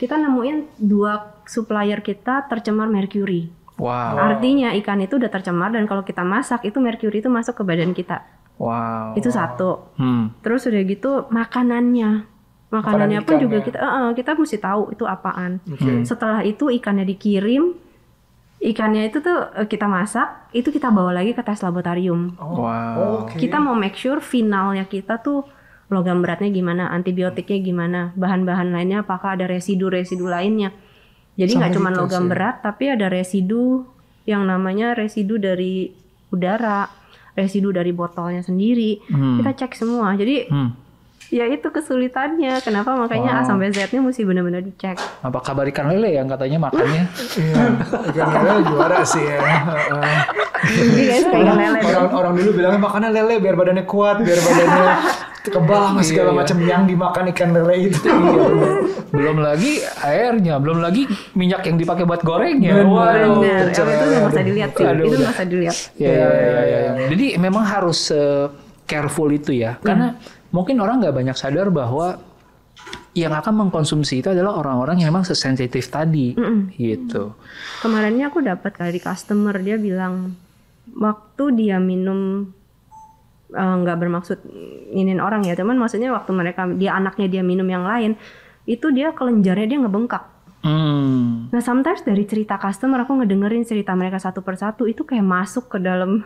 kita 0.00 0.16
nemuin 0.16 0.80
dua 0.80 1.44
supplier 1.44 2.00
kita 2.00 2.48
tercemar 2.48 2.88
merkuri. 2.88 3.52
Wow. 3.76 4.16
Artinya 4.16 4.72
ikan 4.80 5.04
itu 5.04 5.20
udah 5.20 5.28
tercemar 5.28 5.76
dan 5.76 5.84
kalau 5.84 6.08
kita 6.08 6.24
masak 6.24 6.64
itu 6.64 6.80
merkuri 6.80 7.20
itu 7.20 7.28
masuk 7.28 7.60
ke 7.60 7.62
badan 7.68 7.92
kita. 7.92 8.24
Wow. 8.56 9.12
Itu 9.16 9.28
satu. 9.28 9.92
Hmm. 10.00 10.36
Terus 10.44 10.68
udah 10.68 10.82
gitu 10.88 11.28
makanannya. 11.28 12.39
Makanannya 12.70 13.18
Makanan 13.18 13.26
pun 13.26 13.42
juga 13.42 13.56
ya? 13.58 13.64
kita 13.66 13.78
eh, 13.78 13.90
eh, 13.90 14.10
kita 14.14 14.30
mesti 14.32 14.56
tahu 14.56 14.82
itu 14.90 15.04
apaan. 15.04 15.58
Oke. 15.66 16.06
Setelah 16.06 16.40
itu 16.42 16.70
ikannya 16.70 17.02
dikirim, 17.04 17.74
ikannya 18.60 19.08
itu 19.08 19.18
tuh 19.18 19.50
eh, 19.52 19.66
kita 19.66 19.86
masak, 19.86 20.50
itu 20.52 20.68
kita 20.68 20.88
bawa 20.88 21.10
lagi 21.12 21.32
ke 21.32 21.42
tes 21.42 21.58
laboratorium. 21.60 22.36
Oh, 22.36 22.62
Wow. 22.62 23.26
oke. 23.26 23.34
Kita 23.34 23.58
mau 23.58 23.74
make 23.74 23.96
sure 23.96 24.20
finalnya 24.20 24.84
kita 24.84 25.18
tuh 25.18 25.42
logam 25.88 26.22
beratnya 26.22 26.46
gimana, 26.48 26.86
antibiotiknya 26.88 27.58
gimana, 27.58 28.00
bahan-bahan 28.14 28.70
lainnya 28.70 29.02
apakah 29.02 29.34
ada 29.34 29.50
residu-residu 29.50 30.22
lainnya. 30.22 30.70
Jadi 31.34 31.56
nggak 31.56 31.72
cuma 31.72 31.90
logam 31.90 32.28
berat, 32.28 32.60
tapi 32.60 32.86
ada 32.86 33.08
residu 33.08 33.82
yang 34.22 34.46
namanya 34.46 34.94
residu 34.94 35.34
dari 35.34 35.90
udara, 36.30 36.86
residu 37.32 37.72
dari 37.72 37.90
botolnya 37.90 38.38
sendiri. 38.40 39.02
Hmm. 39.08 39.42
Kita 39.42 39.50
cek 39.56 39.72
semua. 39.74 40.14
Jadi 40.14 40.46
Hmm. 40.46 40.70
Ya 41.30 41.46
itu 41.46 41.66
kesulitannya. 41.66 42.58
Kenapa 42.60 42.94
makanya 42.94 43.38
A 43.38 43.42
Wow. 43.42 43.48
sampai 43.54 43.70
Z-nya 43.70 43.98
mesti 43.98 44.22
benar-benar 44.22 44.60
dicek. 44.60 44.98
Apa 45.22 45.38
kabar 45.40 45.64
ikan 45.70 45.88
lele 45.88 46.18
yang 46.18 46.26
katanya 46.26 46.58
makannya? 46.60 47.06
Iya, 47.38 47.62
ikan 48.12 48.42
lele 48.42 48.60
juara 48.66 49.00
sih 49.02 49.22
ya. 49.22 49.38
Lele 50.60 51.18
dong. 51.22 51.56
orang 51.80 52.08
orang 52.12 52.32
dulu 52.36 52.50
bilangnya 52.52 52.80
makannya 52.80 53.10
lele 53.10 53.34
biar 53.38 53.54
badannya 53.56 53.84
kuat, 53.86 54.20
biar 54.20 54.38
badannya 54.38 54.86
kebal 55.40 55.80
sama 55.88 56.02
segala 56.04 56.28
Iya, 56.28 56.34
iya. 56.36 56.40
macam 56.44 56.56
yang 56.60 56.82
dimakan 56.84 57.24
ikan 57.32 57.50
lele 57.56 57.74
itu. 57.88 57.98
Iya, 58.04 58.44
belum 59.10 59.36
lagi 59.40 59.72
airnya, 60.04 60.54
belum 60.60 60.78
lagi 60.84 61.08
minyak 61.32 61.64
yang 61.64 61.80
dipakai 61.80 62.04
buat 62.04 62.20
gorengnya. 62.20 62.84
Waduh. 62.84 63.40
Bener, 63.40 63.72
itu 63.72 63.80
nggak 63.80 64.30
usah 64.30 64.44
dilihat 64.44 64.70
sih. 64.76 64.84
Aduh, 64.84 65.04
itu 65.08 65.16
nggak 65.16 65.32
usah 65.32 65.46
dilihat. 65.48 65.76
Ya, 65.96 66.10
ya, 66.12 66.28
ya, 66.28 66.50
ya, 66.60 66.78
ya. 66.84 66.92
Jadi 67.08 67.26
memang 67.40 67.64
harus 67.64 68.12
eh, 68.12 68.52
careful 68.84 69.30
itu 69.30 69.54
ya, 69.56 69.80
karena 69.80 70.18
mungkin 70.50 70.78
orang 70.82 71.02
nggak 71.02 71.16
banyak 71.16 71.36
sadar 71.38 71.70
bahwa 71.70 72.18
yang 73.10 73.34
akan 73.34 73.66
mengkonsumsi 73.66 74.22
itu 74.22 74.30
adalah 74.30 74.62
orang-orang 74.62 75.02
yang 75.02 75.10
memang 75.10 75.26
sesensitif 75.26 75.90
tadi, 75.90 76.38
gitu. 76.78 77.34
Kemarinnya 77.82 78.30
aku 78.30 78.38
dapat 78.38 78.78
dari 78.78 79.02
customer 79.02 79.58
dia 79.58 79.74
bilang 79.74 80.38
waktu 80.94 81.44
dia 81.58 81.82
minum 81.82 82.50
eh, 83.50 83.76
nggak 83.82 83.98
bermaksud 83.98 84.38
ingin 84.94 85.18
orang 85.18 85.42
ya, 85.42 85.58
teman 85.58 85.74
maksudnya 85.74 86.14
waktu 86.14 86.30
mereka 86.30 86.70
dia 86.70 86.94
anaknya 86.94 87.26
dia 87.26 87.42
minum 87.42 87.66
yang 87.66 87.82
lain 87.82 88.14
itu 88.70 88.94
dia 88.94 89.10
kelenjarnya 89.10 89.66
dia 89.66 89.78
ngebengkak. 89.82 90.24
Hmm. 90.60 91.48
Nah 91.50 91.62
sometimes 91.64 92.04
dari 92.04 92.28
cerita 92.28 92.60
customer 92.60 93.02
aku 93.02 93.16
ngedengerin 93.18 93.64
cerita 93.64 93.96
mereka 93.96 94.20
satu 94.20 94.44
persatu 94.44 94.84
itu 94.86 95.02
kayak 95.08 95.24
masuk 95.24 95.72
ke 95.72 95.78
dalam 95.80 96.22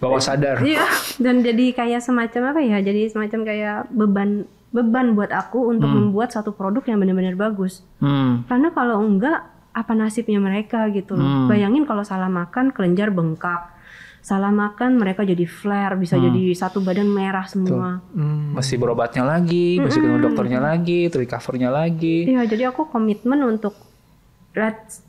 Bawah 0.00 0.20
sadar. 0.20 0.60
Iya, 0.64 0.86
dan 1.20 1.44
jadi 1.44 1.72
kayak 1.72 2.00
semacam 2.04 2.54
apa 2.54 2.60
ya? 2.60 2.78
Jadi 2.80 3.10
semacam 3.10 3.40
kayak 3.44 3.78
beban 3.92 4.44
beban 4.70 5.18
buat 5.18 5.34
aku 5.34 5.74
untuk 5.74 5.90
membuat 5.90 6.30
satu 6.30 6.54
produk 6.54 6.82
yang 6.86 7.02
benar-benar 7.02 7.34
bagus. 7.34 7.82
Hmm. 7.98 8.46
Karena 8.46 8.70
kalau 8.70 9.02
enggak, 9.02 9.42
apa 9.70 9.92
nasibnya 9.94 10.38
mereka 10.38 10.86
gitu 10.94 11.18
loh. 11.18 11.50
Bayangin 11.50 11.86
kalau 11.86 12.06
salah 12.06 12.30
makan, 12.30 12.70
kelenjar 12.70 13.10
bengkak. 13.10 13.78
Salah 14.20 14.52
makan, 14.52 15.00
mereka 15.00 15.24
jadi 15.24 15.48
flare, 15.48 15.96
bisa 15.96 16.20
jadi 16.20 16.52
satu 16.52 16.84
badan 16.84 17.08
merah 17.08 17.48
semua. 17.48 18.04
Hmm. 18.12 18.52
Mesti 18.52 18.76
berobatnya 18.76 19.24
lagi, 19.24 19.80
mesti 19.80 19.96
ketemu 19.96 20.18
dokternya 20.28 20.60
lagi, 20.60 21.08
terus 21.08 21.24
recovernya 21.24 21.70
lagi. 21.72 22.28
Iya, 22.28 22.44
jadi 22.46 22.68
aku 22.70 22.92
komitmen 22.92 23.42
untuk 23.42 23.74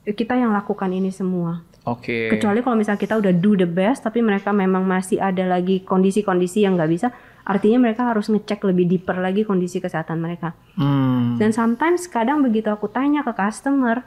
kita 0.06 0.38
yang 0.38 0.54
lakukan 0.54 0.90
ini 0.90 1.12
semua. 1.14 1.62
Oke. 1.82 2.30
Kecuali 2.30 2.62
kalau 2.62 2.78
misalnya 2.78 3.02
kita 3.02 3.18
udah 3.18 3.34
do 3.34 3.58
the 3.58 3.66
best, 3.66 4.06
tapi 4.06 4.22
mereka 4.22 4.54
memang 4.54 4.86
masih 4.86 5.18
ada 5.18 5.42
lagi 5.50 5.82
kondisi-kondisi 5.82 6.62
yang 6.62 6.78
nggak 6.78 6.92
bisa, 6.94 7.10
artinya 7.42 7.82
mereka 7.82 8.06
harus 8.06 8.30
ngecek 8.30 8.62
lebih 8.70 8.86
deeper 8.86 9.18
lagi 9.18 9.42
kondisi 9.42 9.82
kesehatan 9.82 10.22
mereka. 10.22 10.54
Hmm. 10.78 11.42
Dan 11.42 11.50
sometimes 11.50 12.06
kadang 12.06 12.46
begitu 12.46 12.70
aku 12.70 12.86
tanya 12.86 13.26
ke 13.26 13.34
customer, 13.34 14.06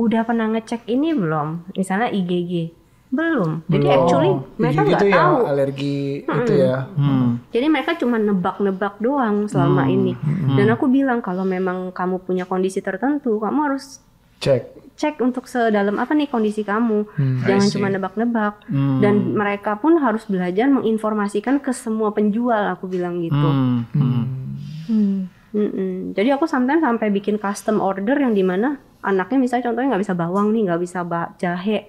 udah 0.00 0.24
pernah 0.24 0.48
ngecek 0.48 0.88
ini 0.88 1.12
belum? 1.12 1.76
Misalnya 1.76 2.08
IgG, 2.08 2.72
belum. 3.12 3.68
Jadi 3.68 3.84
Belum. 3.84 3.96
actually 4.00 4.30
mereka 4.56 4.80
Gitu 4.80 4.94
nggak 4.96 5.10
ya, 5.10 5.18
tahu. 5.18 5.36
alergi 5.44 5.98
itu 6.24 6.52
ya. 6.56 6.76
Hmm. 6.96 7.28
Jadi 7.50 7.66
mereka 7.68 7.90
cuma 7.98 8.16
nebak-nebak 8.16 8.96
doang 8.96 9.44
selama 9.44 9.84
ini. 9.90 10.16
Dan 10.56 10.72
aku 10.72 10.86
bilang 10.86 11.20
kalau 11.20 11.44
memang 11.44 11.92
kamu 11.92 12.22
punya 12.24 12.46
kondisi 12.46 12.80
tertentu, 12.80 13.36
kamu 13.36 13.58
harus 13.66 14.00
Cek. 14.40 14.62
cek 15.00 15.16
untuk 15.24 15.48
sedalam 15.48 15.96
apa 15.96 16.12
nih 16.12 16.28
kondisi 16.28 16.60
kamu. 16.60 17.08
Hmm. 17.16 17.40
Jangan 17.48 17.66
cuma 17.72 17.86
nebak-nebak. 17.88 18.68
Hmm. 18.68 19.00
Dan 19.00 19.32
mereka 19.32 19.80
pun 19.80 19.96
harus 19.96 20.28
belajar 20.28 20.68
menginformasikan 20.68 21.56
ke 21.56 21.72
semua 21.72 22.12
penjual, 22.12 22.68
aku 22.68 22.84
bilang 22.84 23.24
gitu. 23.24 23.32
Hmm. 23.32 23.88
Hmm. 23.96 25.18
Hmm. 25.56 26.12
Jadi 26.12 26.28
aku 26.36 26.44
sometimes 26.44 26.84
sampai 26.84 27.08
bikin 27.08 27.40
custom 27.40 27.80
order 27.80 28.12
yang 28.20 28.36
di 28.36 28.44
mana 28.44 28.76
anaknya 29.00 29.40
misalnya 29.40 29.72
contohnya 29.72 29.96
nggak 29.96 30.04
bisa 30.04 30.12
bawang 30.12 30.52
nih, 30.52 30.68
nggak 30.68 30.80
bisa 30.84 31.00
jahe. 31.40 31.88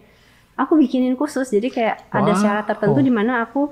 Aku 0.55 0.79
bikinin 0.79 1.19
khusus. 1.19 1.51
Jadi 1.51 1.67
kayak 1.67 2.07
ada 2.15 2.31
Wow. 2.31 2.39
syarat 2.39 2.65
tertentu 2.67 3.03
di 3.03 3.11
mana 3.11 3.43
aku 3.43 3.67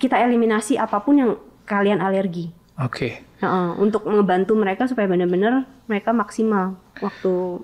kita 0.00 0.16
eliminasi 0.24 0.80
apa 0.80 1.04
pun 1.04 1.20
yang 1.20 1.30
kalian 1.68 2.00
alergi. 2.00 2.48
Oke. 2.80 3.20
Heeh, 3.42 3.68
untuk 3.76 4.06
membantu 4.06 4.54
mereka 4.54 4.86
supaya 4.86 5.04
benar-benar 5.04 5.66
mereka 5.84 6.14
maksimal 6.14 6.78
waktu 6.96 7.58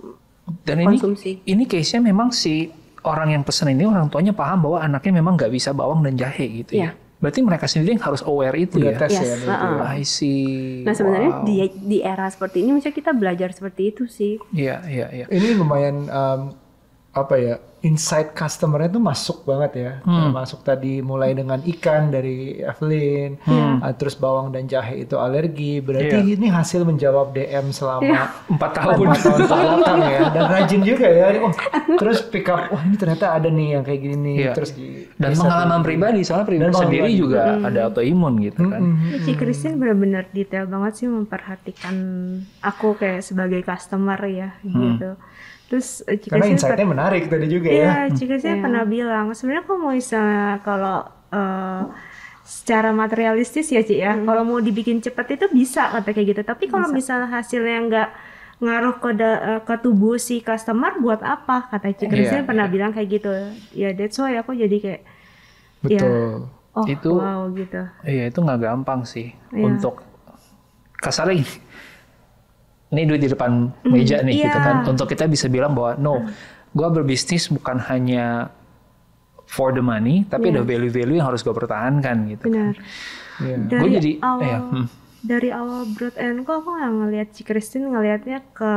Dan 0.66 0.82
ini 0.82 0.98
konsumsi. 0.98 1.38
ini 1.44 1.64
case-nya 1.64 2.02
memang 2.02 2.28
si 2.28 2.66
orang 3.00 3.30
yang 3.30 3.42
pesen 3.42 3.70
ini 3.70 3.86
orang 3.86 4.10
tuanya 4.10 4.32
paham 4.32 4.58
bahwa 4.60 4.82
anaknya 4.82 5.12
memang 5.14 5.38
nggak 5.38 5.48
bisa 5.48 5.70
bawang 5.70 6.02
dan 6.02 6.18
jahe 6.18 6.44
gitu 6.58 6.74
ya. 6.76 6.90
Iya. 6.90 6.90
Berarti 7.18 7.40
mereka 7.42 7.66
sendiri 7.66 7.94
yang 7.94 8.04
harus 8.04 8.22
aware 8.22 8.54
itu 8.54 8.78
Udah 8.78 8.94
ya. 8.94 8.98
tes 9.00 9.10
Yes, 9.12 9.26
ya. 9.42 9.50
heeh. 9.50 9.76
I 9.92 10.02
see. 10.02 10.82
Nah 10.82 10.94
sebenarnya 10.94 11.30
Wow. 11.32 11.44
di 11.44 11.54
di 11.76 11.98
era 12.00 12.26
seperti 12.26 12.62
ini 12.62 12.70
misalnya 12.72 12.94
kita 12.96 13.10
belajar 13.10 13.50
seperti 13.50 13.82
itu 13.88 14.06
sih. 14.06 14.38
Iya, 14.50 14.82
iya, 14.84 15.06
iya. 15.12 15.26
Ini 15.26 15.54
lumayan 15.54 16.06
um, 16.06 16.40
apa 17.12 17.34
ya? 17.36 17.54
Insight 17.80 18.32
customernya 18.32 18.90
tuh 18.90 18.98
masuk 19.00 19.38
banget 19.42 19.72
ya. 19.72 19.92
Hmm. 20.02 20.30
Masuk 20.30 20.60
tadi 20.60 20.98
mulai 20.98 21.30
dengan 21.30 21.62
ikan 21.62 22.08
dari 22.08 22.58
Evelyn, 22.58 23.38
Hmm. 23.40 23.78
uh, 23.78 23.92
terus 23.92 24.14
bawang 24.14 24.50
dan 24.50 24.64
jahe 24.64 25.02
itu 25.02 25.14
alergi. 25.14 25.78
Berarti 25.78 26.18
Iya. 26.18 26.34
ini 26.34 26.46
hasil 26.48 26.82
menjawab 26.82 27.30
DM 27.30 27.70
selama 27.70 28.34
Empat 28.46 28.70
tahun. 28.74 28.94
empat 29.00 29.18
tahun 29.20 29.40
ke 29.40 29.54
belakang 29.54 30.00
ya. 30.02 30.20
Dan 30.28 30.44
rajin 30.48 30.80
juga 30.82 31.06
ya. 31.06 31.26
Oh, 31.38 31.54
terus 31.94 32.18
pick 32.24 32.46
up, 32.46 32.66
wah 32.68 32.82
ini 32.82 32.96
ternyata 32.96 33.30
ada 33.32 33.46
nih 33.46 33.68
yang 33.70 33.82
kayak 33.82 34.00
gini 34.00 34.16
nih. 34.18 34.36
Iya. 34.40 34.52
Terus 34.52 34.70
di 34.72 34.86
Dan 35.14 35.30
pengalaman 35.32 35.80
pribadi, 35.80 36.20
soalnya 36.20 36.46
pribadi 36.46 36.68
Dan 36.68 36.80
sendiri 36.80 37.06
pribadi. 37.06 37.20
juga 37.20 37.42
ada 37.60 37.78
autoimun 37.84 38.32
gitu 38.40 38.62
kan. 38.64 38.80
Mm-mm. 38.80 39.22
Ci 39.22 39.32
Christine 39.32 39.76
benar-benar 39.76 40.24
detail 40.28 40.66
banget 40.66 40.92
sih 40.96 41.06
memperhatikan 41.06 41.94
aku 42.60 42.94
kayak 42.94 43.20
sebagai 43.20 43.62
customer 43.62 44.18
ya 44.20 44.58
gitu. 44.60 45.14
Terus 45.68 46.00
eh, 46.02 46.16
Ci 46.16 46.32
Karena 46.32 46.48
insight-nya 46.48 46.86
menarik 46.86 47.28
tadi 47.28 47.46
juga 47.46 47.68
ya. 47.68 47.76
Iya, 47.76 48.16
Ci 48.16 48.24
Christine 48.24 48.58
pernah 48.58 48.84
bilang 48.84 49.30
sebenarnya 49.30 49.64
kalau 49.64 49.78
mau 49.78 49.92
misalnya 49.92 50.60
kalau 50.60 50.98
eh, 51.28 51.82
secara 52.42 52.90
materialistis 52.90 53.68
ya 53.68 53.80
Ci 53.80 54.00
ya, 54.00 54.16
kalau 54.16 54.42
mau 54.42 54.58
dibikin 54.58 54.98
cepet 54.98 55.36
itu 55.36 55.46
bisa 55.50 55.92
kata 55.92 56.08
kayak 56.08 56.26
gitu. 56.26 56.42
Tapi 56.42 56.64
kalau 56.66 56.88
misalnya 56.88 57.28
hasilnya 57.28 57.78
nggak 57.84 58.08
ngaruh 58.58 58.96
ke 58.96 59.10
da- 59.12 59.42
eh, 59.46 59.60
ke 59.60 59.74
tubuh 59.78 60.16
si 60.16 60.40
customer 60.40 60.96
buat 60.96 61.20
apa 61.20 61.68
kata 61.68 61.92
Ci 61.92 62.04
Iya, 62.04 62.10
Christine 62.10 62.44
pernah 62.44 62.64
bilang 62.66 62.90
kayak 62.90 63.08
gitu. 63.12 63.30
Ya 63.70 63.92
that's 63.92 64.16
why 64.16 64.34
aku 64.34 64.56
jadi 64.56 64.76
kayak 64.80 65.02
Betul. 65.78 66.48
oh 66.72 66.84
Itu- 66.88 67.20
wow 67.20 67.44
gitu. 67.52 67.84
Iya, 68.02 68.32
itu 68.32 68.38
nggak 68.40 68.58
gampang 68.58 69.04
sih 69.04 69.36
Iya. 69.52 69.68
untuk 69.68 70.00
kasarnya 70.96 71.44
gini. 71.44 71.54
Ini 72.88 73.04
duit 73.04 73.20
di 73.20 73.28
depan 73.28 73.68
meja 73.84 74.24
nih 74.24 74.48
gitu 74.48 74.58
iya. 74.58 74.64
kan. 74.64 74.76
Untuk 74.88 75.06
kita 75.12 75.28
bisa 75.28 75.46
bilang 75.52 75.76
bahwa 75.76 76.00
no, 76.00 76.24
gua 76.72 76.88
berbisnis 76.88 77.52
bukan 77.52 77.76
hanya 77.88 78.48
for 79.48 79.72
the 79.72 79.80
money, 79.80 80.28
tapi 80.28 80.52
ada 80.52 80.60
value-value 80.60 81.16
yang 81.18 81.28
harus 81.32 81.40
gue 81.40 81.56
pertahankan 81.56 82.36
gitu. 82.36 82.52
Benar. 82.52 82.76
Iya. 83.40 83.56
Dari 83.64 83.80
Gue 83.80 83.90
jadi, 83.96 84.12
awal 84.20 84.44
ya, 84.44 84.58
hmm. 84.60 84.86
dari 85.24 85.48
awal 85.50 85.80
Broad 85.96 86.16
and 86.20 86.44
Co 86.44 86.60
aku 86.60 86.68
nggak 86.76 86.92
ngelihat 87.00 87.28
Ci 87.32 87.42
Christine 87.48 87.88
ngelihatnya 87.88 88.44
ke 88.52 88.72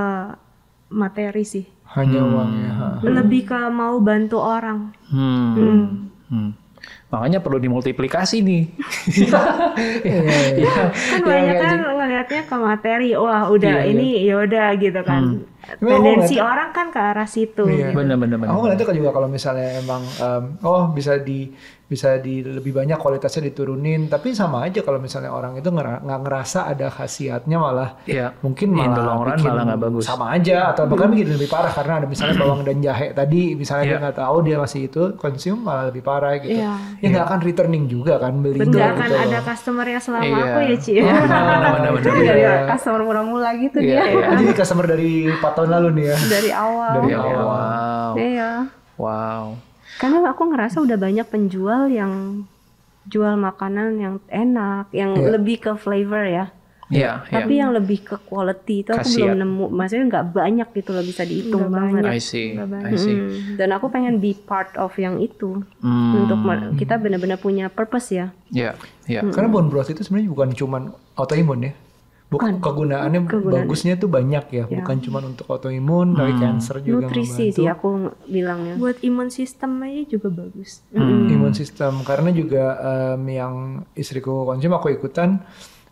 materi 0.95 1.43
sih. 1.43 1.65
Hanya 1.91 2.24
uang 2.24 2.52
ya. 2.56 2.71
ha. 2.71 2.88
Lebih 3.04 3.52
ke 3.52 3.60
mau 3.67 4.00
bantu 4.00 4.39
orang. 4.39 4.95
Hmm. 5.12 6.08
Hmm. 6.32 6.50
Makanya 7.11 7.39
perlu 7.43 7.59
dimultiplikasi 7.59 8.41
nih. 8.41 8.63
Iya, 10.01 10.73
kan 10.91 11.19
Iya, 11.19 11.23
banyak 11.23 11.55
kan 11.61 11.77
ngelihatnya 11.79 12.41
ke 12.47 12.55
materi 12.57 13.09
wah 13.15 13.47
udah 13.47 13.83
Iya, 13.83 13.87
iya. 13.87 13.91
ini 13.93 14.09
ya 14.27 14.35
udah 14.41 14.67
gitu 14.77 15.01
kan. 15.03 15.21
Aku 15.21 15.61
tendensi 15.77 16.36
ngeliat- 16.36 16.47
orang 16.47 16.69
kan 16.71 16.88
ke 16.88 16.99
arah 16.99 17.25
situ 17.25 17.63
Iya. 17.63 17.89
gitu. 17.89 17.97
Bener 17.97 18.15
bener 18.15 18.38
bener. 18.38 18.49
Aku 18.49 18.60
ngeliatnya 18.62 18.86
kan 18.86 18.95
juga 18.95 19.12
kalau 19.12 19.27
misalnya 19.27 19.67
emang 19.77 20.01
em, 20.03 20.43
oh 20.62 20.89
bisa 20.89 21.15
di 21.17 21.53
bisa 21.84 22.15
di 22.17 22.39
lebih 22.39 22.71
banyak 22.71 22.95
kualitasnya 22.95 23.43
diturunin, 23.45 24.07
tapi 24.07 24.31
sama 24.31 24.63
aja 24.63 24.79
kalau 24.79 24.95
misalnya 24.97 25.27
orang 25.29 25.60
itu 25.60 25.67
nggak 25.67 25.99
ngerasa 26.23 26.63
ada 26.65 26.88
khasiatnya 26.88 27.57
malah 27.57 27.99
Iya. 28.05 28.31
mungkin 28.39 28.71
In 28.71 28.79
malah 28.88 29.27
bikin 29.27 29.43
malah 29.45 29.63
nggak 29.67 29.81
bagus. 29.81 30.03
sama 30.05 30.31
aja 30.31 30.71
atau 30.71 30.88
bahkan 30.88 31.12
bikin 31.12 31.36
lebih 31.36 31.47
parah 31.47 31.67
karena 31.69 31.99
ada 31.99 32.07
misalnya 32.07 32.39
bawang 32.39 32.63
dan 32.63 32.79
jahe 32.79 33.12
tadi 33.12 33.53
misalnya 33.53 33.84
dia 33.86 33.91
Iya. 33.91 34.01
nggak 34.01 34.17
tahu 34.17 34.38
dia 34.39 34.55
masih 34.57 34.81
itu 34.86 35.03
konsum 35.15 35.60
malah 35.60 35.91
lebih 35.91 35.99
parah 36.01 36.31
gitu 36.38 36.55
Iya. 36.57 36.71
ya 36.97 37.07
nggak 37.12 37.25
akan 37.27 37.39
returning 37.43 37.84
juga 37.86 38.13
kan 38.17 38.39
beli 38.39 38.55
itu 38.57 38.71
nggak 38.71 38.88
akan 38.89 39.07
gitu 39.10 39.19
ada 39.27 39.39
customer 39.43 39.86
yang 39.86 39.99
selama 40.01 40.23
Iya. 40.23 40.39
aku 40.39 40.60
ya 40.62 40.77
Ci 40.77 40.93
Bener 40.95 41.21
bener 41.75 41.91
Itu 41.91 42.07
bener. 42.07 42.23
dari 42.23 42.39
Iya. 42.41 42.53
customer 42.69 43.01
mula-mula 43.03 43.49
gitu 43.57 43.77
Iya, 43.77 43.91
dia 43.91 44.03
iya. 44.07 44.25
Oh, 44.25 44.36
jadi 44.39 44.53
customer 44.55 44.86
dari 44.88 45.12
4 45.27 45.60
tahun 45.62 45.69
lalu 45.71 45.88
nih 45.93 46.06
ya 46.06 46.17
dari 46.28 46.50
awal. 46.52 46.91
Dari 46.97 47.12
awal. 47.13 47.38
Wow. 47.45 48.12
Iya. 48.17 48.52
Wow. 48.97 49.43
Karena 49.97 50.17
aku 50.26 50.43
ngerasa 50.47 50.78
udah 50.80 50.97
banyak 50.97 51.28
penjual 51.28 51.82
yang 51.86 52.43
jual 53.04 53.34
makanan 53.36 53.97
yang 53.97 54.15
enak, 54.28 54.89
yang 54.91 55.13
Iya. 55.13 55.30
lebih 55.32 55.58
ke 55.60 55.71
flavor 55.76 56.24
ya. 56.24 56.45
Iya, 56.91 57.24
iya. 57.24 57.34
Tapi 57.39 57.54
yang 57.56 57.71
lebih 57.71 58.04
ke 58.04 58.19
quality 58.19 58.84
itu 58.84 58.91
aku 58.91 59.00
Khasiat. 59.02 59.32
belum 59.32 59.38
nemu. 59.39 59.65
Maksudnya 59.71 60.06
nggak 60.12 60.26
banyak 60.30 60.67
gitu 60.76 60.89
loh 60.91 61.00
bisa 61.02 61.24
dihitung 61.24 61.63
Nggak 61.63 61.71
banget. 61.71 62.04
banyak. 62.04 62.12
I 62.12 62.19
see. 62.19 62.47
Nggak 62.52 62.67
I 62.84 62.95
see. 63.00 63.15
Mm, 63.15 63.32
Dan 63.56 63.69
aku 63.71 63.86
pengen 63.88 64.13
be 64.19 64.36
part 64.36 64.76
of 64.76 64.91
yang 64.97 65.15
itu 65.17 65.63
Hmm. 65.80 66.19
untuk 66.19 66.43
kita 66.76 67.00
benar-benar 67.00 67.39
punya 67.39 67.71
purpose 67.71 68.12
ya. 68.12 68.36
Iya, 68.52 68.76
iya. 69.08 69.24
karena 69.24 69.47
bone 69.47 69.71
broth 69.71 69.88
itu 69.88 70.04
sebenarnya 70.04 70.30
bukan 70.30 70.50
cuman 70.52 70.82
autoimun 71.15 71.60
ya 71.63 71.74
bukan 72.31 72.57
kegunaannya 72.57 73.27
Kegunaan. 73.27 73.55
bagusnya 73.59 73.93
tuh 73.93 74.07
banyak 74.07 74.45
ya, 74.49 74.63
Ya. 74.63 74.71
bukan 74.73 74.97
cuma 74.97 75.19
untuk 75.19 75.45
autoimun 75.45 76.15
tapi 76.15 76.31
cancer 76.33 76.79
juga 76.79 77.05
Nutrisi 77.05 77.27
membantu. 77.45 77.57
sih 77.57 77.67
aku 77.67 77.87
ng- 77.91 78.15
bilangnya. 78.25 78.73
buat 78.77 78.97
imun 79.01 79.27
sistem 79.29 79.71
aja 79.81 80.01
juga 80.07 80.27
bagus 80.31 80.79
Hmm. 80.89 81.27
imun 81.27 81.51
sistem 81.51 81.99
karena 82.01 82.31
juga 82.31 82.63
em, 82.79 83.23
yang 83.29 83.55
istriku 83.93 84.45
konsum 84.45 84.71
aku 84.71 84.89
ikutan 84.89 85.43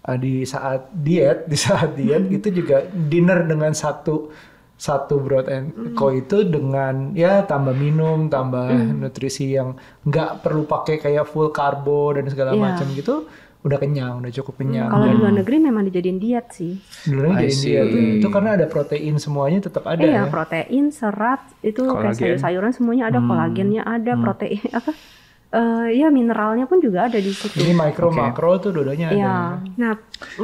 eh, 0.02 0.15
di 0.15 0.41
saat 0.43 0.88
diet 0.95 1.43
di 1.45 1.58
saat 1.60 1.91
diet 1.93 2.23
Hmm. 2.23 2.34
itu 2.34 2.47
juga 2.49 2.82
dinner 2.88 3.43
dengan 3.43 3.75
satu 3.75 4.32
satu 4.73 5.19
broad 5.19 5.47
and 5.47 5.67
Hmm. 5.69 5.91
co 5.91 6.08
itu 6.10 6.39
dengan 6.45 7.12
ya 7.13 7.43
tambah 7.43 7.75
minum 7.75 8.25
tambah 8.28 8.71
nutrisi 8.95 9.52
yang 9.52 9.75
nggak 10.02 10.39
perlu 10.39 10.63
pakai 10.63 10.95
kayak 10.97 11.28
full 11.28 11.52
karbo 11.52 12.15
dan 12.15 12.23
segala 12.25 12.56
Iya. 12.56 12.63
macam 12.63 12.88
gitu 12.89 13.15
udah 13.60 13.76
kenyang 13.76 14.24
udah 14.24 14.32
cukup 14.32 14.63
kenyang 14.63 14.88
Kalau 14.88 15.06
di 15.12 15.17
luar 15.19 15.34
negeri 15.36 15.56
memang 15.60 15.84
dijadiin 15.84 16.15
diet 16.15 16.48
sih. 16.56 16.80
sebenarnya 17.04 17.36
I 17.36 17.39
jadi 17.43 17.52
see. 17.52 17.67
diet 17.76 17.88
itu 18.24 18.28
karena 18.32 18.50
ada 18.56 18.65
protein 18.72 19.15
semuanya 19.19 19.60
tetap 19.60 19.84
ada 19.84 20.00
iya, 20.00 20.24
ya 20.24 20.32
protein, 20.32 20.95
serat, 20.95 21.43
itu 21.60 21.84
kayak 21.84 22.15
sayur-sayuran 22.15 22.72
semuanya 22.72 23.12
ada, 23.12 23.19
kolagennya 23.19 23.84
ada, 23.84 24.15
protein 24.15 24.63
apa? 24.80 24.91
eh 25.50 25.98
ya 25.98 26.13
mineralnya 26.13 26.69
pun 26.69 26.78
juga 26.78 27.10
ada 27.10 27.17
di 27.17 27.34
situ. 27.34 27.58
ini 27.58 27.74
mikro 27.74 28.13
Oke. 28.13 28.22
makro 28.22 28.62
tuh 28.62 28.69
dua-duanya 28.69 29.10
ada 29.10 29.17
Iya. 29.17 29.38
nah 29.82 29.93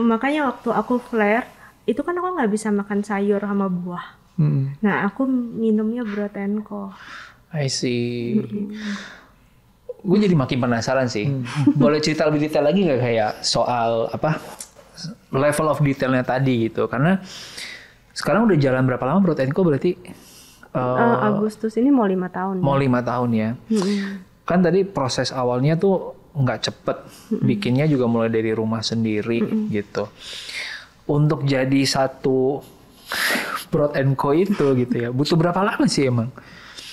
makanya 0.02 0.50
waktu 0.50 0.70
aku 0.74 0.98
flare 0.98 1.46
itu 1.86 2.02
kan 2.02 2.18
aku 2.18 2.34
nggak 2.34 2.50
bisa 2.50 2.74
makan 2.74 3.06
sayur 3.06 3.38
sama 3.38 3.70
buah 3.70 4.18
Mm-mm. 4.42 4.82
nah 4.82 5.06
aku 5.06 5.30
minumnya 5.30 6.02
co 6.66 6.90
I 7.56 7.72
see. 7.72 8.36
Gue 10.06 10.22
jadi 10.22 10.32
makin 10.32 10.62
penasaran 10.62 11.10
sih. 11.10 11.26
Boleh 11.82 11.98
cerita 11.98 12.24
lebih 12.24 12.46
detail 12.46 12.64
lagi 12.64 12.86
nggak 12.86 13.02
kayak 13.02 13.32
soal 13.42 14.08
apa 14.08 14.38
level 15.30 15.68
of 15.68 15.82
detailnya 15.82 16.22
tadi 16.22 16.70
gitu? 16.70 16.86
Karena 16.86 17.18
sekarang 18.12 18.46
udah 18.46 18.56
jalan 18.56 18.86
berapa 18.86 19.04
lama 19.04 19.20
Bro 19.20 19.34
Tenko 19.34 19.62
berarti 19.62 19.92
Eh, 20.76 21.18
Agustus 21.24 21.80
ini 21.80 21.88
mau 21.88 22.04
lima 22.04 22.28
tahun. 22.28 22.60
mau 22.60 22.76
lima 22.76 23.00
tahun 23.00 23.30
ya. 23.32 23.50
Kan 24.44 24.60
tadi 24.60 24.84
proses 24.84 25.32
awalnya 25.32 25.80
tuh 25.80 26.12
nggak 26.36 26.60
cepet, 26.62 26.98
bikinnya 27.40 27.88
juga 27.88 28.06
mulai 28.06 28.28
dari 28.28 28.52
rumah 28.52 28.84
sendiri 28.84 29.40
gitu. 29.72 30.12
Untuk 31.08 31.48
jadi 31.48 31.80
satu 31.80 32.60
Broad 33.66 33.96
and 33.96 34.20
Co 34.20 34.36
itu 34.36 34.76
gitu 34.76 34.96
ya, 35.00 35.10
butuh 35.10 35.40
berapa 35.40 35.64
lama 35.64 35.88
sih 35.88 36.12
emang? 36.12 36.28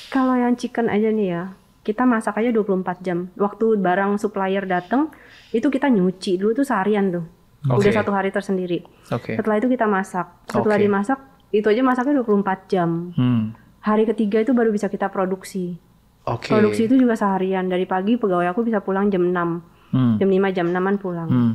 Kalau 0.08 0.38
yang 0.38 0.54
chicken 0.54 0.86
aja 0.86 1.10
nih 1.10 1.26
ya, 1.28 1.42
kita 1.82 2.02
masak 2.02 2.34
aja 2.36 2.50
24 2.50 2.72
jam. 3.00 3.26
Waktu 3.34 3.76
barang 3.76 4.16
supplier 4.16 4.62
datang, 4.62 5.10
itu 5.50 5.66
kita 5.66 5.86
nyuci 5.86 6.36
dulu 6.36 6.54
tuh 6.54 6.62
seharian 6.62 7.10
tuh. 7.10 7.24
Oke. 7.64 7.82
Udah 7.82 7.92
satu 7.94 8.10
hari 8.10 8.30
tersendiri. 8.30 8.82
Oke. 9.08 9.34
Setelah 9.34 9.56
itu 9.56 9.66
kita 9.66 9.86
masak. 9.86 10.26
Setelah 10.46 10.76
Oke. 10.76 10.84
dimasak, 10.84 11.18
itu 11.50 11.66
aja 11.68 11.82
masaknya 11.82 12.18
24 12.18 12.42
jam. 12.66 13.10
Hmm. 13.12 13.54
Hari 13.78 14.06
ketiga 14.06 14.38
itu 14.38 14.50
baru 14.50 14.70
bisa 14.70 14.86
kita 14.86 15.06
produksi. 15.06 15.78
Oke. 16.24 16.48
Produksi 16.48 16.86
itu 16.86 16.94
juga 16.96 17.14
seharian. 17.14 17.66
Dari 17.66 17.82
pagi 17.82 18.14
pegawai 18.14 18.46
aku 18.48 18.62
bisa 18.62 18.78
pulang 18.78 19.10
jam 19.10 19.22
6. 19.22 19.62
Hmm. 19.90 20.14
Jam 20.16 20.28
5, 20.28 20.50
jam 20.50 20.66
6an 20.68 20.96
pulang. 20.96 21.28
Hmm. 21.28 21.52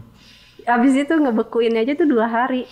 Habis 0.61 0.93
itu 0.97 1.13
ngebekuin 1.13 1.71
aja 1.73 1.95
tuh 1.95 2.03
dua 2.05 2.27
hari. 2.27 2.67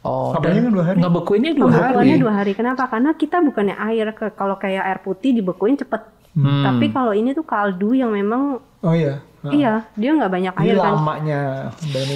Oh, 0.00 0.30
Apanya 0.30 0.60
dan 0.62 0.70
dua 0.70 0.84
hari? 0.86 0.98
ngebekuinnya 1.00 1.52
dua 1.52 1.66
Pembekuannya 1.66 2.14
hari. 2.14 2.22
dua 2.22 2.32
hari. 2.34 2.52
Kenapa? 2.52 2.84
Karena 2.86 3.10
kita 3.14 3.40
bukannya 3.40 3.76
air. 3.82 4.12
ke- 4.12 4.30
Kalau 4.30 4.56
kayak 4.56 4.84
air 4.84 5.00
putih 5.00 5.32
dibekuin 5.32 5.74
cepet. 5.74 6.17
Hmm. 6.38 6.62
Tapi 6.62 6.86
kalau 6.94 7.10
ini 7.10 7.34
tuh 7.34 7.42
kaldu 7.42 7.98
yang 7.98 8.14
memang 8.14 8.62
oh 8.62 8.94
iya 8.94 9.18
iya 9.50 9.82
dia 9.98 10.10
nggak 10.14 10.30
banyak 10.30 10.54
Ini 10.54 10.62
air 10.70 10.76
kan. 10.78 10.92
lamanya 10.94 11.42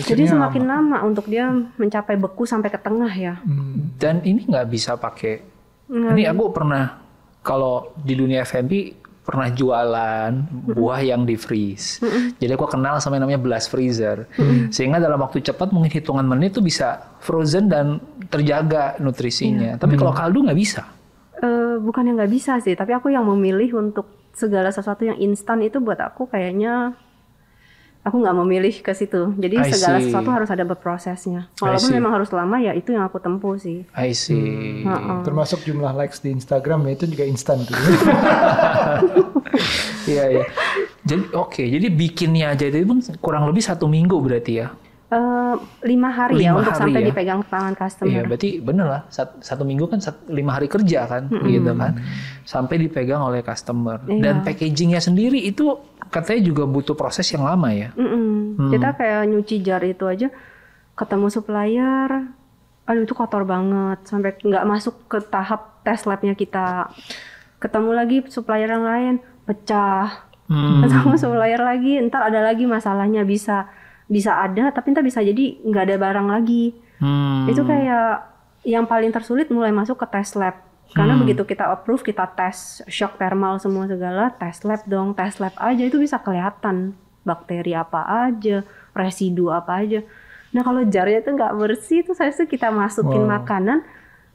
Jadi 0.06 0.22
semakin 0.30 0.62
lama. 0.62 0.98
untuk 1.02 1.26
dia 1.26 1.50
mencapai 1.50 2.14
beku 2.14 2.46
sampai 2.46 2.70
ke 2.70 2.78
tengah 2.78 3.10
ya. 3.10 3.34
Hmm. 3.42 3.98
Dan 3.98 4.22
ini 4.22 4.46
nggak 4.46 4.66
bisa 4.70 4.94
pakai. 4.94 5.42
Nggak 5.90 6.12
Ini 6.14 6.22
aku 6.30 6.44
pernah 6.54 7.02
kalau 7.42 7.90
di 7.98 8.14
dunia 8.14 8.46
F&B 8.46 9.02
pernah 9.22 9.46
jualan 9.54 10.32
buah 10.74 11.00
yang 11.02 11.22
di 11.22 11.38
freeze. 11.38 12.02
Jadi 12.42 12.58
aku 12.58 12.66
kenal 12.66 12.98
sama 12.98 13.18
yang 13.18 13.26
namanya 13.30 13.42
blast 13.42 13.70
freezer. 13.70 14.26
Sehingga 14.74 14.98
dalam 14.98 15.18
waktu 15.22 15.42
cepat 15.42 15.70
mungkin 15.70 15.90
hitungan 15.94 16.26
menit 16.26 16.58
tuh 16.58 16.62
bisa 16.62 17.18
frozen 17.22 17.70
dan 17.70 18.02
terjaga 18.30 18.98
nutrisinya. 18.98 19.78
Tapi 19.78 19.94
kalau 19.94 20.10
kaldu 20.10 20.46
nggak 20.46 20.58
bisa. 20.58 20.82
Eh, 21.42 21.76
bukan 21.82 22.06
yang 22.06 22.14
nggak 22.14 22.30
bisa 22.30 22.62
sih, 22.62 22.78
tapi 22.78 22.94
aku 22.94 23.10
yang 23.10 23.26
memilih 23.26 23.82
untuk 23.82 24.06
segala 24.30 24.70
sesuatu 24.70 25.02
yang 25.02 25.18
instan 25.18 25.58
itu 25.58 25.82
buat 25.82 25.98
aku 25.98 26.30
kayaknya 26.30 26.94
aku 28.06 28.22
nggak 28.22 28.36
memilih 28.38 28.74
ke 28.78 28.94
situ. 28.94 29.34
Jadi 29.34 29.58
I 29.58 29.74
segala 29.74 29.98
see. 29.98 30.06
sesuatu 30.06 30.30
harus 30.30 30.46
ada 30.54 30.62
berprosesnya. 30.62 31.50
Walaupun 31.58 31.90
memang 31.90 32.14
harus 32.14 32.30
lama 32.30 32.62
ya 32.62 32.70
itu 32.78 32.94
yang 32.94 33.02
aku 33.02 33.18
tempuh 33.18 33.58
sih. 33.58 33.82
I 33.90 34.14
see. 34.14 34.86
termasuk 35.26 35.66
jumlah 35.66 35.90
likes 35.98 36.22
di 36.22 36.30
Instagram 36.30 36.86
ya 36.86 36.92
itu 36.94 37.04
juga 37.10 37.24
instan 37.26 37.66
tuh 37.66 37.74
Iya 40.14 40.24
iya. 40.38 40.44
Jadi 41.02 41.34
oke, 41.34 41.62
jadi 41.66 41.86
bikinnya 41.90 42.54
aja 42.54 42.70
itu 42.70 42.86
pun 42.86 43.02
kurang 43.18 43.50
lebih 43.50 43.66
satu 43.66 43.90
minggu 43.90 44.14
berarti 44.22 44.62
ya. 44.62 44.70
Eh, 45.12 45.54
lima 45.84 46.08
hari 46.08 46.40
ya 46.40 46.56
Lima 46.56 46.64
untuk 46.64 46.72
hari 46.72 46.80
sampai 46.88 47.00
ya? 47.00 47.06
dipegang 47.12 47.40
tangan 47.44 47.68
Iya, 47.68 47.80
customer. 47.84 48.22
berarti 48.24 48.48
bener 48.58 48.86
lah. 48.88 49.02
Sat- 49.06 49.36
Satu, 49.38 49.62
minggu 49.62 49.84
kan 49.84 50.00
sat- 50.00 50.24
lima 50.24 50.56
hari 50.56 50.66
kerja 50.66 51.04
kan, 51.04 51.28
gitu 51.44 51.68
kan. 51.74 52.00
Sampai 52.42 52.80
dipegang 52.80 53.20
oleh 53.20 53.40
customer. 53.40 54.00
Iya. 54.02 54.22
Dan 54.22 54.34
packagingnya 54.40 54.98
sendiri 54.98 55.36
itu 55.36 55.76
katanya 56.08 56.40
juga 56.42 56.64
butuh 56.64 56.96
proses 56.96 57.28
yang 57.28 57.44
lama 57.44 57.68
ya. 57.70 57.92
Mm-mm. 57.92 58.56
Hmm. 58.56 58.70
Kita 58.70 58.88
kayak 58.94 59.28
nyuci 59.28 59.60
jar 59.60 59.82
itu 59.82 60.04
aja 60.06 60.32
ketemu 60.92 61.28
supplier, 61.28 62.08
aduh 62.82 63.02
itu 63.02 63.12
kotor 63.12 63.44
banget 63.44 64.00
sampai 64.04 64.32
nggak 64.34 64.64
masuk 64.64 65.08
ke 65.08 65.20
tahap 65.22 65.80
tes 65.82 66.04
labnya 66.04 66.32
kita. 66.32 66.88
Ketemu 67.58 67.90
lagi 67.92 68.16
supplier 68.26 68.66
yang 68.66 68.82
lain 68.82 69.14
pecah, 69.44 70.24
Hmm. 70.48 70.80
ketemu 70.80 71.14
supplier 71.16 71.60
lagi, 71.60 72.00
ntar 72.02 72.24
ada 72.24 72.40
lagi 72.40 72.64
masalahnya 72.64 73.24
bisa 73.24 73.68
bisa 74.12 74.36
ada 74.36 74.68
tapi 74.68 74.92
ntar 74.92 75.00
bisa 75.00 75.24
jadi 75.24 75.56
nggak 75.64 75.84
ada 75.88 75.96
barang 75.96 76.28
lagi. 76.28 76.76
Hmm. 77.00 77.48
Itu 77.48 77.64
kayak 77.64 78.28
yang 78.62 78.84
paling 78.84 79.08
tersulit 79.08 79.48
mulai 79.48 79.72
masuk 79.72 79.96
ke 79.96 80.06
tes 80.06 80.36
lab. 80.36 80.60
Karena 80.92 81.16
Hmm. 81.16 81.24
begitu 81.24 81.42
kita 81.42 81.72
approve, 81.72 82.04
kita 82.04 82.28
tes 82.28 82.84
shock 82.84 83.16
thermal 83.16 83.56
semua 83.56 83.88
segala, 83.88 84.28
tes 84.30 84.60
lab 84.62 84.84
dong, 84.84 85.16
tes 85.16 85.40
lab 85.40 85.56
aja 85.56 85.80
itu 85.80 85.96
bisa 85.96 86.20
kelihatan 86.20 86.92
bakteri 87.24 87.72
apa 87.72 88.28
aja, 88.28 88.60
residu 88.92 89.48
apa 89.48 89.80
aja. 89.80 90.04
Nah 90.52 90.60
kalau 90.60 90.84
jarnya 90.84 91.24
itu 91.24 91.32
nggak 91.32 91.56
bersih, 91.56 92.04
itu 92.04 92.12
saya 92.12 92.28
tuh 92.28 92.44
kita 92.44 92.68
masukin 92.68 93.24
Wow. 93.24 93.40
makanan, 93.40 93.80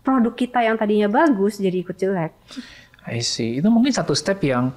produk 0.01 0.33
kita 0.33 0.65
yang 0.65 0.75
tadinya 0.75 1.05
bagus 1.05 1.61
jadi 1.61 1.77
ikut 1.77 1.93
jelek. 1.93 2.33
I 3.05 3.21
see. 3.21 3.61
Itu 3.61 3.69
mungkin 3.69 3.93
satu 3.93 4.17
step 4.17 4.41
yang 4.41 4.73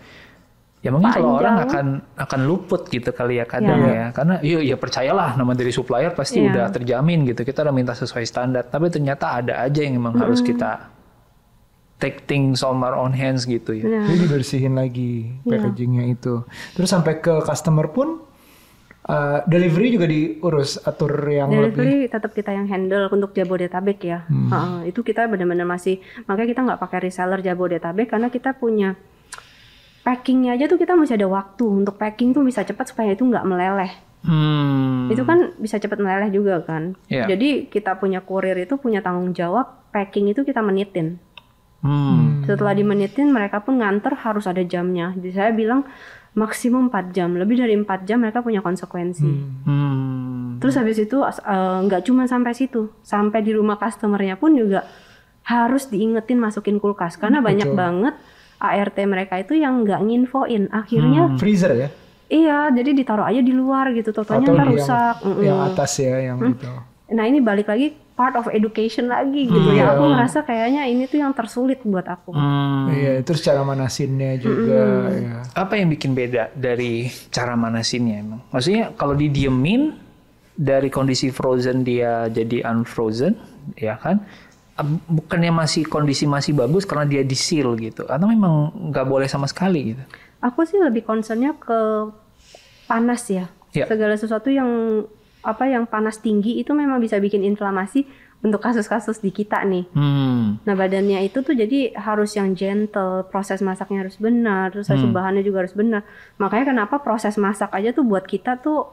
ya 0.81 0.89
mungkin 0.89 1.13
kalau 1.13 1.37
orang 1.37 1.57
akan 1.61 1.87
akan 2.17 2.41
luput 2.49 2.89
gitu 2.89 3.13
kali 3.13 3.37
ya 3.37 3.45
kadang 3.45 3.85
Iya. 3.85 3.93
ya. 3.93 4.07
Karena 4.17 4.35
iya 4.41 4.59
ya 4.65 4.77
percayalah 4.81 5.37
nama 5.37 5.53
dari 5.53 5.69
supplier 5.71 6.17
pasti 6.17 6.41
Iya. 6.41 6.49
udah 6.53 6.65
terjamin 6.73 7.29
gitu. 7.29 7.45
Kita 7.45 7.61
udah 7.61 7.75
minta 7.75 7.93
sesuai 7.93 8.25
standar, 8.25 8.65
tapi 8.65 8.89
ternyata 8.89 9.37
ada 9.37 9.61
aja 9.61 9.81
yang 9.85 10.01
memang 10.01 10.17
harus 10.17 10.41
kita 10.41 10.89
take 12.01 12.25
things 12.25 12.65
on 12.65 12.81
our 12.81 12.97
own 12.97 13.13
hands 13.13 13.45
gitu 13.45 13.77
ya. 13.77 13.85
Benar. 13.85 14.09
Jadi 14.09 14.17
dibersihin 14.25 14.73
lagi 14.73 15.37
packagingnya 15.45 16.05
itu. 16.09 16.49
Terus 16.73 16.89
sampai 16.89 17.21
ke 17.21 17.45
customer 17.45 17.93
pun 17.93 18.25
uh, 19.05 19.45
delivery 19.45 19.93
juga 19.93 20.09
diurus 20.09 20.81
atur 20.81 21.13
yang 21.29 21.53
lebih. 21.53 21.77
Delivery 21.77 22.09
tetap 22.09 22.33
kita 22.33 22.57
yang 22.57 22.65
handle 22.73 23.13
untuk 23.13 23.37
Jabodetabek 23.37 24.01
ya. 24.01 24.25
Heeh, 24.27 24.89
itu 24.89 25.05
kita 25.05 25.29
benar-benar 25.29 25.69
masih 25.69 26.01
makanya 26.25 26.49
kita 26.49 26.61
nggak 26.73 26.81
pakai 26.81 26.99
reseller 27.05 27.45
Jabodetabek 27.45 28.09
karena 28.09 28.33
kita 28.33 28.57
punya 28.57 28.97
packingnya 30.01 30.57
aja 30.57 30.65
tuh 30.67 30.81
kita 30.81 30.97
masih 30.97 31.21
ada 31.21 31.29
waktu 31.29 31.65
untuk 31.65 32.01
packing 32.01 32.33
tuh 32.33 32.41
bisa 32.45 32.65
cepat 32.65 32.93
supaya 32.93 33.13
itu 33.13 33.25
nggak 33.25 33.45
meleleh. 33.45 33.93
Hmm. 34.21 35.09
Itu 35.09 35.25
kan 35.25 35.57
bisa 35.57 35.81
cepat 35.81 36.01
meleleh 36.01 36.29
juga 36.33 36.61
kan. 36.65 36.97
Iya. 37.09 37.29
Jadi 37.37 37.73
kita 37.73 37.97
punya 37.97 38.21
kurir 38.21 38.57
itu 38.57 38.77
punya 38.77 39.01
tanggung 39.01 39.33
jawab 39.33 39.89
packing 39.93 40.33
itu 40.33 40.45
kita 40.45 40.61
menitin. 40.61 41.21
Hmm. 41.81 42.45
Setelah 42.45 42.77
dimenitin 42.77 43.33
mereka 43.33 43.65
pun 43.65 43.81
nganter 43.81 44.13
harus 44.21 44.45
ada 44.45 44.61
jamnya. 44.61 45.17
Jadi 45.17 45.31
saya 45.33 45.51
bilang 45.57 45.89
maksimum 46.37 46.93
4 46.93 47.17
jam. 47.17 47.33
Lebih 47.33 47.65
dari 47.65 47.75
4 47.77 48.05
jam 48.05 48.21
mereka 48.21 48.45
punya 48.45 48.61
konsekuensi. 48.61 49.31
Hmm. 49.65 50.61
Terus 50.61 50.77
habis 50.77 51.01
itu 51.01 51.25
eh, 51.25 51.79
nggak 51.89 52.05
cuma 52.05 52.29
sampai 52.29 52.53
situ, 52.53 52.93
sampai 53.01 53.41
di 53.41 53.57
rumah 53.57 53.81
customernya 53.81 54.37
pun 54.37 54.53
juga 54.53 54.85
harus 55.41 55.89
diingetin 55.89 56.37
masukin 56.37 56.77
kulkas 56.77 57.17
karena 57.17 57.41
banyak 57.41 57.73
banget 57.73 58.15
ART 58.61 58.97
mereka 59.09 59.41
itu 59.41 59.57
yang 59.57 59.83
nggak 59.83 60.01
nginfoin. 60.05 60.69
Akhirnya 60.69 61.35
Freezer 61.41 61.73
ya? 61.75 61.89
iya, 62.31 62.71
jadi 62.71 62.95
ditaruh 62.95 63.27
aja 63.27 63.41
di 63.43 63.51
luar 63.51 63.91
gitu. 63.97 64.13
Totonya 64.13 64.47
ntar 64.53 64.69
di 64.69 64.77
rusak. 64.79 65.15
yang, 65.19 65.27
Mm-mm. 65.27 65.43
yang 65.49 65.59
atas 65.73 65.93
ya 65.99 66.17
yang 66.21 66.39
itu. 66.39 66.69
Nah 67.11 67.25
ini 67.27 67.43
balik 67.43 67.67
lagi 67.67 67.91
part 68.21 68.37
of 68.37 68.53
education 68.53 69.09
lagi 69.09 69.49
gitu 69.49 69.73
ya. 69.73 69.97
Aku 69.97 70.13
ngerasa 70.13 70.45
kayaknya 70.45 70.85
ini 70.85 71.09
tuh 71.09 71.25
yang 71.25 71.33
tersulit 71.33 71.81
buat 71.81 72.05
aku. 72.05 72.37
Hmm. 72.37 72.93
Iya, 72.93 73.25
terus 73.25 73.41
cara 73.41 73.65
manasinnya 73.65 74.37
juga 74.37 75.09
ya. 75.09 75.41
Apa 75.57 75.81
yang 75.81 75.89
bikin 75.89 76.13
beda 76.13 76.53
dari 76.53 77.09
cara 77.33 77.57
manasinnya 77.57 78.21
emang? 78.21 78.45
Maksudnya 78.53 78.93
kalau 79.01 79.17
didiemin 79.17 79.97
dari 80.53 80.93
kondisi 80.93 81.33
frozen 81.33 81.81
dia 81.81 82.29
jadi 82.29 82.69
unfrozen, 82.69 83.41
ya 83.81 83.97
kan? 83.97 84.21
Bukannya 84.85 85.53
masih 85.53 85.87
kondisi 85.87 86.25
masih 86.25 86.57
bagus 86.57 86.85
karena 86.85 87.05
dia 87.07 87.23
di 87.25 87.37
seal 87.37 87.77
gitu? 87.77 88.07
Atau 88.09 88.27
memang 88.29 88.73
nggak 88.91 89.07
boleh 89.07 89.29
sama 89.29 89.47
sekali 89.47 89.95
gitu? 89.95 90.03
Aku 90.41 90.65
sih 90.65 90.81
lebih 90.81 91.05
concernnya 91.05 91.53
ke 91.57 92.11
panas 92.89 93.29
ya. 93.29 93.47
Ya. 93.71 93.87
Segala 93.87 94.19
sesuatu 94.19 94.51
yang 94.51 94.69
apa 95.41 95.65
yang 95.69 95.89
panas 95.89 96.21
tinggi 96.21 96.61
itu 96.61 96.75
memang 96.77 97.01
bisa 97.01 97.17
bikin 97.17 97.41
inflamasi 97.47 98.05
untuk 98.41 98.61
kasus-kasus 98.65 99.21
di 99.21 99.31
kita 99.33 99.61
nih. 99.69 99.85
Hmm. 99.93 100.57
Nah 100.65 100.75
badannya 100.77 101.21
itu 101.29 101.45
tuh 101.45 101.53
jadi 101.53 101.93
harus 101.93 102.37
yang 102.41 102.57
gentle, 102.57 103.29
proses 103.29 103.61
masaknya 103.61 104.09
harus 104.09 104.17
benar, 104.17 104.73
terus 104.73 104.89
hasil 104.89 105.13
bahannya 105.13 105.45
juga 105.45 105.65
harus 105.65 105.77
benar. 105.77 106.09
Makanya 106.41 106.73
kenapa 106.73 107.05
proses 107.05 107.37
masak 107.37 107.69
aja 107.77 107.93
tuh 107.93 108.05
buat 108.05 108.25
kita 108.25 108.57
tuh 108.65 108.89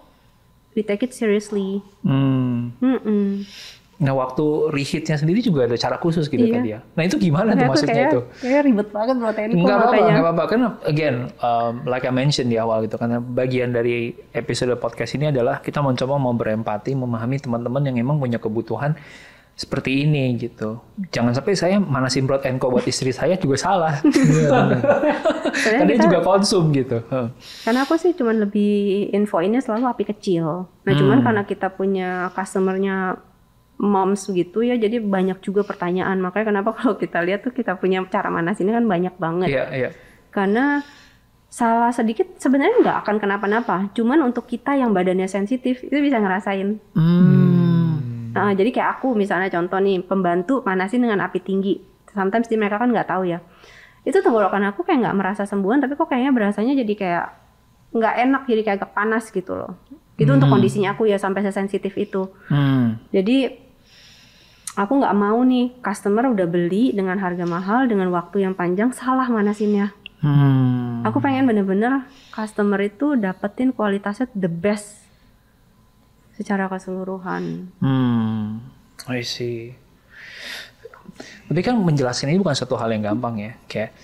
we 0.76 0.84
take 0.84 1.08
it 1.08 1.15
seriously. 1.15 1.80
Hmm. 2.04 2.76
Mm-mm. 2.84 3.47
Nah 3.97 4.13
waktu 4.13 4.45
reheatnya 4.69 5.17
sendiri 5.17 5.41
juga 5.41 5.65
ada 5.65 5.73
cara 5.73 5.97
khusus 5.97 6.29
gitu 6.29 6.38
Iya. 6.39 6.53
kan 6.53 6.62
dia. 6.62 6.79
Nah 6.93 7.03
itu 7.03 7.17
gimana 7.17 7.51
Tapi 7.51 7.57
tuh 7.57 7.67
maksudnya 7.67 7.95
kayak, 7.97 8.10
itu? 8.10 8.21
kayak 8.39 8.62
ribet 8.62 8.89
banget 8.93 9.15
proteinku 9.17 9.55
Nggak 9.57 9.73
apa-apa, 9.73 9.89
makanya. 9.89 10.12
nggak 10.13 10.23
apa-apa. 10.23 10.43
Kan 10.45 10.60
again, 10.86 11.15
um, 11.39 11.73
like 11.83 12.05
I 12.05 12.13
mentioned 12.13 12.47
di 12.47 12.57
awal 12.57 12.86
gitu, 12.86 12.95
karena 12.95 13.17
bagian 13.17 13.73
dari 13.73 13.97
episode 14.31 14.69
podcast 14.77 15.12
ini 15.13 15.29
adalah 15.29 15.60
kita 15.60 15.81
mencoba 15.81 16.13
mau 16.15 16.29
berempati, 16.31 16.93
memahami 16.93 17.38
teman-teman 17.38 17.81
yang 17.83 17.97
emang 17.97 18.17
punya 18.17 18.38
kebutuhan 18.38 18.93
seperti 19.53 20.05
ini 20.05 20.38
gitu. 20.38 20.77
Jangan 21.10 21.33
sampai 21.33 21.57
saya 21.57 21.81
manasin 21.81 22.29
broad 22.29 22.45
and 22.45 22.62
co 22.62 22.69
buat 22.69 22.86
istri 22.86 23.10
saya 23.10 23.33
juga 23.36 23.57
salah. 23.57 23.97
Sebenarnya 24.05 25.17
Karena 25.57 25.83
dia 25.88 25.97
juga 25.97 26.19
konsum 26.21 26.69
gitu. 26.69 27.01
Karena 27.65 27.79
aku 27.81 27.97
sih 27.97 28.13
cuman 28.13 28.45
lebih 28.45 29.10
infoinnya 29.10 29.57
selalu 29.57 29.89
api 29.89 30.03
kecil. 30.07 30.69
Nah 30.86 30.93
cuman 30.93 31.25
karena 31.25 31.43
kita 31.43 31.73
punya 31.73 32.29
customernya 32.31 33.17
moms 33.77 34.25
gitu 34.33 34.65
ya, 34.65 34.75
jadi 34.75 34.97
banyak 34.97 35.41
juga 35.45 35.61
pertanyaan. 35.61 36.17
Makanya 36.17 36.45
kenapa 36.49 36.69
kalau 36.73 36.97
kita 36.97 37.21
lihat 37.21 37.45
tuh 37.45 37.53
kita 37.53 37.77
punya 37.77 38.01
cara 38.09 38.33
manas 38.33 38.57
ini 38.57 38.73
kan 38.73 38.85
banyak 38.85 39.15
banget. 39.21 39.49
Iya, 39.53 39.65
iya. 39.73 39.89
Karena 40.33 40.81
salah 41.47 41.95
sedikit 41.95 42.37
sebenarnya 42.37 42.83
nggak 42.83 42.97
akan 43.05 43.15
kenapa-napa. 43.21 43.89
Cuman 43.95 44.19
untuk 44.25 44.49
kita 44.49 44.75
yang 44.75 44.91
badannya 44.91 45.29
sensitif 45.29 45.85
itu 45.85 45.95
bisa 46.03 46.19
ngerasain. 46.19 46.81
Hmm. 46.97 48.33
Nah, 48.35 48.53
jadi 48.53 48.69
kayak 48.69 49.01
aku 49.01 49.17
misalnya 49.17 49.49
contoh 49.49 49.81
nih 49.81 50.05
pembantu 50.05 50.61
manasin 50.61 51.01
dengan 51.01 51.25
api 51.25 51.41
tinggi. 51.41 51.81
Sometimes 52.13 52.49
di 52.49 52.57
mereka 52.57 52.77
kan 52.77 52.89
nggak 52.93 53.09
tahu 53.09 53.29
ya. 53.29 53.41
Itu 54.05 54.21
tenggorokan 54.21 54.61
aku 54.69 54.85
kayak 54.85 55.05
nggak 55.05 55.17
merasa 55.17 55.43
sembuhan, 55.49 55.81
tapi 55.81 55.97
kok 55.97 56.05
kayaknya 56.05 56.31
berasanya 56.33 56.73
jadi 56.77 56.93
kayak 56.93 57.25
nggak 57.97 58.15
enak, 58.29 58.41
jadi 58.45 58.61
kayak 58.61 58.77
agak 58.83 58.91
panas 58.93 59.25
gitu 59.33 59.53
loh. 59.57 59.73
Itu 60.17 60.33
untuk 60.33 60.49
kondisinya 60.49 60.97
aku 60.97 61.05
ya 61.05 61.21
sampai 61.21 61.45
sesensitif 61.45 61.93
itu. 61.97 62.29
Hmm. 62.49 63.01
Jadi 63.13 63.66
aku 64.77 65.01
nggak 65.01 65.17
mau 65.17 65.41
nih 65.41 65.73
customer 65.81 66.29
udah 66.29 66.45
beli 66.45 66.93
dengan 66.93 67.17
harga 67.17 67.49
mahal 67.49 67.89
dengan 67.89 68.13
waktu 68.13 68.45
yang 68.45 68.53
panjang 68.53 68.93
salah 68.93 69.25
manasinnya. 69.25 69.91
Hmm. 70.21 71.01
Aku 71.01 71.17
pengen 71.17 71.49
bener-bener 71.49 72.05
customer 72.29 72.77
itu 72.85 73.17
dapetin 73.17 73.73
kualitasnya 73.73 74.29
the 74.37 74.49
best 74.49 75.01
secara 76.37 76.69
keseluruhan. 76.69 77.73
Hmm, 77.81 78.61
I 79.09 79.25
see. 79.25 79.73
Tapi 81.49 81.59
kan 81.65 81.73
menjelaskan 81.81 82.29
ini 82.29 82.37
bukan 82.37 82.53
satu 82.53 82.77
hal 82.77 82.93
yang 82.93 83.01
gampang 83.01 83.41
ya. 83.41 83.51
Kayak 83.65 83.97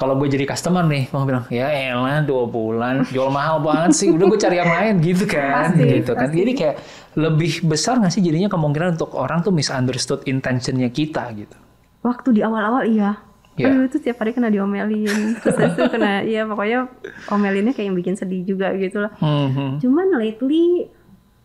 kalau 0.00 0.16
gue 0.16 0.28
jadi 0.32 0.48
customer 0.48 0.84
nih, 0.84 1.12
mau 1.12 1.28
bilang 1.28 1.44
ya 1.52 1.68
elah 1.68 2.24
dua 2.24 2.48
bulan 2.48 3.04
jual 3.08 3.28
mahal 3.28 3.60
banget 3.60 3.92
sih, 3.96 4.08
udah 4.08 4.26
gue 4.32 4.40
cari 4.40 4.56
yang 4.56 4.72
lain 4.72 4.94
gitu 5.04 5.24
kan, 5.28 5.76
Pasti, 5.76 5.84
gitu 5.84 6.12
kan. 6.16 6.28
Jadi 6.32 6.52
kayak 6.56 6.76
lebih 7.16 7.64
besar 7.64 7.96
nggak 7.96 8.12
sih 8.12 8.20
jadinya 8.20 8.52
kemungkinan 8.52 8.98
untuk 9.00 9.16
orang 9.16 9.40
tuh 9.40 9.54
misunderstood 9.54 10.26
intentionnya 10.28 10.92
kita 10.92 11.30
gitu. 11.32 11.56
Waktu 12.04 12.28
di 12.36 12.40
awal-awal 12.44 12.84
iya. 12.84 13.16
Iya. 13.58 13.74
Aduh 13.74 13.90
itu 13.90 13.98
tiap 13.98 14.22
hari 14.22 14.30
kena 14.30 14.54
diomelin. 14.54 15.34
Terus 15.42 15.58
itu 15.74 15.82
kena, 15.90 16.22
ya 16.22 16.46
pokoknya 16.46 16.86
omelinnya 17.26 17.74
kayak 17.74 17.90
yang 17.90 17.96
bikin 17.98 18.14
sedih 18.14 18.46
juga 18.46 18.70
gitu 18.78 19.02
lah. 19.02 19.10
Hmm, 19.18 19.82
Cuman 19.82 20.14
lately 20.14 20.86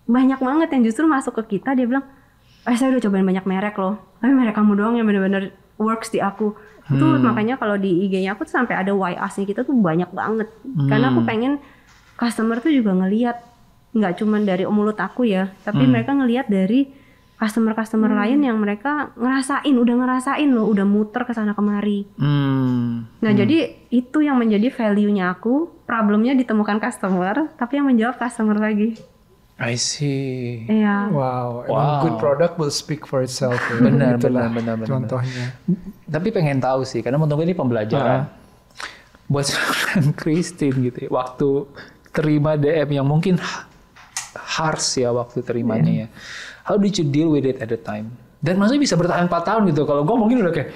banyak 0.05 0.37
banget 0.37 0.69
yang 0.77 0.83
justru 0.85 1.09
masuk 1.09 1.41
ke 1.41 1.57
kita 1.57 1.73
dia 1.73 1.89
bilang, 1.89 2.05
eh 2.69 2.75
saya 2.77 2.93
udah 2.93 3.01
cobain 3.01 3.25
banyak 3.25 3.45
merek 3.49 3.75
loh. 3.81 3.97
Tapi 4.21 4.29
merek 4.29 4.53
kamu 4.53 4.77
doang 4.77 4.93
yang 4.93 5.09
bener-bener 5.09 5.57
works 5.81 6.13
di 6.13 6.21
aku. 6.21 6.53
Itu 6.83 7.17
makanya 7.23 7.55
kalau 7.57 7.79
di 7.79 8.05
IG-nya 8.05 8.35
aku 8.35 8.43
tuh 8.45 8.59
sampai 8.61 8.75
ada 8.75 8.91
why 8.93 9.15
us-nya 9.17 9.47
kita 9.49 9.65
tuh 9.65 9.73
banyak 9.73 10.11
banget. 10.13 10.51
Karena 10.91 11.09
aku 11.09 11.25
pengen 11.25 11.57
customer 12.13 12.61
tuh 12.61 12.69
juga 12.69 12.93
ngeliat 12.93 13.41
nggak 13.93 14.13
cuman 14.17 14.41
dari 14.41 14.65
mulut 14.65 14.97
aku 14.97 15.23
ya, 15.23 15.53
tapi 15.61 15.85
mereka 15.85 16.11
ngeliat 16.11 16.49
dari 16.49 16.89
customer-customer 17.33 18.07
lain 18.09 18.39
yang 18.39 18.55
mereka 18.55 19.11
ngerasain, 19.13 19.75
udah 19.75 19.95
ngerasain 19.99 20.47
loh, 20.47 20.63
udah 20.65 20.87
muter 20.87 21.21
ke 21.23 21.33
sana 21.33 21.51
kemari. 21.51 22.07
hmm, 22.15 23.19
Nah, 23.19 23.31
jadi 23.31 23.87
itu 23.89 24.23
yang 24.23 24.39
menjadi 24.39 24.71
value-nya 24.71 25.29
aku. 25.29 25.83
Problemnya 25.83 26.31
ditemukan 26.33 26.79
customer, 26.79 27.51
tapi 27.53 27.77
yang 27.77 27.85
menjawab 27.85 28.15
customer 28.17 28.55
lagi. 28.55 28.95
I 29.59 29.75
see. 29.75 30.65
Iya. 30.65 31.11
Wow, 31.13 31.67
Wow. 31.69 32.01
good 32.01 32.17
product 32.17 32.57
will 32.57 32.73
speak 32.73 33.03
for 33.03 33.21
itself. 33.21 33.59
Ya. 33.69 33.77
Benar, 33.77 34.17
Itulah 34.17 34.49
benar, 34.49 34.55
benar, 34.55 34.75
benar. 34.79 34.87
Contohnya. 34.89 35.45
Tapi 36.07 36.27
pengen 36.31 36.57
tahu 36.57 36.81
sih, 36.81 37.03
karena 37.03 37.19
menurut 37.19 37.43
gue 37.43 37.51
ini 37.51 37.55
pembelajaran. 37.55 38.25
Buat 39.27 39.45
seorang 39.51 40.15
Christine 40.15 40.77
gitu 40.81 40.97
ya, 41.05 41.09
waktu 41.11 41.69
terima 42.09 42.55
DM 42.55 42.97
yang 42.97 43.05
mungkin 43.05 43.35
harsh 44.37 45.01
ya 45.01 45.13
waktu 45.13 45.41
terimanya 45.45 46.05
ya. 46.05 46.07
How 46.63 46.79
did 46.79 46.95
you 46.95 47.05
deal 47.05 47.29
with 47.29 47.45
it 47.45 47.59
at 47.59 47.69
the 47.69 47.79
time? 47.79 48.15
Dan 48.43 48.59
maksudnya 48.59 48.83
bisa 48.83 48.95
bertahan 48.99 49.31
4 49.31 49.47
tahun 49.47 49.61
gitu. 49.71 49.87
Kalau 49.87 50.03
gue 50.03 50.15
mungkin 50.15 50.43
udah 50.43 50.53
kayak 50.53 50.69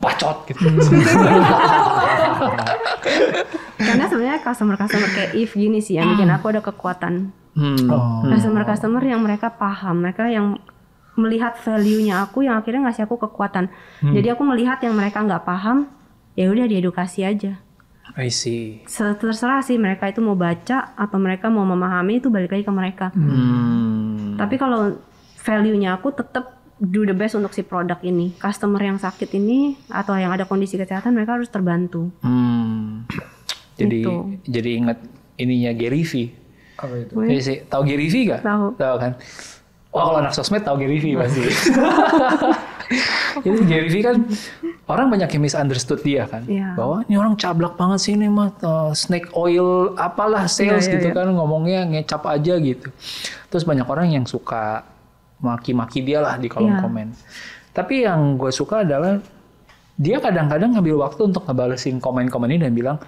bacot 0.00 0.36
gitu. 0.52 0.68
Karena 3.84 4.04
sebenarnya 4.08 4.40
customer-customer 4.44 5.08
kayak 5.16 5.30
If 5.32 5.56
gini 5.56 5.80
sih 5.80 5.96
yang 5.96 6.12
bikin 6.12 6.28
aku 6.28 6.52
ada 6.52 6.60
kekuatan. 6.60 7.32
Hmm. 7.54 7.86
Oh. 7.88 8.26
Customer-customer 8.28 9.00
yang 9.00 9.22
mereka 9.24 9.48
paham, 9.54 10.04
mereka 10.04 10.28
yang 10.28 10.58
melihat 11.14 11.54
value-nya 11.62 12.26
aku 12.26 12.42
yang 12.42 12.58
akhirnya 12.58 12.90
ngasih 12.90 13.06
aku 13.06 13.16
kekuatan. 13.30 13.70
Jadi 14.02 14.34
aku 14.34 14.42
melihat 14.42 14.82
yang 14.82 14.98
mereka 14.98 15.22
nggak 15.22 15.46
paham, 15.46 15.86
ya 16.34 16.50
udah 16.50 16.66
diedukasi 16.66 17.22
aja. 17.22 17.62
I 18.14 18.28
see. 18.28 18.84
Se- 18.84 19.16
Terserah 19.16 19.60
sih 19.60 19.74
mereka 19.74 20.04
itu 20.04 20.20
mau 20.20 20.34
baca 20.34 20.92
atau 20.92 21.16
mereka 21.16 21.48
mau 21.48 21.64
memahami 21.64 22.18
itu 22.18 22.28
balik 22.28 22.50
lagi 22.50 22.62
ke 22.62 22.70
mereka. 22.70 23.06
Hmm. 23.10 24.36
Tapi 24.36 24.54
kalau 24.54 25.00
value-nya 25.36 25.96
aku 25.96 26.10
tetap 26.10 26.52
do 26.76 27.02
the 27.02 27.12
best 27.12 27.32
untuk 27.32 27.50
si 27.50 27.62
produk 27.62 27.96
ini. 28.00 28.36
Customer 28.36 28.78
yang 28.78 28.96
sakit 28.96 29.32
ini 29.32 29.80
atau 29.88 30.12
yang 30.14 30.30
ada 30.30 30.44
kondisi 30.44 30.74
kesehatan 30.74 31.12
mereka 31.12 31.34
harus 31.34 31.48
terbantu. 31.48 32.12
Hmm. 32.20 33.08
Jadi 33.74 34.00
Gitu. 34.00 34.12
jadi 34.46 34.70
ingat 34.76 34.98
ininya 35.36 35.72
Gary 35.72 36.02
V. 36.02 36.28
Apa 36.76 36.94
itu? 36.96 37.12
Iya 37.20 37.40
sih, 37.40 37.56
tahu 37.64 37.82
Gary 37.84 38.06
V 38.06 38.14
gak? 38.28 38.42
Tahu. 38.42 38.66
Tahu 38.76 38.96
kan? 38.98 39.12
Wah 39.90 40.02
kalau 40.04 40.18
anak 40.20 40.34
sosmed 40.34 40.60
tahu 40.60 40.76
Gary 40.76 40.98
V 40.98 41.14
pasti. 41.16 41.40
Jadi 43.44 43.58
Gary 43.66 43.88
Vee 43.90 44.04
kan 44.04 44.16
orang 44.86 45.08
banyak 45.08 45.28
yang 45.32 45.42
misunderstood 45.42 46.04
dia 46.04 46.28
kan, 46.28 46.44
Iya. 46.44 46.76
bahwa 46.76 47.02
ini 47.08 47.16
orang 47.16 47.34
cablak 47.34 47.74
banget 47.74 47.98
sih 48.04 48.12
ini 48.14 48.28
mah 48.28 48.52
uh, 48.60 48.92
snake 48.92 49.32
oil 49.32 49.96
apalah 49.96 50.44
sales 50.46 50.84
Iya, 50.84 50.90
iya, 50.90 50.94
gitu 51.00 51.08
iya. 51.10 51.16
kan 51.16 51.26
ngomongnya 51.32 51.80
ngecap 51.88 52.22
aja 52.28 52.54
gitu. 52.60 52.88
Terus 53.48 53.64
banyak 53.64 53.86
orang 53.86 54.12
yang 54.12 54.24
suka 54.24 54.84
maki-maki 55.40 56.00
dia 56.00 56.20
lah 56.20 56.36
di 56.36 56.46
kolom 56.48 56.72
Iya. 56.76 56.80
komen. 56.84 57.08
Tapi 57.74 57.94
yang 58.06 58.38
gue 58.38 58.52
suka 58.54 58.86
adalah 58.86 59.18
dia 59.94 60.18
kadang-kadang 60.18 60.74
ngambil 60.74 61.06
waktu 61.06 61.30
untuk 61.30 61.46
ngebalesin 61.46 61.98
komen-komen 61.98 62.50
ini 62.54 62.60
dan 62.66 62.74
bilang 62.74 62.98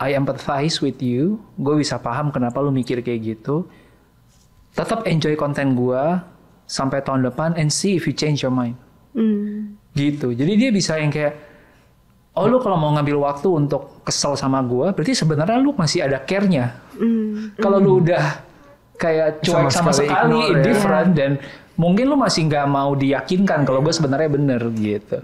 I 0.00 0.16
empathize 0.16 0.80
with 0.80 0.96
you, 0.98 1.36
gue 1.60 1.76
bisa 1.76 2.00
paham 2.00 2.32
kenapa 2.32 2.56
lu 2.64 2.72
mikir 2.72 3.04
kayak 3.04 3.20
gitu. 3.36 3.68
Tetap 4.72 5.04
enjoy 5.04 5.36
konten 5.36 5.76
gue 5.76 6.02
sampai 6.70 7.02
tahun 7.02 7.26
depan 7.26 7.58
and 7.58 7.74
see 7.74 7.98
if 7.98 8.06
you 8.06 8.14
change 8.14 8.46
your 8.46 8.54
mind. 8.54 8.78
Hmm. 9.10 9.74
gitu. 9.90 10.30
Jadi 10.30 10.52
dia 10.54 10.70
bisa 10.70 10.94
yang 10.94 11.10
kayak 11.10 11.34
oh 12.38 12.46
lu 12.46 12.62
kalau 12.62 12.78
mau 12.78 12.94
ngambil 12.94 13.26
waktu 13.26 13.50
untuk 13.50 14.06
kesel 14.06 14.38
sama 14.38 14.62
gua 14.62 14.94
berarti 14.94 15.18
sebenarnya 15.18 15.58
lu 15.58 15.74
masih 15.74 16.06
ada 16.06 16.22
care-nya. 16.22 16.78
Hmm. 16.94 17.58
kalau 17.58 17.82
lu 17.82 17.98
udah 17.98 18.38
kayak 18.94 19.42
cuek 19.42 19.66
Sama 19.66 19.90
sama, 19.90 19.90
sekali 19.90 20.06
sekali 20.06 20.30
ignore 20.30 20.46
ya. 20.46 20.50
indifferent 20.54 21.10
dan 21.18 21.30
mungkin 21.74 22.04
lu 22.06 22.14
masih 22.14 22.46
nggak 22.46 22.66
mau 22.70 22.92
diyakinkan 22.94 23.64
kalau 23.64 23.80
gue 23.80 23.90
sebenarnya 23.90 24.30
bener 24.30 24.60
gitu. 24.78 25.16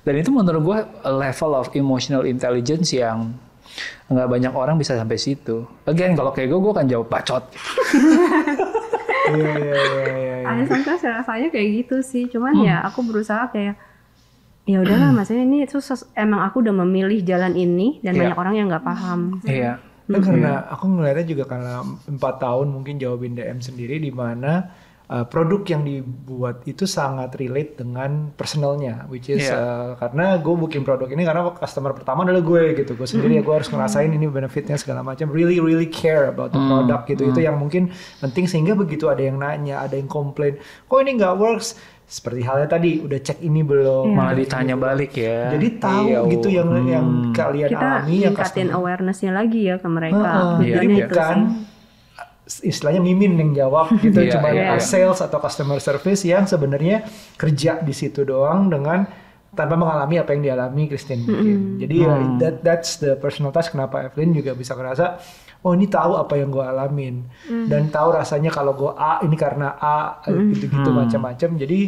Dan 0.00 0.14
itu 0.14 0.30
menurut 0.30 0.62
gua 0.62 0.78
a 1.02 1.10
level 1.10 1.50
of 1.58 1.66
emotional 1.74 2.22
intelligence 2.22 2.94
yang 2.94 3.34
nggak 4.06 4.28
banyak 4.28 4.52
orang 4.54 4.78
bisa 4.78 4.94
sampai 4.94 5.18
situ. 5.18 5.66
Again 5.82 6.14
kalau 6.14 6.30
kayak 6.30 6.46
gue 6.46 6.60
gue 6.62 6.72
kan 6.76 6.86
jawab 6.86 7.10
bacot 7.10 7.42
Iya 9.32 9.52
iya 9.52 9.74
iya 9.76 10.14
iya. 10.16 10.36
iya. 10.40 10.46
Ada 10.46 10.62
sometimes 10.66 11.02
rasanya 11.02 11.48
kayak 11.48 11.68
gitu 11.78 11.96
sih. 12.00 12.24
Cuman 12.26 12.54
Hmm. 12.54 12.64
ya 12.64 12.76
aku 12.82 13.00
berusaha 13.02 13.46
kayak 13.48 13.74
ya 14.64 14.78
udahlah 14.78 15.10
maksudnya 15.10 15.42
ini 15.42 15.64
itu 15.64 15.78
ses- 15.78 16.06
emang 16.14 16.40
aku 16.40 16.60
udah 16.60 16.74
memilih 16.76 17.20
jalan 17.20 17.54
ini 17.54 17.98
dan 18.00 18.12
Iya. 18.12 18.20
banyak 18.24 18.38
orang 18.38 18.54
yang 18.54 18.66
nggak 18.68 18.84
paham. 18.84 19.20
iya 19.42 19.80
Itu 20.04 20.18
karena 20.20 20.66
aku 20.68 20.84
ngeliatnya 20.88 21.22
juga 21.24 21.44
karena 21.46 21.74
empat 22.04 22.34
tahun 22.38 22.66
mungkin 22.68 22.94
jawabin 22.96 23.32
DM 23.32 23.58
sendiri 23.58 23.96
di 23.96 24.10
mana 24.10 24.70
uh, 25.10 25.26
produk 25.26 25.66
yang 25.66 25.82
dibuat 25.82 26.62
itu 26.64 26.86
sangat 26.86 27.34
relate 27.36 27.82
dengan 27.82 28.30
personalnya, 28.38 29.10
which 29.10 29.26
is 29.26 29.42
Iya. 29.42 29.58
uh, 29.58 29.90
karena 29.98 30.38
gue 30.38 30.54
bikin 30.70 30.86
produk 30.86 31.10
ini 31.10 31.26
karena 31.26 31.50
customer 31.50 31.90
pertama 31.92 32.22
adalah 32.22 32.40
gue 32.40 32.78
gitu, 32.78 32.94
gue 32.94 33.08
sendiri 33.10 33.36
ya 33.36 33.42
gue 33.42 33.54
harus 33.54 33.68
ngerasain 33.68 34.08
ini 34.08 34.30
benefitnya 34.30 34.78
segala 34.78 35.02
macam, 35.02 35.26
really 35.34 35.58
really 35.58 35.90
care 35.90 36.30
about 36.30 36.54
the 36.54 36.62
product 36.62 37.10
gitu, 37.10 37.28
itu 37.34 37.40
yang 37.42 37.58
mungkin 37.58 37.90
penting 38.22 38.46
sehingga 38.46 38.78
begitu 38.78 39.10
ada 39.10 39.20
yang 39.20 39.36
nanya, 39.42 39.82
ada 39.82 39.98
yang 39.98 40.06
komplain, 40.06 40.56
kok 40.86 40.98
ini 41.02 41.18
nggak 41.18 41.34
works, 41.36 41.74
seperti 42.10 42.42
halnya 42.42 42.66
tadi 42.66 42.98
udah 42.98 43.18
cek 43.22 43.38
ini 43.38 43.62
belum, 43.62 44.18
malah 44.18 44.34
ditanya 44.34 44.74
balik 44.74 45.14
ya. 45.14 45.54
Jadi 45.54 45.78
tahu 45.78 46.06
Iya, 46.10 46.20
gitu 46.26 46.48
yang 46.50 46.66
hmm. 46.66 46.90
yang 46.90 47.06
kalian 47.30 47.70
Kita 47.70 47.86
alami 47.86 48.14
yang 48.18 48.34
ningkatin 48.34 48.66
customer 48.66 48.78
awarenessnya 48.82 49.30
lagi 49.30 49.60
ya 49.70 49.78
ke 49.78 49.86
mereka. 49.86 50.58
Iya, 50.58 50.74
jadi 50.82 50.86
iya. 50.90 51.06
bukan. 51.06 51.36
Istilahnya 52.60 52.98
mimin 52.98 53.38
yang 53.38 53.50
jawab 53.54 53.94
gitu 54.04 54.18
Iya, 54.18 54.34
cuma 54.34 54.50
uh, 54.50 54.54
iya. 54.54 54.76
sales 54.76 55.18
atau 55.18 55.38
customer 55.38 55.78
service 55.78 56.22
yang 56.22 56.44
sebenarnya 56.44 57.06
kerja 57.34 57.78
di 57.78 57.94
situ 57.94 58.22
doang 58.22 58.66
dengan 58.66 59.06
tanpa 59.50 59.74
mengalami 59.74 60.14
apa 60.16 60.30
yang 60.30 60.42
dialami 60.44 60.86
Christine 60.86 61.22
mungkin. 61.22 61.58
Jadi 61.78 61.94
ya, 61.96 62.14
Hmm. 62.14 62.38
that 62.38 62.62
that's 62.62 62.98
the 62.98 63.14
personal 63.14 63.50
touch 63.50 63.66
kenapa 63.68 64.06
Evelyn 64.06 64.30
juga 64.30 64.54
bisa 64.54 64.74
ngerasa 64.74 65.18
oh 65.60 65.74
ini 65.74 65.86
tahu 65.86 66.14
apa 66.14 66.38
yang 66.38 66.48
gue 66.48 66.62
alamin 66.62 67.26
dan 67.66 67.90
tahu 67.90 68.14
rasanya 68.14 68.48
kalau 68.48 68.72
gue 68.72 68.94
A 68.94 69.20
ini 69.20 69.34
karena 69.34 69.74
A 69.74 70.22
gitu-gitu 70.24 70.90
Hmm. 70.90 71.02
macam-macam. 71.02 71.50
Jadi 71.58 71.80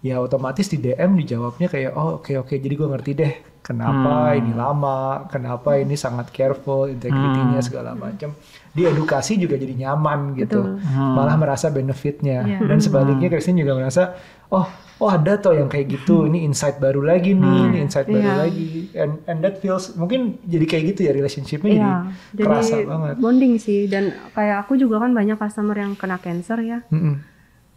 ya 0.00 0.16
otomatis 0.16 0.66
di 0.66 0.78
DM 0.78 1.12
dijawabnya 1.14 1.66
kayak 1.66 1.92
oh 1.92 2.16
oke 2.16 2.32
oke 2.34 2.54
jadi 2.54 2.74
gue 2.74 2.88
ngerti 2.88 3.12
deh 3.14 3.32
kenapa 3.60 4.32
Hmm. 4.32 4.38
ini 4.40 4.52
lama, 4.52 4.98
kenapa 5.26 5.76
ini 5.76 5.92
sangat 5.92 6.28
careful, 6.30 6.88
integrity-nya 6.88 7.60
Hmm. 7.60 7.62
segala 7.62 7.92
macam. 7.92 8.32
Di 8.66 8.82
edukasi 8.82 9.36
juga 9.36 9.54
jadi 9.54 9.76
nyaman 9.76 10.32
gitu, 10.34 10.64
Betul. 10.64 10.80
Hmm. 10.80 11.12
malah 11.12 11.36
merasa 11.36 11.68
benefitnya. 11.68 12.40
Iya. 12.42 12.58
Dan 12.62 12.80
sebaliknya 12.80 13.28
Christine 13.28 13.60
juga 13.60 13.76
merasa 13.76 14.16
oh 14.48 14.64
oh 14.96 15.08
ada 15.08 15.36
toh 15.36 15.52
yang 15.52 15.68
kayak 15.68 15.92
gitu, 15.94 16.24
ini 16.24 16.42
insight 16.42 16.76
baru 16.76 17.00
lagi 17.00 17.32
nih, 17.32 17.58
ini 17.66 17.78
insight 17.80 18.04
baru 18.06 18.20
Iya. 18.22 18.36
lagi, 18.40 18.68
and 18.94 19.12
and 19.26 19.38
that 19.40 19.56
feels 19.58 19.92
mungkin 19.92 20.40
jadi 20.42 20.64
kayak 20.66 20.84
gitu 20.90 21.00
ya 21.02 21.12
relationship-nya 21.12 21.70
Iya, 21.70 21.92
jadi 22.32 22.42
kerasa 22.42 22.74
jadi 22.74 22.84
banget. 22.86 23.14
bonding 23.18 23.54
sih 23.56 23.80
dan 23.86 24.04
kayak 24.30 24.64
aku 24.64 24.74
juga 24.74 24.96
kan 24.98 25.12
banyak 25.12 25.36
customer 25.36 25.76
yang 25.76 25.92
kena 25.94 26.16
cancer 26.16 26.58
ya. 26.58 26.80
Mm-mm. 26.88 27.28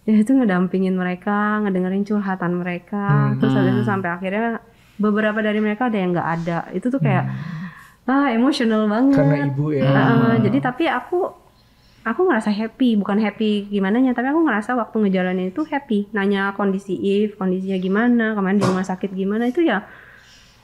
Ya 0.04 0.16
itu 0.16 0.32
ngedampingin 0.32 0.94
mereka, 0.94 1.63
ngedengerin 1.63 2.04
curhatan 2.04 2.60
mereka, 2.60 3.32
terus 3.39 3.56
habis 3.56 3.72
itu 3.74 3.84
sampai 3.84 4.10
akhirnya 4.12 4.60
beberapa 4.96 5.39
dari 5.39 5.58
mereka 5.58 5.88
ada 5.88 5.96
yang 5.96 6.12
nggak 6.12 6.30
ada. 6.38 6.58
Itu 6.72 6.92
tuh 6.92 7.00
kayak 7.00 7.24
ah 8.04 8.28
emosional 8.30 8.84
banget. 8.86 9.16
Karena 9.16 9.38
ibu 9.48 9.66
ya. 9.72 9.88
Heeh, 9.88 10.34
jadi 10.44 10.58
tapi 10.60 10.84
aku 10.86 11.32
aku 12.04 12.22
ngerasa 12.28 12.52
happy, 12.52 13.00
bukan 13.00 13.16
happy 13.16 13.72
gimana 13.72 14.04
nya, 14.04 14.12
tapi 14.12 14.28
aku 14.28 14.44
ngerasa 14.44 14.76
waktu 14.76 15.08
ngejalanin 15.08 15.56
itu 15.56 15.63
happy. 15.63 16.12
Nanya 16.12 16.52
kondisi 16.52 17.00
If, 17.00 17.39
kondisinya 17.39 17.80
gimana, 17.80 18.36
kemarin 18.36 18.60
di 18.60 18.68
rumah 18.68 18.84
sakit 18.84 19.08
gimana 19.10 19.48
itu 19.48 19.63
ya 19.63 19.88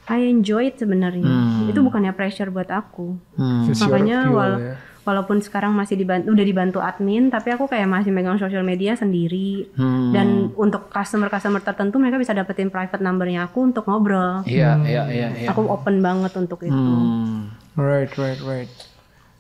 I 0.10 0.26
enjoy 0.28 0.68
it 0.68 0.76
sebenarnya. 0.76 1.22
Hmm. 1.24 1.70
Itu 1.70 1.80
bukannya 1.80 2.12
pressure 2.12 2.50
buat 2.50 2.68
aku. 2.68 3.16
Hmm. 3.38 3.72
Makanya 3.72 4.28
wal- 4.28 4.60
ya. 4.60 4.74
Walaupun 5.08 5.40
sekarang 5.40 5.72
masih 5.76 5.96
dibantu 5.96 6.32
udah 6.32 6.46
dibantu 6.46 6.80
admin, 6.84 7.32
tapi 7.32 7.56
aku 7.56 7.68
kayak 7.68 7.88
masih 7.88 8.12
megang 8.12 8.40
sosial 8.40 8.64
media 8.64 8.96
sendiri. 8.96 9.70
Hmm. 9.76 10.12
Dan 10.12 10.28
untuk 10.56 10.92
customer-customer 10.92 11.64
tertentu 11.64 11.98
mereka 11.98 12.20
bisa 12.20 12.36
dapetin 12.36 12.72
private 12.72 13.02
numbernya 13.04 13.48
aku 13.48 13.72
untuk 13.72 13.88
ngobrol. 13.88 14.44
Iya, 14.46 14.80
iya, 14.86 15.04
iya, 15.10 15.28
iya. 15.34 15.48
Aku 15.52 15.66
open 15.68 16.04
banget 16.04 16.36
untuk 16.36 16.62
itu. 16.66 16.74
Hmm. 16.74 17.54
Right, 17.80 18.12
right, 18.20 18.40
right. 18.44 18.72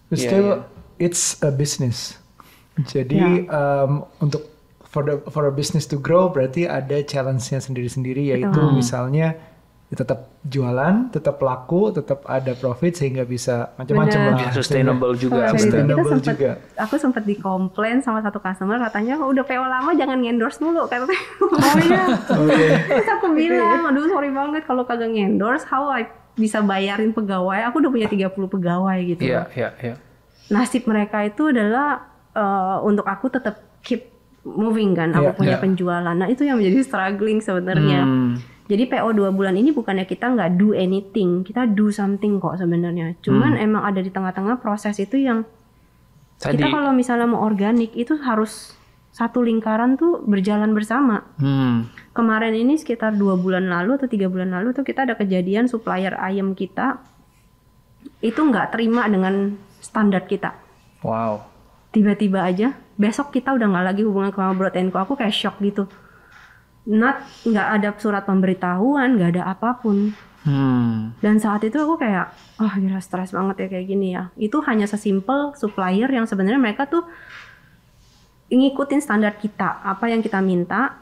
But 0.07 0.19
still, 0.19 0.63
iya. 0.63 1.03
it's 1.11 1.37
a 1.43 1.51
business. 1.51 2.17
Jadi 2.79 3.45
um, 3.51 4.07
untuk 4.23 4.47
for 4.89 5.05
the 5.05 5.21
for 5.29 5.45
a 5.45 5.53
business 5.53 5.85
to 5.85 6.01
grow 6.01 6.31
berarti 6.33 6.65
ada 6.65 6.97
challenge-nya 7.05 7.61
sendiri-sendiri 7.61 8.33
yaitu 8.33 8.61
misalnya 8.73 9.37
ya 9.37 9.48
tetap 9.89 10.19
jualan, 10.43 11.09
tetap 11.09 11.41
laku, 11.41 11.89
tetap 11.89 12.21
ada 12.23 12.53
profit 12.53 12.93
sehingga 12.93 13.25
bisa 13.25 13.73
macam-macam 13.73 14.19
lah. 14.21 14.37
Ya, 14.39 14.49
sustainable 14.53 15.17
juga. 15.17 15.49
Itu 15.49 15.65
Sustainable 15.65 15.97
kita 15.97 16.13
sempet, 16.15 16.29
juga. 16.29 16.51
aku 16.77 16.95
sempat 16.95 17.23
dikomplain 17.25 17.97
sama 17.97 18.21
satu 18.21 18.37
customer 18.37 18.77
katanya 18.79 19.17
"Oh, 19.17 19.33
udah 19.33 19.41
PO 19.41 19.65
lama 19.65 19.89
jangan 19.91 20.21
endorse 20.21 20.61
mulu 20.61 20.85
katanya. 20.85 21.09
Oh 21.41 21.77
iya. 21.79 22.03
Oke. 22.29 22.65
Terus 22.85 23.09
aku 23.11 23.27
bilang, 23.33 23.81
aduh 23.83 24.05
sorry 24.07 24.29
banget 24.29 24.61
kalau 24.63 24.85
kagak 24.85 25.09
endorse 25.09 25.65
how 25.65 25.89
I 25.89 26.05
bisa 26.35 26.61
bayarin 26.61 27.09
pegawai. 27.09 27.65
Aku 27.67 27.81
udah 27.81 27.89
punya 27.89 28.07
30 28.07 28.29
pegawai 28.29 28.97
gitu. 29.03 29.25
Iya, 29.25 29.49
iya, 29.51 29.69
iya. 29.81 29.95
Nasib 30.47 30.85
mereka 30.85 31.25
itu 31.25 31.49
adalah 31.49 32.05
eh, 32.31 32.77
untuk 32.79 33.03
aku 33.03 33.27
tetap 33.27 33.57
keep 33.81 34.05
moving 34.45 34.93
kan. 34.93 35.09
Aku 35.11 35.25
Iya, 35.25 35.35
punya 35.35 35.55
iya. 35.57 35.61
penjualan. 35.61 36.13
Nah, 36.15 36.29
itu 36.29 36.45
yang 36.45 36.61
menjadi 36.61 36.85
struggling 36.85 37.41
sebenarnya. 37.41 38.05
Hmm. 38.05 38.37
Jadi 38.69 38.85
PO 38.85 39.09
dua 39.17 39.33
bulan 39.33 39.57
ini 39.57 39.73
bukannya 39.73 40.05
kita 40.05 40.29
nggak 40.29 40.61
do 40.61 40.77
anything, 40.77 41.41
kita 41.41 41.65
do 41.65 41.89
something 41.89 42.37
kok 42.37 42.53
sebenarnya. 42.53 43.17
Cuman 43.25 43.57
Hmm. 43.57 43.65
emang 43.65 43.81
ada 43.81 43.97
di 43.97 44.13
tengah-tengah 44.13 44.61
proses 44.61 44.93
itu 45.01 45.17
yang 45.17 45.41
Tadi. 46.37 46.53
kita 46.61 46.69
kalau 46.69 46.93
misalnya 46.93 47.25
mau 47.25 47.41
organik 47.41 47.97
itu 47.97 48.13
harus 48.21 48.77
satu 49.09 49.41
lingkaran 49.41 49.97
tuh 49.97 50.21
berjalan 50.21 50.69
bersama. 50.77 51.25
Hmm. 51.41 51.89
Kemarin 52.13 52.53
ini 52.53 52.77
sekitar 52.77 53.17
dua 53.17 53.33
bulan 53.35 53.65
lalu 53.65 53.97
atau 53.97 54.05
tiga 54.05 54.29
bulan 54.29 54.53
lalu 54.53 54.77
tuh 54.77 54.85
kita 54.85 55.01
ada 55.09 55.17
kejadian 55.17 55.65
supplier 55.65 56.13
ayam 56.21 56.53
kita 56.53 57.01
itu 58.21 58.37
nggak 58.37 58.69
terima 58.69 59.09
dengan 59.09 59.57
standar 59.81 60.29
kita. 60.29 60.53
Wow. 61.01 61.41
Tiba-tiba 61.89 62.45
aja 62.45 62.77
besok 63.01 63.33
kita 63.33 63.49
udah 63.57 63.65
nggak 63.65 63.85
lagi 63.95 64.01
hubungan 64.05 64.29
sama 64.29 64.53
Broad 64.53 64.77
Co. 64.77 64.97
Aku 65.01 65.17
kayak 65.17 65.33
shock 65.33 65.57
gitu. 65.57 65.89
Not 66.89 67.21
nggak 67.45 67.67
ada 67.77 67.89
surat 68.01 68.25
pemberitahuan, 68.25 69.13
nggak 69.13 69.37
ada 69.37 69.53
apa 69.53 69.77
pun. 69.77 70.09
Hmm. 70.41 71.13
Dan 71.21 71.37
saat 71.37 71.61
itu 71.61 71.77
aku 71.77 72.01
kayak, 72.01 72.33
ah 72.57 72.73
gila 72.79 72.97
stres 72.97 73.29
banget 73.29 73.61
ya 73.61 73.67
kayak 73.69 73.85
gini 73.85 74.17
ya. 74.17 74.33
Itu 74.33 74.65
hanya 74.65 74.89
sesimpel 74.89 75.53
supplier 75.53 76.09
yang 76.09 76.25
sebenarnya 76.25 76.57
mereka 76.57 76.89
tuh 76.89 77.05
ngikutin 78.49 79.05
standar 79.05 79.37
kita, 79.37 79.85
apa 79.85 80.09
yang 80.09 80.25
kita 80.25 80.41
minta. 80.41 80.97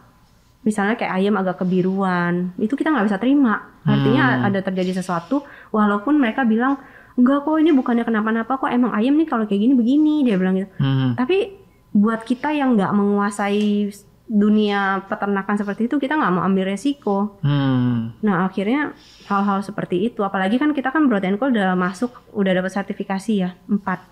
Misalnya 0.67 0.99
kayak 0.99 1.13
ayam 1.15 1.39
agak 1.39 1.63
kebiruan, 1.63 2.51
itu 2.59 2.75
kita 2.75 2.91
nggak 2.91 3.07
bisa 3.07 3.17
terima. 3.23 3.71
Artinya 3.87 4.43
ada 4.43 4.59
terjadi 4.59 4.99
sesuatu, 4.99 5.47
walaupun 5.71 6.19
mereka 6.19 6.43
bilang 6.43 6.75
enggak 7.15 7.47
kok 7.47 7.55
ini 7.55 7.71
bukannya 7.71 8.03
kenapa-napa 8.03 8.59
kok 8.59 8.67
emang 8.67 8.91
ayam 8.91 9.15
nih 9.15 9.25
kalau 9.31 9.47
kayak 9.47 9.63
gini 9.63 9.73
begini 9.79 10.27
dia 10.27 10.35
bilang 10.35 10.59
gitu. 10.59 10.67
Hmm. 10.75 11.15
Tapi 11.15 11.55
buat 11.95 12.27
kita 12.27 12.51
yang 12.51 12.75
nggak 12.75 12.91
menguasai 12.91 13.95
dunia 14.27 15.07
peternakan 15.07 15.55
seperti 15.55 15.87
itu 15.87 15.95
kita 15.97 16.19
nggak 16.19 16.33
mau 16.35 16.43
ambil 16.43 16.67
resiko. 16.67 17.39
Hmm. 17.39 18.11
Nah 18.19 18.43
akhirnya 18.43 18.91
hal-hal 19.31 19.63
seperti 19.63 20.11
itu, 20.11 20.21
apalagi 20.21 20.59
kan 20.59 20.75
kita 20.75 20.91
kan 20.91 21.07
Broad 21.07 21.23
Co 21.39 21.47
udah 21.47 21.73
masuk, 21.79 22.11
udah 22.35 22.51
dapat 22.51 22.71
sertifikasi 22.75 23.31
ya 23.33 23.55
empat, 23.71 24.03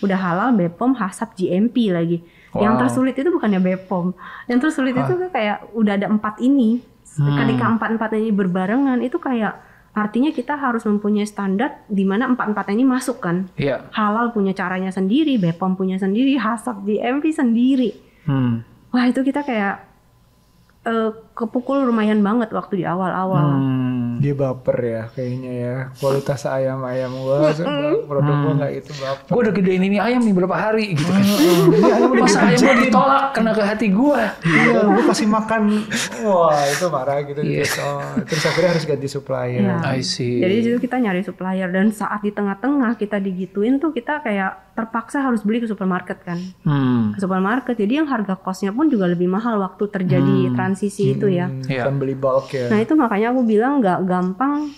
udah 0.00 0.18
halal, 0.18 0.48
BPOM, 0.54 0.94
HACCP, 0.94 1.30
GMP 1.34 1.76
lagi. 1.90 2.18
Yang 2.54 2.74
Wow. 2.78 2.80
tersulit 2.86 3.14
itu 3.18 3.28
bukannya 3.34 3.58
BPOM, 3.58 4.14
yang 4.46 4.58
tersulit 4.62 4.94
itu 4.94 5.12
tuh 5.18 5.30
kayak 5.34 5.74
udah 5.74 5.92
ada 5.98 6.06
empat 6.06 6.38
ini. 6.38 6.78
Ketika 7.14 7.64
empat-empatnya 7.78 8.18
ini 8.26 8.32
berbarengan 8.34 8.98
itu 9.02 9.18
kayak 9.22 9.58
artinya 9.94 10.34
kita 10.34 10.58
harus 10.58 10.82
mempunyai 10.82 11.26
standar 11.26 11.86
di 11.86 12.02
mana 12.02 12.26
empat-empatnya 12.30 12.74
ini 12.74 12.86
masuk 12.86 13.22
kan. 13.22 13.50
Iya. 13.54 13.86
Halal 13.94 14.34
punya 14.34 14.50
caranya 14.50 14.90
sendiri, 14.90 15.38
Bepom 15.38 15.78
punya 15.78 15.98
sendiri, 15.98 16.34
Hasab 16.34 16.82
GMP 16.82 17.30
sendiri. 17.30 17.90
Hmm. 18.26 18.66
Wah 18.94 19.10
itu 19.10 19.20
kita 19.26 19.42
kayak 19.42 19.82
eh, 20.86 21.10
kepukul 21.34 21.82
lumayan 21.82 22.22
banget 22.22 22.54
waktu 22.54 22.82
di 22.82 22.84
awal-awal. 22.86 23.58
Hmm. 23.58 24.22
Dia 24.22 24.34
baper 24.38 24.78
ya 24.78 25.02
kayaknya 25.10 25.52
ya. 25.52 25.76
Kualitas 25.98 26.46
ayam-ayam 26.46 27.10
gua, 27.18 27.50
produk 28.06 28.34
gua 28.38 28.52
nggak 28.62 28.72
itu 28.78 28.92
baper. 29.02 29.30
Gue 29.34 29.40
udah 29.42 29.54
gedein 29.58 29.82
ini 29.82 29.98
ayam 29.98 30.22
nih 30.22 30.30
berapa 30.30 30.54
hari 30.54 30.94
gitu 30.94 31.10
kan. 31.10 31.24
Ayam 31.90 32.08
udah 32.14 32.22
Masa 32.22 32.40
ayam 32.46 32.60
gue 32.62 32.74
ditolak 32.86 33.24
kena 33.34 33.50
ke 33.50 33.62
hati 33.66 33.86
gue. 33.90 34.22
Iya, 34.46 34.80
gue 34.86 35.04
kasih 35.10 35.28
makan. 35.28 35.62
Wah, 36.22 36.62
itu 36.70 36.86
marah 36.86 37.18
gitu. 37.26 37.40
Iya. 37.42 37.66
Terus, 37.66 37.74
oh, 37.82 38.06
terus 38.22 38.44
akhirnya 38.46 38.70
harus 38.78 38.84
ganti 38.86 39.08
supplier. 39.10 39.60
Iya. 39.60 39.76
I 39.82 40.00
see. 40.06 40.38
Jadi 40.38 40.54
di 40.54 40.62
situ 40.70 40.78
kita 40.78 40.96
nyari 41.02 41.20
supplier 41.26 41.68
dan 41.74 41.90
saat 41.90 42.22
di 42.22 42.30
tengah-tengah 42.30 42.94
kita 42.94 43.18
digituin 43.18 43.82
tuh 43.82 43.90
kita 43.90 44.22
kayak 44.22 44.74
terpaksa 44.74 45.22
harus 45.22 45.42
beli 45.46 45.62
ke 45.62 45.68
supermarket 45.70 46.22
kan. 46.22 46.38
Hmm. 46.62 47.14
Ke 47.14 47.18
supermarket. 47.18 47.74
Jadi 47.74 47.98
yang 47.98 48.06
harga 48.06 48.38
kosnya 48.38 48.70
pun 48.70 48.86
juga 48.86 49.10
lebih 49.10 49.26
mahal 49.26 49.58
waktu 49.58 49.90
terjadi 49.90 50.54
transisi 50.54 51.14
itu 51.14 51.23
ya. 51.26 51.46
Hmm, 51.46 51.64
Iya. 51.64 51.82
Kan 51.84 51.96
beli 51.96 52.14
bulk 52.14 52.50
ya. 52.50 52.66
Nah 52.68 52.78
itu 52.78 52.92
makanya 52.94 53.30
aku 53.30 53.42
bilang 53.42 53.78
nggak 53.78 53.98
gampang. 54.04 54.72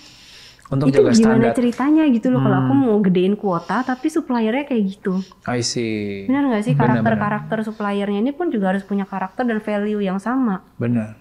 Untuk 0.67 0.91
itu 0.91 0.99
jaga 0.99 1.15
gimana 1.15 1.47
standar. 1.47 1.55
ceritanya 1.55 2.03
gitu 2.11 2.27
loh 2.27 2.43
kalau 2.43 2.57
aku 2.59 2.73
mau 2.75 2.99
gedein 2.99 3.39
kuota 3.39 3.87
tapi 3.87 4.11
suppliernya 4.11 4.67
kayak 4.67 4.83
gitu. 4.89 5.23
I 5.47 5.63
see. 5.63 6.27
Benar 6.27 6.43
nggak 6.45 6.63
sih 6.63 6.75
karakter-karakter 6.75 7.63
suppliernya 7.63 8.19
ini 8.19 8.35
pun 8.35 8.51
juga 8.51 8.75
harus 8.75 8.83
punya 8.83 9.07
karakter 9.07 9.47
dan 9.47 9.63
value 9.63 10.03
yang 10.03 10.19
sama. 10.19 10.59
Benar. 10.75 11.15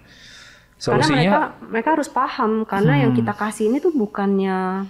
Karena 0.77 0.99
mereka 0.99 1.07
Solusinya 1.09 1.31
mereka 1.63 1.89
harus 1.95 2.09
paham 2.11 2.67
karena 2.67 2.95
yang 3.01 3.15
kita 3.15 3.33
kasih 3.33 3.71
ini 3.71 3.79
tuh 3.79 3.95
bukannya 3.95 4.83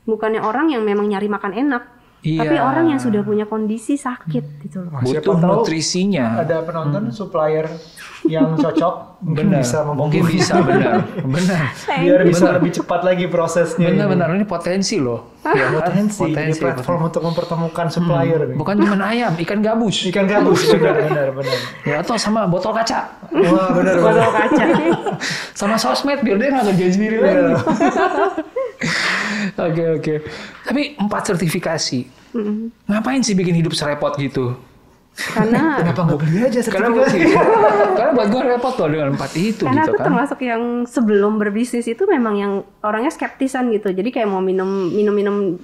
bukannya 0.00 0.38
orang 0.38 0.70
yang 0.70 0.80
memang 0.80 1.06
nyari 1.06 1.26
makan 1.26 1.52
enak, 1.52 1.82
Iya. 2.20 2.40
tapi 2.40 2.56
orang 2.56 2.86
yang 2.88 3.00
sudah 3.00 3.20
punya 3.20 3.44
kondisi 3.44 3.96
sakit 3.96 4.44
gitu 4.62 4.80
loh. 4.80 5.02
Siapa 5.02 5.24
butuh 5.24 5.36
nutrisinya. 5.36 6.40
ada 6.40 6.62
penonton 6.62 7.10
supplier 7.10 7.66
yang 8.30 8.54
cocok 8.54 8.94
mungkin 9.20 9.50
Benar. 9.50 9.60
bisa 9.60 9.78
Mungkin 9.82 10.22
bisa 10.24 10.54
benar. 10.62 11.02
Benar. 11.20 11.64
biar 11.98 12.20
bisa 12.24 12.46
lebih 12.56 12.70
cepat 12.72 13.02
lagi 13.02 13.26
prosesnya. 13.26 13.90
ini. 13.90 13.98
Benar-benar 13.98 14.32
ini 14.32 14.46
potensi 14.46 14.96
loh. 14.96 15.36
Ya 15.42 15.66
kan? 15.66 15.82
Potensi, 15.82 16.24
ini 16.30 16.52
platform 16.54 17.10
untuk 17.10 17.22
mempertemukan 17.26 17.86
supplier. 17.90 18.40
nih. 18.48 18.56
Bukan 18.56 18.78
cuma 18.78 18.96
ayam, 19.04 19.32
ikan 19.34 19.58
gabus. 19.60 20.06
Ikan 20.06 20.24
gabus 20.24 20.62
benar 20.70 20.94
benar 21.02 21.26
benar. 21.34 21.58
Ya 21.82 21.96
atau 22.00 22.14
sama 22.14 22.46
botol 22.46 22.70
kaca. 22.70 23.10
Wah 23.28 23.68
benar 23.74 23.94
benar. 23.98 24.14
Botol 24.14 24.30
kaca. 24.32 24.64
Sama 25.52 25.76
sosmed 25.76 26.22
biar 26.22 26.38
dia 26.38 26.48
nggak 26.54 26.66
kerjain 26.72 26.92
sendiri 26.94 27.16
lagi. 27.18 27.54
Oke 29.60 29.84
oke. 29.98 30.14
Tapi 30.64 30.82
empat 30.96 31.22
sertifikasi. 31.34 32.00
Ngapain 32.86 33.20
sih 33.20 33.34
bikin 33.34 33.58
hidup 33.58 33.74
serepot 33.74 34.14
gitu? 34.16 34.54
Karena 35.20 35.78
Kenapa 35.84 36.00
nggak 36.08 36.18
beli 36.24 36.38
aja 36.46 36.60
Karena 36.64 36.88
karena 37.96 38.10
buat 38.16 38.28
gue 38.32 38.40
repot 38.46 38.74
loh 38.80 38.88
dengan 38.88 39.08
empat 39.14 39.30
itu 39.36 39.62
karena 39.68 39.82
gitu 39.84 39.92
aku 39.92 39.96
kan. 40.00 40.06
termasuk 40.08 40.38
yang 40.40 40.62
sebelum 40.88 41.32
berbisnis 41.36 41.86
itu 41.86 42.02
memang 42.08 42.34
yang 42.38 42.52
orangnya 42.80 43.12
skeptisan 43.12 43.68
gitu. 43.74 43.92
Jadi 43.92 44.08
kayak 44.08 44.28
mau 44.28 44.40
minum 44.40 44.88
minum-minum 44.88 45.60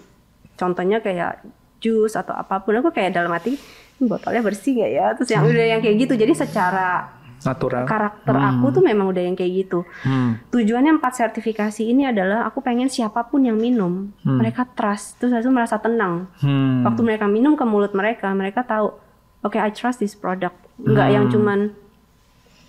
contohnya 0.56 1.00
kayak 1.00 1.40
jus 1.80 2.16
atau 2.16 2.32
apa 2.32 2.60
pun 2.60 2.76
aku 2.80 2.92
kayak 2.92 3.12
dalam 3.16 3.32
hati 3.32 3.56
"Ini 3.96 4.04
botolnya 4.08 4.44
bersih 4.44 4.76
nggak 4.76 4.92
ya? 4.92 5.06
Terus 5.16 5.28
yang 5.32 5.44
udah 5.44 5.66
yang 5.76 5.80
kayak 5.80 5.96
gitu. 6.04 6.14
Jadi 6.16 6.32
secara 6.36 7.16
Natural. 7.36 7.84
karakter 7.86 8.32
aku 8.34 8.66
tuh 8.74 8.82
memang 8.82 9.12
udah 9.12 9.22
yang 9.22 9.36
kayak 9.38 9.68
gitu. 9.68 9.84
Hmm. 10.02 10.40
Tujuannya 10.50 10.98
empat 10.98 11.20
sertifikasi 11.20 11.84
ini 11.84 12.08
adalah 12.08 12.48
aku 12.48 12.64
pengen 12.64 12.88
siapa 12.88 13.28
pun 13.28 13.44
yang 13.44 13.54
minum, 13.60 14.10
mereka 14.24 14.66
trust, 14.66 15.20
terus 15.20 15.30
langsung 15.30 15.54
merasa 15.54 15.78
tenang. 15.78 16.26
Hmm. 16.40 16.82
Waktu 16.82 17.00
mereka 17.06 17.28
minum 17.30 17.54
ke 17.54 17.62
mulut 17.62 17.92
mereka, 17.92 18.32
mereka 18.32 18.64
tahu, 18.66 18.96
oke 19.42 19.56
I 19.56 19.72
trust 19.72 20.00
this 20.00 20.14
product. 20.14 20.56
Nggak 20.76 21.08
yang 21.08 21.24
cuman, 21.28 21.72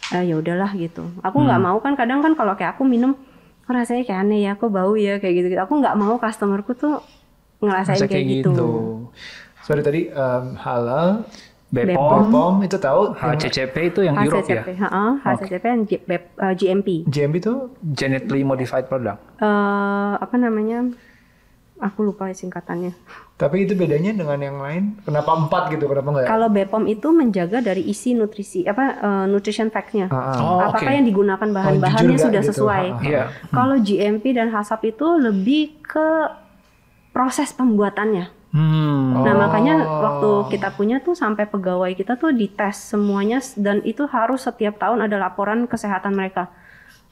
ah 0.10 0.24
ya 0.24 0.40
udahlah 0.40 0.72
gitu. 0.74 1.08
Aku 1.22 1.44
nggak 1.44 1.60
mau 1.60 1.78
kan 1.80 1.94
kadang 1.94 2.20
kan 2.20 2.34
kalau 2.34 2.56
kayak 2.56 2.76
aku 2.76 2.88
minum, 2.88 3.16
"Kok 3.68 3.76
rasanya 3.76 4.04
kayak 4.04 4.20
aneh 4.24 4.40
ya, 4.48 4.52
kok 4.56 4.72
bau 4.72 4.96
ya 4.96 5.20
kayak 5.20 5.34
gitu. 5.36 5.48
-gitu. 5.52 5.62
Aku 5.62 5.74
nggak 5.80 5.96
mau 6.00 6.16
customerku 6.16 6.72
tuh 6.74 7.04
ngerasain 7.60 8.00
Masa 8.00 8.08
kayak, 8.08 8.26
gitu. 8.40 8.68
Sorry 9.66 9.84
tadi 9.84 10.08
um, 10.08 10.56
halal, 10.56 11.28
Bepom, 11.68 12.32
pom 12.32 12.54
itu 12.64 12.80
tahu 12.80 13.12
yang 13.12 13.36
HCCP 13.36 13.76
itu 13.92 14.00
yang 14.00 14.16
Europe 14.16 14.48
ya. 14.48 14.64
HCCP, 14.64 14.70
heeh, 14.80 15.12
HCCP 15.20 15.64
dan 15.66 15.82
G- 15.84 16.04
BEP- 16.08 16.36
eh, 16.40 16.54
GMP. 16.56 16.88
JMB 17.04 17.36
itu 17.36 17.54
Genetically 17.92 18.48
modified 18.48 18.88
product. 18.88 19.20
eh 19.44 20.14
apa 20.16 20.36
namanya? 20.40 20.88
Aku 21.84 22.08
lupa 22.08 22.32
singkatannya. 22.32 22.96
Tapi 23.38 23.70
itu 23.70 23.78
bedanya 23.78 24.18
dengan 24.18 24.42
yang 24.42 24.58
lain. 24.58 24.98
Kenapa 25.06 25.38
empat 25.38 25.70
gitu? 25.70 25.86
Kenapa 25.86 26.10
enggak? 26.10 26.26
Kalau 26.26 26.50
BPOM 26.50 26.90
itu 26.90 27.08
menjaga 27.14 27.62
dari 27.62 27.86
isi 27.86 28.18
nutrisi 28.18 28.66
apa 28.66 28.98
eh, 28.98 29.26
nutrition 29.30 29.70
facts-nya. 29.70 30.10
Ah, 30.10 30.18
ah. 30.18 30.38
Oh. 30.42 30.60
Apakah 30.66 30.90
yang 30.98 31.06
digunakan 31.06 31.46
bahan-bahannya 31.46 32.18
jujur 32.18 32.18
nggak 32.18 32.26
sudah 32.34 32.42
gitu? 32.42 32.50
sesuai? 32.58 32.86
Ah, 32.90 32.98
ah. 32.98 33.06
Iya. 33.06 33.24
Kalau 33.54 33.76
GMP 33.78 34.34
dan 34.34 34.50
HACCP 34.50 34.98
itu 34.98 35.08
lebih 35.22 35.64
ke 35.86 36.10
proses 37.14 37.54
pembuatannya. 37.54 38.34
Hmm. 38.58 39.22
Nah, 39.22 39.34
makanya 39.38 39.86
waktu 39.86 40.58
kita 40.58 40.74
punya 40.74 40.98
tuh 41.06 41.14
sampai 41.14 41.46
pegawai 41.46 41.94
kita 41.94 42.18
tuh 42.18 42.34
dites 42.34 42.90
semuanya 42.90 43.38
dan 43.54 43.86
itu 43.86 44.10
harus 44.10 44.50
setiap 44.50 44.82
tahun 44.82 45.06
ada 45.06 45.22
laporan 45.22 45.70
kesehatan 45.70 46.18
mereka. 46.18 46.50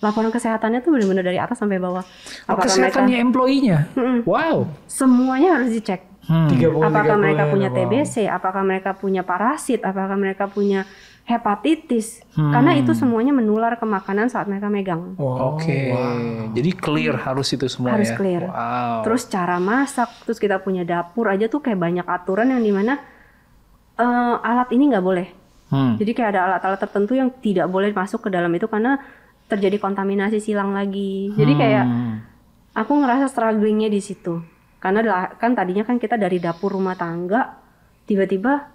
Laporan 0.04 0.32
kesehatannya 0.32 0.84
tuh 0.84 0.92
benar-benar 0.92 1.24
dari 1.24 1.40
atas 1.40 1.60
sampai 1.60 1.80
bawah. 1.80 2.04
Oh, 2.52 2.58
kesehatannya 2.60 3.18
employee-nya. 3.20 3.80
Wow. 4.28 4.68
semuanya 4.86 5.60
harus 5.60 5.72
dicek. 5.72 6.04
Hmm. 6.26 6.50
Apakah 6.82 7.22
mereka 7.22 7.48
punya 7.54 7.70
wow. 7.70 7.78
TBC, 7.78 8.26
apakah 8.26 8.66
mereka 8.66 8.98
punya 8.98 9.22
parasit, 9.22 9.86
apakah 9.86 10.18
mereka 10.18 10.50
punya 10.50 10.90
hepatitis. 11.26 12.22
Hmm. 12.34 12.54
Karena 12.54 12.78
itu 12.78 12.94
semuanya 12.98 13.34
menular 13.34 13.78
ke 13.78 13.86
makanan 13.86 14.30
saat 14.30 14.50
mereka 14.50 14.70
megang. 14.70 15.18
Wow. 15.18 15.58
Oke. 15.58 15.94
Jadi 16.54 16.70
clear 16.74 17.18
harus 17.18 17.50
itu 17.54 17.66
semua 17.70 17.98
Harus 17.98 18.14
ya. 18.14 18.18
clear. 18.18 18.44
Wow. 18.50 19.06
Terus 19.06 19.30
cara 19.30 19.58
masak, 19.62 20.10
terus 20.26 20.42
kita 20.42 20.62
punya 20.62 20.82
dapur 20.82 21.30
aja 21.30 21.46
tuh 21.46 21.62
kayak 21.62 21.78
banyak 21.78 22.06
aturan 22.06 22.50
yang 22.54 22.62
di 22.62 22.74
mana 22.74 22.98
eh, 24.02 24.36
alat 24.42 24.70
ini 24.74 24.94
nggak 24.94 25.06
boleh. 25.06 25.28
Hmm. 25.70 25.98
Jadi 25.98 26.12
kayak 26.14 26.30
ada 26.38 26.42
alat-alat 26.54 26.80
tertentu 26.90 27.18
yang 27.18 27.30
tidak 27.42 27.70
boleh 27.70 27.90
masuk 27.90 28.26
ke 28.26 28.30
dalam 28.30 28.54
itu 28.54 28.70
karena 28.70 29.02
terjadi 29.46 29.78
kontaminasi 29.78 30.40
silang 30.40 30.72
lagi. 30.72 31.30
Jadi 31.32 31.54
kayak 31.54 31.86
Hmm. 31.86 32.16
aku 32.74 32.92
ngerasa 32.96 33.30
strugglingnya 33.30 33.88
di 33.88 34.00
situ. 34.00 34.42
Karena 34.78 35.02
lah- 35.02 35.34
kan 35.34 35.54
tadinya 35.54 35.82
kan 35.82 35.98
kita 35.98 36.14
dari 36.16 36.38
dapur 36.38 36.70
rumah 36.72 36.94
tangga, 36.94 37.58
tiba-tiba, 38.06 38.70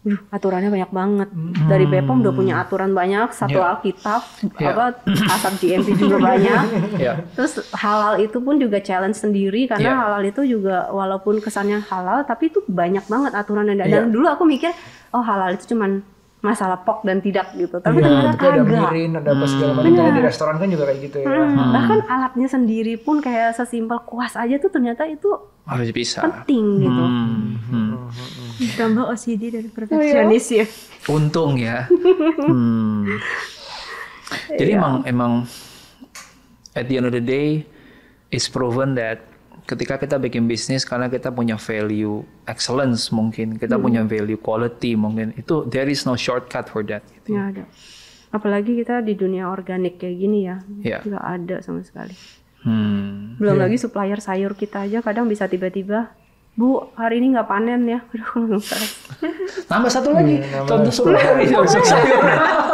"Duh, 0.00 0.18
aturannya 0.28 0.70
banyak 0.70 0.90
banget. 0.90 1.28
Dari 1.66 1.82
Bepom 1.84 2.22
udah 2.22 2.30
punya 2.30 2.62
aturan 2.62 2.94
banyak, 2.94 3.34
satu 3.34 3.58
Ya. 3.58 3.74
Alkitab, 3.74 4.22
Ya. 4.54 4.70
apa 4.70 4.84
asap 5.28 5.52
GMP 5.58 5.98
juga 5.98 6.22
banyak. 6.24 6.62
Ya. 6.96 7.18
Terus 7.34 7.58
halal 7.74 8.22
itu 8.22 8.38
pun 8.38 8.54
juga 8.56 8.78
challenge 8.78 9.18
sendiri 9.18 9.66
karena 9.66 9.90
Iya. 9.92 9.98
halal 9.98 10.22
itu 10.24 10.46
juga 10.46 10.86
walaupun 10.88 11.38
kesannya 11.38 11.82
halal 11.84 12.22
tapi 12.22 12.46
itu 12.48 12.62
banyak 12.64 13.02
banget 13.04 13.34
aturan 13.34 13.66
dan, 13.66 13.82
dan 13.82 14.06
dulu 14.08 14.26
aku 14.26 14.46
mikir 14.46 14.70
oh 15.10 15.20
halal 15.20 15.50
itu 15.52 15.74
cuman 15.74 16.02
masalah 16.38 16.78
pok 16.78 17.02
dan 17.02 17.18
tidak 17.18 17.50
gitu. 17.52 17.76
Tapi 17.76 17.98
Iya, 17.98 18.06
ternyata 18.06 18.30
ada 18.30 18.38
kagak. 18.56 18.66
mirin, 18.86 19.10
ada 19.12 19.30
apa 19.32 19.44
segala 19.44 19.72
macam. 19.74 19.90
Kayak 19.90 20.12
di 20.12 20.22
restoran 20.22 20.54
kan 20.54 20.68
juga 20.68 20.84
kayak 20.86 21.00
gitu 21.02 21.16
ya. 21.18 21.26
Hmm, 21.28 21.70
Bahkan 21.72 21.98
alatnya 22.06 22.48
sendiri 22.48 22.94
pun 22.96 23.16
kayak 23.18 23.52
sesimpel 23.52 23.98
kuas 24.02 24.32
aja 24.32 24.54
tuh 24.56 24.68
ternyata 24.68 25.02
itu 25.04 25.26
Harus 25.64 25.90
bisa. 25.90 26.22
penting 26.22 26.64
gitu. 26.80 27.02
Hmm. 27.02 27.58
Hmm. 27.66 27.94
Tambah 28.72 29.04
OCD 29.08 29.42
dan 29.50 29.64
perfeksionis 29.68 30.46
ya. 30.48 30.66
Untung 31.06 31.56
ya. 31.56 31.86
Hmm. 32.40 33.04
Jadi 34.50 34.70
emang 34.72 34.94
emang 35.04 35.32
at 36.72 36.84
the 36.84 36.96
end 36.96 37.04
of 37.04 37.12
the 37.12 37.20
day 37.20 37.64
it's 38.28 38.44
proven 38.46 38.92
that 38.92 39.24
ketika 39.68 40.00
kita 40.00 40.16
bikin 40.16 40.48
bisnis 40.48 40.88
karena 40.88 41.12
kita 41.12 41.28
punya 41.28 41.60
value 41.60 42.24
excellence 42.48 43.12
mungkin 43.12 43.60
kita 43.60 43.76
punya 43.76 44.00
value 44.08 44.40
quality 44.40 44.96
mungkin 44.96 45.36
itu 45.36 45.68
there 45.68 45.84
is 45.84 46.08
no 46.08 46.16
shortcut 46.16 46.72
for 46.72 46.80
that 46.88 47.04
gitu. 47.12 47.36
Nggak 47.36 47.46
ada. 47.52 47.64
Apalagi 48.32 48.80
kita 48.80 49.04
di 49.04 49.12
dunia 49.12 49.48
organik 49.52 50.00
kayak 50.00 50.16
gini 50.16 50.48
ya, 50.48 50.64
nggak 51.04 51.24
ada 51.24 51.56
sama 51.60 51.84
sekali. 51.84 52.16
Hmm. 52.64 53.36
Belum 53.36 53.60
lagi 53.60 53.76
supplier 53.76 54.18
sayur 54.18 54.56
kita 54.56 54.88
aja 54.88 55.04
kadang 55.04 55.30
bisa 55.30 55.46
tiba-tiba, 55.46 56.12
Bu, 56.58 56.90
hari 56.98 57.22
ini 57.22 57.38
nggak 57.38 57.46
panen 57.46 57.86
ya. 57.86 58.02
Aduh. 58.34 58.58
Nambah 59.70 59.90
satu 59.94 60.10
lagi. 60.10 60.42
Nambah 60.42 60.66
Contoh 60.66 60.92
supplier 60.92 61.38
ini 61.38 61.54
sayur. 61.86 62.24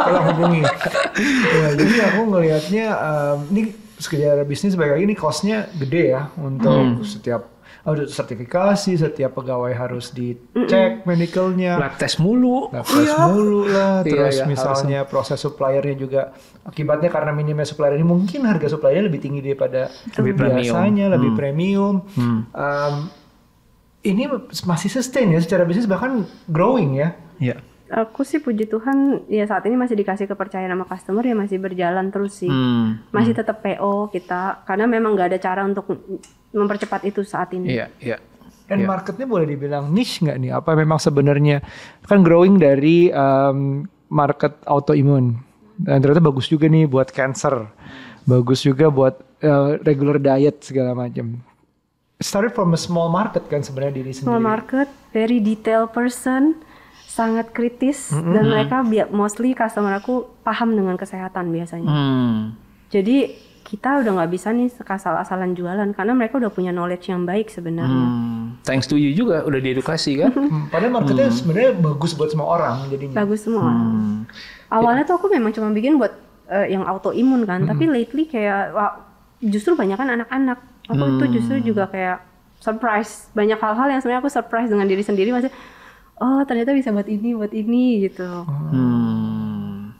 Tolong 0.09 0.25
hubungi. 0.33 0.61
ya, 1.59 1.67
jadi 1.77 1.95
aku 2.09 2.21
ngelihatnya 2.33 2.87
um, 2.97 3.37
ini 3.53 3.84
sekedar 3.97 4.39
bisnis 4.43 4.75
lagi 4.75 5.03
ini 5.03 5.15
costnya 5.15 5.67
gede 5.75 6.11
ya 6.11 6.27
untuk 6.35 7.03
setiap 7.07 7.55
oh, 7.85 7.95
sertifikasi, 7.95 8.97
setiap 8.97 9.31
pegawai 9.37 9.71
harus 9.71 10.09
dicek 10.11 11.05
medicalnya, 11.05 11.77
Lab 11.77 11.95
test 12.01 12.17
mulu. 12.17 12.67
lab 12.73 12.83
test 12.83 13.13
mulu 13.29 13.69
lah. 13.69 14.01
Iya, 14.01 14.09
Terus 14.09 14.35
iya, 14.41 14.45
misalnya 14.49 14.99
proses 15.05 15.37
suppliernya 15.39 15.95
juga 15.95 16.21
akibatnya 16.65 17.13
karena 17.13 17.31
minimnya 17.31 17.63
supplier 17.63 17.95
ini 17.95 18.05
mungkin 18.05 18.43
harga 18.43 18.73
suppliernya 18.73 19.05
lebih 19.05 19.21
tinggi 19.21 19.39
daripada 19.45 19.93
Lebih 20.17 20.33
premium. 20.33 20.57
biasanya, 20.59 21.05
lebih 21.13 21.31
premium. 21.37 21.95
Um, 22.51 22.95
ini 24.05 24.29
masih 24.69 24.89
sustain 24.93 25.33
ya 25.33 25.41
secara 25.41 25.65
bisnis 25.65 25.89
bahkan 25.89 26.25
growing 26.49 27.01
ya. 27.01 27.13
Iya. 27.41 27.57
Aku 27.85 28.25
sih 28.25 28.41
puji 28.41 28.65
Tuhan 28.65 29.29
ya 29.29 29.45
saat 29.45 29.61
ini 29.69 29.77
masih 29.77 29.93
dikasih 29.93 30.25
kepercayaan 30.25 30.73
sama 30.73 30.85
customer 30.85 31.21
ya 31.21 31.37
masih 31.37 31.61
berjalan 31.61 32.09
terus 32.09 32.41
sih. 32.41 32.49
Hmm. 32.49 32.97
Masih 33.13 33.37
tetap 33.37 33.61
PO 33.61 34.09
kita 34.09 34.65
karena 34.65 34.89
memang 34.89 35.13
nggak 35.13 35.29
ada 35.29 35.39
cara 35.39 35.61
untuk 35.61 35.85
mempercepat 36.49 37.05
itu 37.05 37.21
saat 37.21 37.53
ini. 37.53 37.77
Iya, 37.77 37.87
iya. 38.01 38.17
Dan 38.65 38.81
Iya. 38.81 38.89
marketnya 38.89 39.29
boleh 39.29 39.45
dibilang 39.45 39.93
niche 39.93 40.25
nggak 40.25 40.37
nih? 40.41 40.51
Apa 40.51 40.73
memang 40.73 40.97
sebenarnya 40.97 41.61
kan 42.01 42.25
growing 42.25 42.57
dari 42.57 43.13
um, 43.13 43.85
market 44.09 44.57
autoimun 44.65 45.37
dan 45.77 46.01
ternyata 46.01 46.25
bagus 46.25 46.49
juga 46.49 46.65
nih 46.65 46.89
buat 46.89 47.13
cancer, 47.13 47.69
bagus 48.25 48.65
juga 48.65 48.89
buat 48.89 49.13
uh, 49.43 49.77
regular 49.85 50.17
diet 50.17 50.65
segala 50.65 50.97
macam. 50.97 51.37
Started 52.17 52.55
from 52.55 52.71
a 52.71 52.79
small 52.79 53.11
market 53.11 53.45
kan 53.45 53.59
sebenarnya 53.59 54.01
diri 54.01 54.11
Small 54.15 54.39
sendiri. 54.39 54.47
market, 54.47 54.87
very 55.11 55.37
detail 55.37 55.85
person, 55.85 56.57
sangat 57.15 57.55
kritis 57.55 58.11
dan 58.11 58.43
mereka 58.43 58.83
mostly 59.07 59.55
customer 59.55 59.95
aku 59.95 60.27
paham 60.43 60.75
dengan 60.75 60.99
kesehatan 60.99 61.47
biasanya. 61.47 61.87
Hmm. 61.87 62.59
Jadi 62.91 63.31
kita 63.65 64.03
udah 64.03 64.11
nggak 64.19 64.31
bisa 64.35 64.51
nih 64.51 64.67
asal-asalan 64.67 65.55
jualan 65.55 65.89
karena 65.95 66.13
mereka 66.13 66.37
udah 66.37 66.51
punya 66.51 66.75
knowledge 66.75 67.07
yang 67.07 67.23
baik 67.23 67.47
sebenarnya. 67.47 68.05
Hmm. 68.11 68.59
Thanks 68.67 68.85
to 68.91 68.99
you 68.99 69.15
juga 69.15 69.47
udah 69.47 69.59
diedukasi 69.63 70.19
kan? 70.19 70.35
Hmm, 70.45 70.67
padahal 70.67 70.91
marketnya 70.91 71.31
sebenarnya 71.31 71.71
bagus 71.79 72.11
buat 72.13 72.29
semua 72.29 72.47
orang 72.51 72.91
jadinya. 72.91 73.15
Bagus 73.23 73.47
semua. 73.47 73.71
Hmm. 73.71 74.27
Awalnya 74.69 75.07
tuh 75.07 75.15
aku 75.15 75.31
memang 75.31 75.55
cuma 75.55 75.71
bikin 75.71 75.95
buat 75.95 76.13
eh, 76.51 76.67
yang 76.75 76.83
autoimun 76.83 77.47
kan, 77.47 77.63
tapi 77.63 77.87
lately 77.87 78.27
kayak 78.27 78.75
wah, 78.75 79.07
justru 79.39 79.73
banyak 79.73 79.95
kan 79.95 80.11
anak-anak. 80.11 80.59
Aku 80.85 81.01
itu 81.17 81.41
justru 81.41 81.73
juga 81.73 81.89
kayak 81.89 82.21
surprise. 82.61 83.33
Banyak 83.33 83.57
hal-hal 83.57 83.87
yang 83.89 83.99
sebenarnya 84.03 84.21
aku 84.21 84.29
surprise 84.29 84.69
dengan 84.69 84.85
diri 84.85 85.01
sendiri 85.01 85.33
masih 85.33 85.49
oh 86.21 86.41
ternyata 86.47 86.71
bisa 86.71 86.91
buat 86.95 87.07
ini, 87.07 87.35
buat 87.35 87.51
ini 87.51 88.07
gitu. 88.07 88.27
Hmm. 88.47 89.91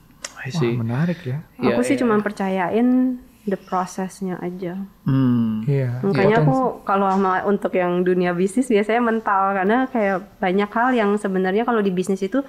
Wah, 0.45 0.73
menarik 0.77 1.19
ya. 1.25 1.41
Aku 1.57 1.81
sih 1.81 1.97
cuma 1.97 2.21
percayain 2.21 3.17
the 3.45 3.57
prosesnya 3.57 4.37
aja. 4.41 4.77
Hmm. 5.05 5.65
Iya. 5.65 6.01
Makanya 6.01 6.45
aku 6.45 6.81
kalau 6.85 7.09
sama 7.09 7.45
untuk 7.45 7.73
yang 7.77 8.01
dunia 8.05 8.33
bisnis 8.33 8.69
biasanya 8.69 9.01
mental 9.01 9.53
karena 9.53 9.77
kayak 9.89 10.37
banyak 10.41 10.69
hal 10.69 10.89
yang 10.93 11.11
sebenarnya 11.17 11.65
kalau 11.65 11.81
di 11.81 11.93
bisnis 11.93 12.21
itu 12.25 12.41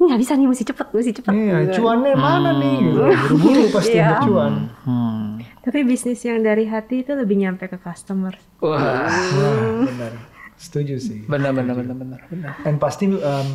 ini 0.00 0.08
nggak 0.08 0.20
bisa 0.24 0.32
nih 0.34 0.48
mesti 0.50 0.64
cepet 0.66 0.86
mesti 0.90 1.12
cepet. 1.14 1.32
Iya, 1.32 1.56
gitu. 1.68 1.84
cuannya 1.84 2.16
mana 2.16 2.50
nih? 2.58 2.76
Gitu. 2.80 3.00
Buru-buru 3.06 3.62
pasti 3.70 3.96
Iya. 3.96 4.08
untuk 4.08 4.24
cuan. 4.28 4.52
Hmm. 4.82 5.26
Tapi 5.62 5.78
bisnis 5.86 6.18
yang 6.26 6.42
dari 6.42 6.66
hati 6.66 7.06
itu 7.06 7.12
lebih 7.14 7.38
nyampe 7.38 7.70
ke 7.70 7.78
customer. 7.78 8.34
Wah, 8.58 9.06
Wah, 9.06 9.86
benar. 9.86 10.12
Setuju 10.62 10.94
sih. 10.96 11.26
benar 11.26 11.50
benar 11.50 11.74
benar 11.74 11.96
benar 11.96 12.20
benar. 12.24 12.50
Dan 12.62 12.78
pasti 12.78 13.10
um, 13.10 13.48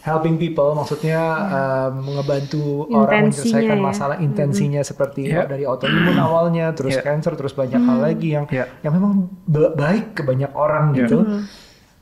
helping 0.00 0.36
people 0.36 0.72
maksudnya 0.72 1.20
um, 1.46 2.08
ngebantu 2.10 2.88
orang 2.88 3.28
Intensinya 3.28 3.60
menyelesaikan 3.60 3.76
ya. 3.76 3.84
masalah 3.84 4.16
intensinya 4.18 4.80
seperti 4.80 5.28
Iya. 5.28 5.44
dari 5.44 5.64
autoimun 5.64 6.16
awalnya 6.18 6.72
terus 6.72 6.92
Iya. 6.94 7.04
cancer 7.04 7.32
terus 7.34 7.52
banyak 7.52 7.76
hal 7.78 7.98
lagi 8.00 8.28
yang 8.30 8.44
Iya. 8.46 8.64
yang 8.80 8.92
memang 8.92 9.12
ba- 9.44 9.72
baik 9.72 10.12
ke 10.12 10.22
banyak 10.22 10.52
orang 10.52 10.92
Iya. 10.92 10.98
gitu. 11.04 11.18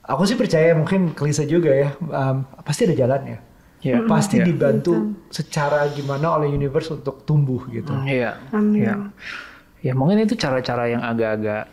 Aku 0.02 0.22
sih 0.24 0.34
percaya 0.34 0.74
mungkin 0.74 1.10
klise 1.10 1.42
juga 1.44 1.70
ya 1.70 1.90
um, 2.00 2.42
pasti 2.62 2.86
ada 2.86 2.94
jalannya. 2.96 3.38
Iya. 3.82 4.06
Pasti 4.06 4.38
Iya. 4.38 4.46
dibantu 4.46 4.94
secara 5.28 5.86
gimana 5.88 6.38
oleh 6.38 6.50
universe 6.50 6.90
untuk 6.92 7.22
tumbuh 7.22 7.66
gitu. 7.68 7.90
Iya. 8.02 8.38
Amin. 8.50 8.82
Iya. 8.82 8.94
Ya 9.82 9.92
mungkin 9.94 10.18
itu 10.18 10.34
cara-cara 10.34 10.86
yang 10.86 11.02
agak-agak 11.02 11.66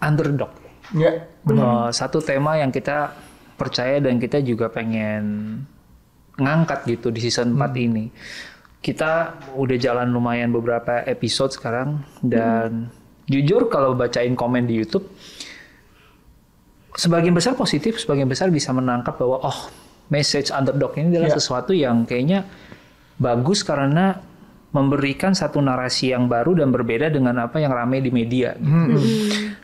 underdog. 0.00 0.50
Ya, 0.92 1.24
Eh, 1.44 1.88
satu 1.92 2.20
tema 2.20 2.56
yang 2.56 2.68
kita 2.68 3.16
percaya 3.54 4.00
dan 4.00 4.18
kita 4.18 4.40
juga 4.40 4.68
pengen 4.68 5.62
ngangkat 6.36 6.84
gitu 6.90 7.08
di 7.08 7.20
season 7.20 7.54
4 7.54 7.72
ini. 7.78 8.10
Kita 8.80 9.32
udah 9.56 9.76
jalan 9.80 10.12
lumayan 10.12 10.52
beberapa 10.52 11.00
episode 11.04 11.52
sekarang 11.52 12.04
dan 12.20 12.92
jujur 13.24 13.72
kalau 13.72 13.96
bacain 13.96 14.36
komen 14.36 14.68
di 14.68 14.76
YouTube 14.76 15.08
sebagian 16.94 17.32
besar 17.32 17.56
positif, 17.56 17.96
sebagian 17.96 18.28
besar 18.28 18.52
bisa 18.52 18.70
menangkap 18.70 19.16
bahwa 19.16 19.40
oh, 19.42 19.58
message 20.08 20.52
underdog 20.52 20.94
ini 20.94 21.16
adalah 21.16 21.32
Ya. 21.32 21.36
sesuatu 21.36 21.72
yang 21.72 22.04
kayaknya 22.04 22.44
bagus 23.16 23.64
karena 23.64 24.20
memberikan 24.74 25.38
satu 25.38 25.62
narasi 25.62 26.10
yang 26.10 26.26
baru 26.26 26.58
dan 26.58 26.74
berbeda 26.74 27.06
dengan 27.06 27.46
apa 27.46 27.62
yang 27.62 27.70
ramai 27.70 28.02
di 28.02 28.10
media. 28.10 28.58
gitu. 28.58 28.66
Hmm. 28.66 28.98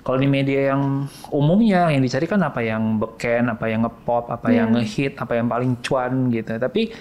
Kalau 0.07 0.19
di 0.23 0.31
media 0.31 0.71
yang 0.71 1.11
umumnya 1.35 1.91
yang 1.91 1.99
dicari 1.99 2.31
kan 2.31 2.39
apa 2.47 2.63
yang 2.63 3.03
beken, 3.03 3.51
apa 3.51 3.67
yang 3.67 3.83
ngepop, 3.83 4.31
apa 4.31 4.55
yang 4.55 4.71
ngehit, 4.79 5.19
apa 5.19 5.35
yang 5.35 5.51
paling 5.51 5.75
cuan 5.83 6.31
gitu. 6.31 6.55
Tapi 6.55 6.95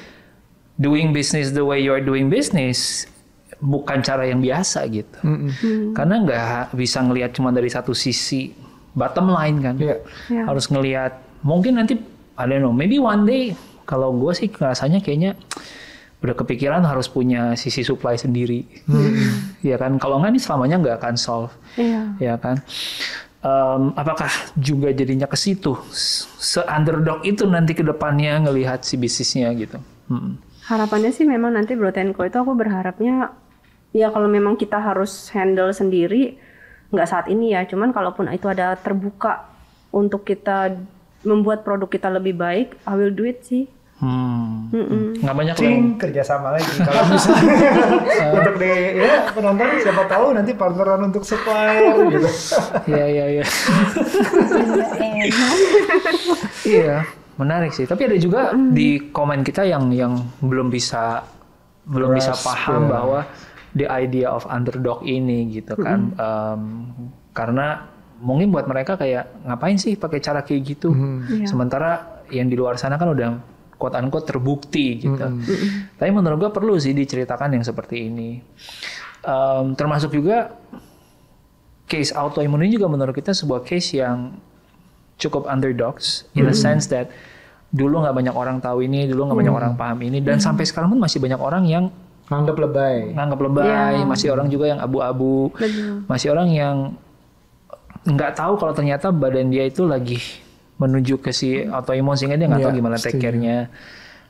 doing 0.81 1.13
business 1.13 1.53
the 1.53 1.61
way 1.61 1.77
you're 1.77 2.01
doing 2.01 2.33
business 2.33 3.05
bukan 3.61 4.01
cara 4.01 4.25
yang 4.25 4.41
biasa 4.41 4.89
gitu. 4.89 5.19
Mm-mm. 5.21 5.93
Karena 5.93 6.15
nggak 6.25 6.73
bisa 6.73 7.05
ngelihat 7.05 7.37
cuma 7.37 7.53
dari 7.53 7.69
satu 7.69 7.93
sisi 7.93 8.49
bottom 8.97 9.29
line 9.29 9.61
kan. 9.61 9.75
Iya. 9.77 10.01
Iya. 10.33 10.43
Harus 10.49 10.65
ngelihat 10.65 11.13
mungkin 11.45 11.77
nanti 11.77 11.93
I 12.39 12.47
don't 12.49 12.65
know, 12.65 12.73
maybe 12.73 12.97
one 12.97 13.29
day 13.29 13.53
kalau 13.85 14.15
gue 14.17 14.33
sih 14.33 14.49
rasanya 14.49 14.97
kayaknya 14.97 15.37
udah 16.19 16.35
kepikiran 16.35 16.83
harus 16.83 17.07
punya 17.07 17.55
sisi 17.55 17.79
supply 17.79 18.19
sendiri. 18.19 18.67
Ya 19.63 19.79
kan, 19.79 19.95
kalau 19.99 20.19
nggak 20.19 20.35
ini 20.35 20.41
selamanya 20.41 20.75
nggak 20.79 20.95
akan 20.99 21.15
solve 21.15 21.51
Iya. 21.79 22.15
ya 22.19 22.35
kan. 22.35 22.59
Em, 23.39 23.95
apakah 23.95 24.27
juga 24.59 24.91
jadinya 24.91 25.23
ke 25.23 25.39
situ 25.39 25.71
se 26.35 26.59
underdog 26.67 27.23
itu 27.23 27.47
nanti 27.47 27.71
ke 27.71 27.87
depannya 27.87 28.35
ngelihat 28.43 28.83
si 28.83 28.99
bisnisnya 28.99 29.47
gitu. 29.55 29.79
Hmm. 30.11 30.35
Harapannya 30.67 31.15
sih 31.15 31.23
memang 31.23 31.55
nanti 31.55 31.71
Brotenko 31.71 32.27
itu 32.27 32.35
aku 32.35 32.51
berharapnya 32.51 33.31
ya 33.95 34.11
kalau 34.11 34.27
memang 34.27 34.59
kita 34.59 34.75
harus 34.77 35.31
handle 35.31 35.71
sendiri 35.71 36.35
nggak 36.91 37.07
saat 37.07 37.25
ini 37.31 37.55
ya 37.55 37.63
cuman 37.63 37.95
kalaupun 37.95 38.27
itu 38.33 38.45
ada 38.51 38.75
terbuka 38.75 39.47
untuk 39.95 40.27
kita 40.27 40.75
membuat 41.23 41.63
produk 41.63 41.89
kita 41.89 42.11
lebih 42.11 42.35
baik 42.37 42.75
I 42.85 42.93
will 42.99 43.13
do 43.13 43.23
it 43.23 43.45
sih 43.47 43.71
Hmm. 43.99 44.71
Mm-mm. 44.71 45.19
Nggak 45.19 45.35
banyak 45.35 45.55
loh 45.59 45.63
Cing, 45.67 45.83
kerjasama 45.99 46.55
lagi. 46.55 46.71
Kalau 46.79 47.03
misalnya 47.11 47.55
untuk 48.39 48.55
di 48.55 48.71
ya 48.95 49.27
penonton 49.35 49.67
siapa 49.83 50.03
tahu 50.07 50.25
nanti 50.31 50.51
partneran 50.55 51.11
untuk 51.11 51.27
supplier 51.27 51.99
gitu. 52.07 52.29
Iya 52.87 53.05
iya 53.11 53.25
iya. 53.27 53.45
Iya, 56.63 57.03
menarik 57.35 57.71
sih. 57.73 57.83
Tapi 57.83 58.07
ada 58.07 58.17
juga 58.19 58.53
di 58.53 59.11
komen 59.11 59.43
kita 59.43 59.65
yang 59.65 59.89
yang 59.91 60.15
belum 60.39 60.69
bisa 60.69 61.23
belum 61.89 62.13
bisa 62.13 62.31
Grasp, 62.37 62.45
paham 62.45 62.81
ya. 62.85 62.89
bahwa 62.93 63.19
the 63.73 63.85
idea 63.89 64.29
of 64.29 64.45
underdog 64.47 65.01
ini 65.03 65.49
gitu 65.49 65.73
kan. 65.75 66.13
Em, 66.15 66.61
karena 67.33 67.89
mungkin 68.19 68.51
buat 68.51 68.63
mereka 68.63 68.95
kayak 68.95 69.43
ngapain 69.43 69.75
sih 69.75 69.95
pakai 69.95 70.19
cara 70.21 70.45
kayak 70.45 70.61
gitu. 70.63 70.93
Sementara 71.43 72.23
yang 72.29 72.47
di 72.47 72.55
luar 72.55 72.77
sana 72.77 72.95
kan 72.95 73.09
udah 73.09 73.58
quote 73.79 73.95
unquote 73.95 74.27
terbukti 74.27 74.99
gitu. 74.99 75.15
Tapi 75.95 76.11
menurut 76.11 76.37
gua 76.37 76.51
perlu 76.51 76.75
sih 76.75 76.91
diceritakan 76.91 77.55
yang 77.55 77.63
seperti 77.63 78.11
ini. 78.11 78.43
Em, 79.23 79.65
termasuk 79.79 80.11
juga 80.11 80.51
case 81.89 82.11
autoimun 82.13 82.61
ini 82.67 82.75
juga 82.75 82.91
menurut 82.91 83.15
kita 83.15 83.31
sebuah 83.31 83.63
case 83.63 83.97
yang 83.97 84.35
cukup 85.19 85.47
underdogs 85.47 86.27
in 86.35 86.47
a 86.47 86.55
sense 86.55 86.87
that 86.87 87.11
dulu 87.69 88.01
nggak 88.01 88.15
banyak 88.15 88.35
orang 88.35 88.57
tahu 88.59 88.83
ini, 88.83 89.07
dulu 89.07 89.29
nggak 89.29 89.39
banyak 89.45 89.55
orang 89.55 89.73
paham 89.75 89.99
ini, 90.05 90.19
dan 90.23 90.41
sampai 90.41 90.65
sekarang 90.65 90.89
pun 90.91 90.99
masih 90.99 91.19
banyak 91.21 91.39
orang 91.39 91.63
yang 91.65 91.85
Nganggap 92.29 92.61
lebay. 92.61 93.17
nganggap 93.17 93.39
lebay, 93.41 93.95
masih 94.05 94.29
orang 94.29 94.53
juga 94.53 94.69
yang 94.69 94.77
abu-abu, 94.77 95.49
masih 96.05 96.29
orang 96.29 96.47
yang 96.53 96.75
nggak 98.05 98.37
tahu 98.37 98.53
kalau 98.55 98.73
ternyata 98.73 99.11
badan 99.11 99.49
dia 99.51 99.67
itu 99.67 99.83
lagi 99.83 100.21
menuju 100.79 101.19
ke 101.19 101.29
si 101.29 101.59
autoimun 101.61 102.15
sehingga 102.15 102.35
dia 102.35 102.47
nggak 102.47 102.63
tahu 102.63 102.71
Iya, 102.71 102.79
gimana 102.79 102.95
setuju. 102.95 103.11
take 103.11 103.19
care-nya. 103.19 103.57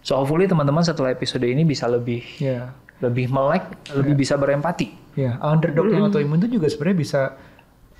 So 0.01 0.17
hopefully 0.17 0.45
teman-teman 0.45 0.81
setelah 0.81 1.09
episode 1.09 1.43
ini 1.43 1.61
bisa 1.63 1.85
lebih 1.85 2.25
Ya. 2.37 2.73
lebih 2.99 3.29
melek, 3.29 3.63
lebih 3.93 4.17
bisa 4.17 4.35
berempati. 4.35 4.91
Ya, 5.15 5.39
underdog 5.39 5.87
yang 5.87 6.03
autoimun 6.05 6.35
itu 6.37 6.59
juga 6.59 6.67
sebenarnya 6.67 6.97
bisa 6.97 7.21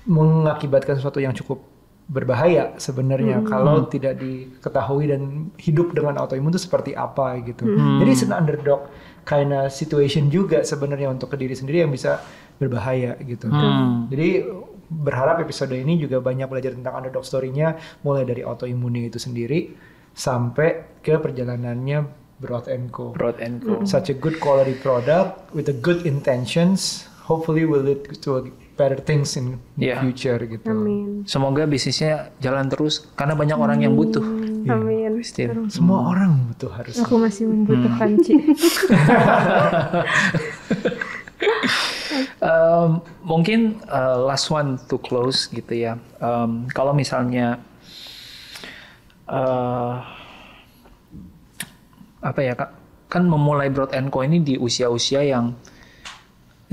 mengakibatkan 0.04 0.96
sesuatu 0.96 1.18
yang 1.18 1.32
cukup 1.32 1.60
berbahaya 2.04 2.74
sebenarnya 2.74 3.38
kalau 3.46 3.86
tidak 3.86 4.18
diketahui 4.18 5.06
dan 5.06 5.46
hidup 5.56 5.94
dengan 5.94 6.18
autoimun 6.18 6.50
itu 6.50 6.58
seperti 6.58 6.90
apa 6.90 7.38
gitu. 7.40 7.62
Jadi 7.70 8.10
it's 8.10 8.26
an 8.26 8.34
underdog 8.34 8.90
kind 9.22 9.54
of 9.54 9.70
situation 9.70 10.26
juga 10.26 10.66
sebenarnya 10.66 11.06
untuk 11.06 11.30
ke 11.30 11.38
diri 11.38 11.54
sendiri 11.54 11.86
yang 11.86 11.92
bisa 11.94 12.18
berbahaya 12.58 13.14
gitu. 13.22 13.46
Hmm. 13.46 14.10
Jadi 14.10 14.42
berharap 14.90 15.38
episode 15.38 15.70
ini 15.70 15.96
juga 15.96 16.18
banyak 16.18 16.44
belajar 16.44 16.74
tentang 16.74 16.98
underdog 16.98 17.22
story-nya 17.22 17.78
mulai 18.02 18.22
dari 18.22 18.42
autoimunnya 18.42 19.06
itu 19.06 19.16
sendiri 19.16 19.70
sampai 20.10 20.98
ke 20.98 21.14
perjalanannya 21.14 22.18
Broad 22.36 22.66
and 22.66 22.90
Co. 22.90 23.12
Broad 23.12 23.38
and 23.38 23.60
Co. 23.60 23.84
Such 23.84 24.08
a 24.08 24.14
good 24.14 24.36
quality 24.36 24.74
product 24.74 25.48
with 25.52 25.66
a 25.66 25.76
good 25.76 26.02
intentions 26.02 27.06
hopefully 27.22 27.62
will 27.62 27.80
lead 27.80 28.02
to 28.18 28.36
a 28.36 28.42
better 28.74 28.96
things 28.96 29.36
in 29.36 29.60
the 29.76 29.92
Yeah. 29.92 30.00
future 30.00 30.40
gitu. 30.40 30.64
Amin. 30.66 31.22
Semoga 31.28 31.64
bisnisnya 31.64 32.32
jalan 32.40 32.66
terus 32.66 33.04
karena 33.12 33.36
banyak 33.36 33.54
orang 33.54 33.78
yang 33.84 33.92
butuh. 33.92 34.24
Amin. 34.66 35.20
Christine. 35.20 35.68
Semua 35.68 36.08
orang 36.08 36.48
butuh 36.48 36.72
harus. 36.72 36.96
Aku 36.96 37.20
masih 37.20 37.44
membutuhkan 37.44 38.16
Hmm. 38.16 38.24
Ci. 38.24 38.34
Mungkin 43.30 43.78
uh, 43.86 44.26
last 44.26 44.50
one 44.50 44.74
to 44.90 44.98
close 44.98 45.46
gitu 45.54 45.70
ya. 45.70 45.94
Um, 46.18 46.66
kalau 46.74 46.90
misalnya 46.90 47.62
uh, 49.30 50.02
apa 52.18 52.40
ya 52.42 52.58
kak, 52.58 52.74
kan 53.06 53.22
memulai 53.22 53.70
Broad 53.70 53.94
and 53.94 54.10
Co 54.10 54.26
ini 54.26 54.42
di 54.42 54.58
usia-usia 54.58 55.22
yang 55.22 55.54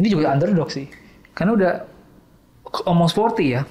ini 0.01 0.07
juga 0.09 0.33
underdog 0.33 0.73
sih, 0.73 0.89
karena 1.37 1.51
udah 1.53 1.73
almost 2.89 3.13
40 3.13 3.53
ya, 3.53 3.61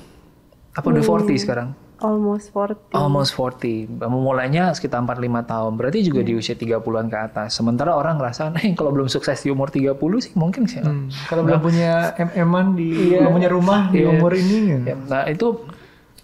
apa 0.74 0.86
udah 0.86 1.02
40 1.02 1.42
sekarang? 1.42 1.74
Almost 1.96 2.52
40. 2.52 2.92
Almost 2.92 3.32
40. 3.32 3.88
Memulainya 4.04 4.68
sekitar 4.76 5.00
45 5.00 5.16
tahun. 5.48 5.72
Berarti 5.80 6.04
juga 6.04 6.20
di 6.20 6.36
usia 6.36 6.52
30-an 6.52 7.08
ke 7.08 7.16
atas. 7.16 7.56
Sementara 7.56 7.96
orang 7.96 8.20
ngerasa, 8.20 8.52
nih 8.52 8.72
kalau 8.78 8.92
belum 8.92 9.08
sukses 9.08 9.40
di 9.40 9.48
umur 9.48 9.72
30 9.72 9.96
sih 10.20 10.32
mungkin 10.36 10.68
sih. 10.68 10.84
Hmm, 10.84 11.08
Kalau 11.24 11.40
belum 11.40 11.60
punya 11.64 12.12
MM-an 12.36 12.76
di 12.76 13.16
belum 13.16 13.32
punya 13.32 13.48
rumah 13.48 13.88
di 13.88 14.04
Iya. 14.04 14.12
umur 14.12 14.32
ini. 14.36 14.58
Ya, 14.84 14.96
nah 15.08 15.24
itu 15.24 15.56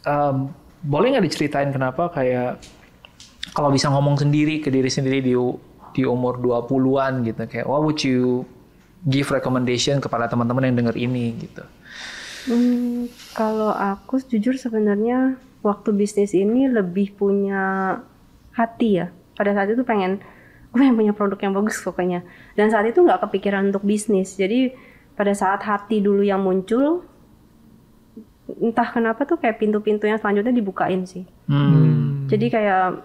um, 0.04 0.52
boleh 0.84 1.16
nggak 1.16 1.24
diceritain 1.24 1.72
kenapa 1.72 2.12
kayak 2.12 2.60
kalau 3.56 3.72
bisa 3.72 3.88
ngomong 3.88 4.20
sendiri 4.20 4.60
ke 4.60 4.68
diri 4.68 4.92
sendiri 4.92 5.24
di 5.24 5.32
di 5.92 6.02
umur 6.04 6.36
20-an 6.36 7.24
gitu 7.24 7.42
kayak 7.44 7.64
what 7.64 7.80
would 7.80 8.00
you 8.00 8.44
give 9.04 9.28
recommendation 9.28 10.00
kepada 10.00 10.28
teman-teman 10.28 10.68
yang 10.68 10.76
denger 10.78 10.96
ini 10.96 11.32
gitu. 11.40 11.64
Hmm, 12.42 13.06
kalau 13.32 13.70
aku 13.70 14.18
jujur 14.20 14.58
sebenarnya 14.58 15.38
waktu 15.62 15.94
bisnis 15.94 16.34
ini 16.34 16.68
lebih 16.68 17.14
punya 17.16 17.96
hati 18.52 19.02
ya. 19.02 19.06
Pada 19.38 19.56
saat 19.56 19.72
itu 19.72 19.82
pengen, 19.82 20.20
gue 20.74 20.78
pengen 20.82 20.98
punya 20.98 21.12
produk 21.14 21.38
yang 21.40 21.54
bagus 21.56 21.80
pokoknya. 21.80 22.26
Dan 22.58 22.68
saat 22.68 22.84
itu 22.86 23.00
nggak 23.00 23.24
kepikiran 23.30 23.70
untuk 23.72 23.86
bisnis. 23.86 24.36
Jadi 24.36 24.74
pada 25.16 25.32
saat 25.32 25.62
hati 25.64 26.02
dulu 26.02 26.20
yang 26.20 26.42
muncul, 26.42 27.06
entah 28.60 28.88
kenapa 28.90 29.24
tuh 29.24 29.40
kayak 29.40 29.62
pintu-pintu 29.62 30.04
yang 30.04 30.20
selanjutnya 30.20 30.52
dibukain 30.52 31.06
sih. 31.08 31.24
Hmm. 31.48 32.26
Jadi 32.28 32.46
kayak 32.52 33.00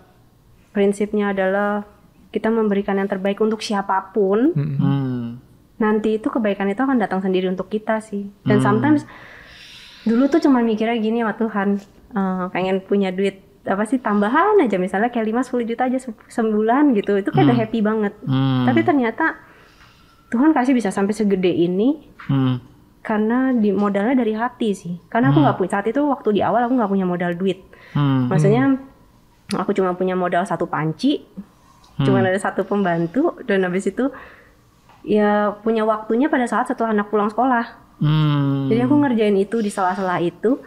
prinsipnya 0.75 1.31
adalah 1.31 1.85
kita 2.29 2.51
memberikan 2.51 2.99
yang 2.99 3.07
terbaik 3.09 3.39
untuk 3.39 3.63
siapa 3.63 4.11
pun 4.13 4.51
Hmm. 4.53 5.41
nanti 5.77 6.21
itu 6.21 6.27
kebaikan 6.29 6.69
itu 6.69 6.81
akan 6.83 7.01
datang 7.01 7.21
sendiri 7.23 7.49
untuk 7.49 7.65
kita 7.65 7.97
sih 7.97 8.29
dan 8.45 8.61
sometimes 8.61 9.05
dulu 10.03 10.29
tuh 10.29 10.41
cuma 10.41 10.61
mikirnya 10.61 10.97
gini 10.97 11.25
ya 11.25 11.33
Tuhan 11.33 11.81
eh, 12.17 12.45
pengen 12.49 12.81
punya 12.81 13.09
duit 13.09 13.37
apa 13.63 13.83
sih 13.83 13.99
tambahan 13.99 14.57
aja. 14.57 14.75
Misalnya 14.75 15.07
kayak 15.07 15.27
5 15.27 15.43
10 15.43 15.67
juta 15.67 15.85
aja 15.85 15.99
se- 15.99 16.25
sebulan 16.27 16.91
gitu. 16.93 17.13
Itu 17.15 17.29
kayak 17.29 17.45
udah 17.45 17.57
happy 17.59 17.79
banget. 17.81 18.13
Hmm. 18.23 18.65
tapi 18.65 18.81
ternyata 18.81 19.37
Tuhan 20.27 20.51
kasih 20.51 20.73
bisa 20.73 20.89
sampai 20.89 21.13
segede 21.13 21.47
ini 21.47 22.03
Hmm. 22.25 22.59
karena 22.99 23.53
di 23.53 23.71
modalnya 23.71 24.17
dari 24.17 24.33
hati 24.33 24.69
sih. 24.71 24.93
Karena 25.07 25.29
aku 25.29 25.39
nggak 25.39 25.55
punya 25.55 25.71
saat 25.71 25.85
itu 25.85 26.01
waktu 26.01 26.29
di 26.33 26.41
awal 26.41 26.63
aku 26.63 26.73
nggak 26.73 26.89
punya 26.89 27.05
modal 27.05 27.31
duit. 27.33 27.61
Hmm. 27.87 28.27
maksudnya 28.27 28.75
aku 29.49 29.71
cuma 29.71 29.95
punya 29.95 30.11
modal 30.13 30.43
satu 30.43 30.67
panci 30.67 31.23
cuma 31.97 32.19
ada 32.19 32.35
satu 32.35 32.61
pembantu 32.61 33.31
dan 33.41 33.63
habis 33.63 33.87
itu 33.87 34.11
ya 35.01 35.55
punya 35.57 35.81
waktunya 35.81 36.27
pada 36.27 36.45
saat 36.45 36.67
setelah 36.67 36.91
anak 36.91 37.07
pulang 37.07 37.27
sekolah. 37.27 37.65
Hmm. 37.97 38.67
jadi 38.67 38.85
aku 38.85 38.93
ngerjain 38.93 39.33
itu 39.33 39.57
di 39.57 39.71
sela-sela 39.71 40.21
itu 40.21 40.59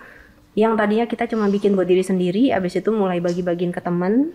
yang 0.59 0.74
tadinya 0.74 1.07
kita 1.07 1.30
cuma 1.30 1.46
bikin 1.46 1.78
buat 1.78 1.86
diri 1.86 2.03
sendiri 2.03 2.51
habis 2.51 2.74
itu 2.74 2.90
mulai 2.90 3.22
bagi-bagiin 3.22 3.70
ke 3.70 3.78
teman 3.78 4.34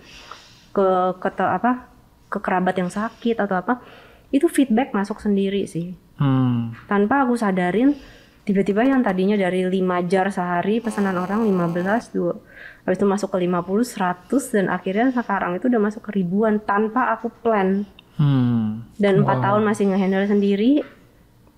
ke 0.71 0.87
ke 1.19 1.29
apa 1.39 1.91
ke 2.31 2.39
kerabat 2.39 2.75
yang 2.79 2.91
sakit 2.91 3.39
atau 3.39 3.55
apa 3.59 3.83
itu 4.31 4.47
feedback 4.47 4.91
masuk 4.91 5.19
sendiri 5.19 5.67
sih 5.67 5.95
Hmm. 6.15 6.71
tanpa 6.87 7.27
aku 7.27 7.35
sadarin 7.35 7.91
tiba-tiba 8.47 8.87
yang 8.87 9.03
tadinya 9.03 9.35
dari 9.35 9.67
5 9.67 10.07
jar 10.07 10.31
sehari 10.31 10.79
pesanan 10.79 11.19
orang 11.19 11.43
15 11.43 12.15
dua 12.15 12.39
habis 12.87 12.95
itu 12.95 13.03
masuk 13.03 13.35
ke 13.35 13.43
50 13.43 13.83
100 13.83 14.55
dan 14.55 14.71
akhirnya 14.71 15.11
sekarang 15.11 15.59
itu 15.59 15.67
udah 15.67 15.81
masuk 15.83 16.07
ke 16.07 16.15
ribuan 16.15 16.63
tanpa 16.63 17.11
aku 17.11 17.27
plan 17.43 17.83
Hmm. 18.15 18.87
dan 18.95 19.27
empat 19.27 19.43
tahun 19.43 19.67
masih 19.67 19.91
ngehandle 19.91 20.23
sendiri 20.23 20.87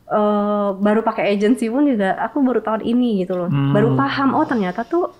eh 0.07 0.69
baru 0.79 1.03
pakai 1.03 1.35
agency 1.35 1.67
pun 1.67 1.83
juga 1.83 2.15
aku 2.15 2.39
baru 2.39 2.63
tahun 2.63 2.81
ini 2.87 3.27
gitu 3.27 3.35
loh. 3.35 3.49
Baru 3.51 3.99
paham 3.99 4.35
oh 4.39 4.47
ternyata 4.47 4.87
tuh 4.87 5.11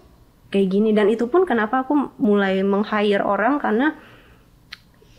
kayak 0.48 0.68
gini. 0.72 0.96
Dan 0.96 1.12
itu 1.12 1.28
pun 1.28 1.44
kenapa 1.44 1.84
aku 1.84 2.16
mulai 2.24 2.64
meng-hire 2.64 3.24
orang 3.24 3.60
karena 3.60 4.00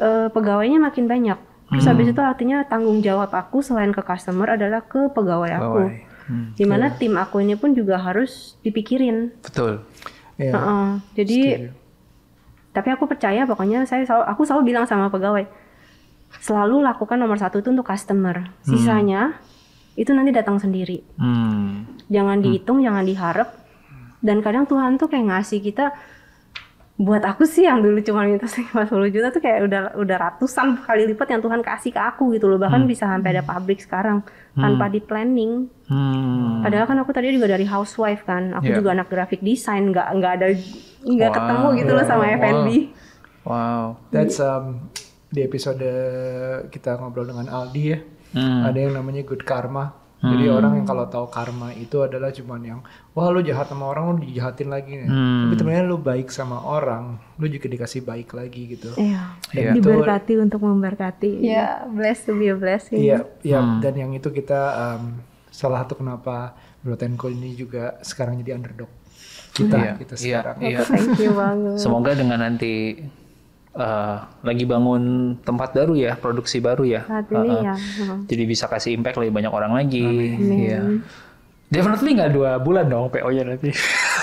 eh, 0.00 0.28
pegawainya 0.32 0.80
makin 0.80 1.04
banyak. 1.04 1.38
Terus 1.68 1.84
habis 1.84 2.08
itu 2.08 2.20
artinya 2.24 2.64
tanggung 2.64 3.04
jawab 3.04 3.28
aku 3.28 3.60
selain 3.60 3.92
ke 3.92 4.00
customer 4.00 4.56
adalah 4.56 4.80
ke 4.88 5.12
pegawai 5.12 5.52
aku. 5.52 5.80
Pegawai. 5.84 6.08
Hmm. 6.28 6.52
di 6.52 6.68
mana 6.68 6.92
tim 6.92 7.16
aku 7.16 7.40
ini 7.40 7.56
pun 7.56 7.72
juga 7.72 7.96
harus 7.96 8.60
dipikirin. 8.60 9.32
Betul. 9.40 9.80
Ya. 10.36 10.54
Heeh. 10.54 10.88
jadi 11.18 11.40
tapi 12.70 12.94
aku 12.94 13.10
percaya 13.10 13.42
pokoknya 13.48 13.88
saya 13.88 14.06
selalu 14.06 14.24
aku 14.28 14.46
selalu 14.46 14.62
bilang 14.70 14.86
sama 14.86 15.10
pegawai 15.10 15.48
selalu 16.38 16.84
lakukan 16.84 17.16
nomor 17.16 17.40
satu 17.40 17.64
itu 17.64 17.72
untuk 17.72 17.88
customer. 17.88 18.52
Sisanya 18.62 19.40
itu 19.99 20.14
nanti 20.14 20.30
datang 20.30 20.57
sendiri 20.57 21.03
Hmm. 21.18 21.99
jangan 22.07 22.38
dihitung 22.38 22.78
jangan 22.80 23.03
diharap 23.03 23.51
dan 24.18 24.38
kadang 24.38 24.64
Tuhan 24.64 24.94
tuh 24.94 25.07
kayak 25.07 25.26
ngasih 25.26 25.59
kita 25.61 25.90
buat 26.99 27.22
aku 27.22 27.46
sih 27.46 27.62
yang 27.62 27.78
dulu 27.78 28.03
cuma 28.03 28.26
minta 28.26 28.42
50 28.44 28.74
juta 29.09 29.30
tuh 29.30 29.38
kayak 29.38 29.70
udah 29.70 29.80
udah 29.94 30.16
ratusan 30.18 30.82
kali 30.82 31.07
lipat 31.07 31.30
yang 31.30 31.38
Tuhan 31.38 31.62
kasih 31.62 31.94
ke 31.94 32.01
aku 32.01 32.34
gitu 32.34 32.51
loh 32.51 32.59
bahkan 32.59 32.82
bisa 32.84 33.07
sampai 33.07 33.30
ada 33.30 33.42
pabrik 33.42 33.78
sekarang 33.78 34.26
tanpa 34.55 34.86
di 34.86 34.99
planning 34.99 35.70
Hmm. 35.88 36.61
Padahal 36.61 36.84
kan 36.84 36.99
aku 36.99 37.16
tadi 37.16 37.32
juga 37.32 37.49
dari 37.49 37.64
housewife 37.64 38.20
kan, 38.20 38.53
aku 38.53 38.68
Iya. 38.68 38.76
juga 38.76 38.92
anak 38.92 39.09
graphic 39.09 39.40
design, 39.40 39.88
nggak 39.88 40.05
nggak 40.12 40.32
ada 40.36 40.46
nggak 41.01 41.30
Wow. 41.30 41.36
ketemu 41.40 41.68
gitu 41.74 41.92
loh 41.96 42.05
sama 42.05 42.24
Wow. 42.26 42.34
F&B. 42.36 42.68
Wow. 43.42 43.84
That's 44.12 44.36
um, 44.36 44.92
di 45.26 45.40
episode 45.40 45.80
kita 46.68 47.01
ngobrol 47.01 47.24
dengan 47.24 47.49
Aldi 47.49 47.82
ya. 47.88 47.99
Hmm. 48.35 48.66
Ada 48.66 48.79
yang 48.89 48.93
namanya 48.99 49.22
good 49.24 49.45
karma. 49.45 49.95
Jadi 50.18 50.51
orang 50.51 50.83
yang 50.83 50.87
kalau 50.91 51.07
tahu 51.07 51.31
karma 51.31 51.70
itu 51.79 52.03
adalah 52.03 52.35
cuman 52.35 52.59
yang 52.66 52.81
wah 53.14 53.31
lu 53.31 53.39
jahat 53.39 53.70
sama 53.70 53.87
orang 53.87 54.18
lu 54.18 54.26
dijahatin 54.26 54.66
lagi 54.66 54.99
nih. 54.99 55.07
Hmm. 55.07 55.47
Tapi 55.47 55.55
sebenarnya 55.62 55.85
lu 55.87 55.97
baik 56.03 56.26
sama 56.35 56.59
orang, 56.59 57.22
lu 57.39 57.47
juga 57.47 57.70
dikasih 57.70 58.03
baik 58.03 58.35
lagi 58.35 58.66
gitu. 58.66 58.91
Iya. 58.99 59.39
Iya. 59.55 59.70
Diberkati 59.79 60.35
untuk 60.43 60.66
memberkati. 60.66 61.39
Ya, 61.39 61.87
blessed 61.87 62.26
to 62.26 62.33
be 62.35 62.51
a 62.51 62.59
blessing. 62.59 62.99
Iya, 62.99 63.31
iya. 63.47 63.62
Hmm. 63.62 63.79
Dan 63.79 63.95
yang 63.95 64.11
itu 64.11 64.35
kita 64.35 64.59
um, 64.99 65.22
salah 65.55 65.87
satu 65.87 66.03
kenapa 66.03 66.59
Brotenko 66.83 67.31
ini 67.31 67.55
juga 67.55 68.03
sekarang 68.03 68.43
jadi 68.43 68.59
underdog 68.59 68.91
kita 69.55 69.74
Iya, 69.79 69.93
gitu 70.03 70.14
iya, 70.18 70.18
sekarang. 70.18 70.57
iya. 70.66 70.79
Thank 70.83 71.18
you 71.22 71.31
banget. 71.31 71.79
Semoga 71.79 72.11
dengan 72.18 72.43
nanti 72.43 73.07
uh, 73.74 74.16
lagi 74.40 74.64
bangun 74.64 75.36
tempat 75.44 75.74
baru 75.76 75.92
ya, 75.98 76.12
produksi 76.16 76.62
baru 76.62 76.84
ya. 76.86 77.02
Saat 77.04 77.28
ini 77.34 77.50
Uh-uh. 77.52 77.64
ya. 77.64 77.74
hmm. 77.74 78.24
Jadi 78.30 78.42
bisa 78.48 78.64
kasih 78.70 78.94
impact 78.96 79.20
lebih 79.20 79.34
banyak 79.34 79.52
orang 79.52 79.72
lagi. 79.76 80.38
Iya. 80.38 80.80
Definitely 81.68 82.16
nggak 82.16 82.32
dua 82.32 82.56
bulan 82.56 82.88
dong 82.88 83.12
PO-nya 83.12 83.44
nanti. 83.44 83.68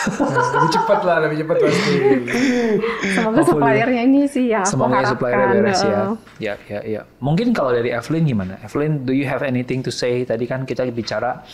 Nah, 0.06 0.50
lebih 0.54 0.70
cepat 0.74 1.00
lah, 1.06 1.18
lebih 1.26 1.46
cepat 1.46 1.58
pasti. 1.62 1.94
Semoga 3.14 3.42
suppliernya 3.46 4.02
ini 4.06 4.26
sih 4.26 4.50
aku 4.54 4.66
Semoga 4.66 5.02
harapkan. 5.02 5.12
supplier 5.14 5.48
beres 5.54 5.82
ya. 5.82 6.02
Ya, 6.42 6.54
ya, 6.66 6.80
ya. 6.86 7.02
Mungkin 7.22 7.54
kalau 7.54 7.70
dari 7.70 7.94
Evelyn 7.94 8.26
gimana? 8.26 8.58
Evelyn, 8.66 9.06
do 9.06 9.14
you 9.14 9.30
have 9.30 9.46
anything 9.46 9.86
to 9.86 9.94
say? 9.94 10.26
Tadi 10.26 10.46
kan 10.50 10.66
kita 10.66 10.86
bicara 10.90 11.46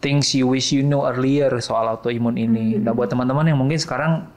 things 0.00 0.34
you 0.34 0.48
wish 0.50 0.72
you 0.72 0.80
know 0.80 1.04
earlier 1.04 1.52
soal 1.60 1.88
autoimun 1.88 2.40
ini. 2.40 2.80
Nah, 2.80 2.96
buat 2.96 3.12
teman-teman 3.12 3.48
yang 3.48 3.60
mungkin 3.60 3.76
sekarang 3.76 4.28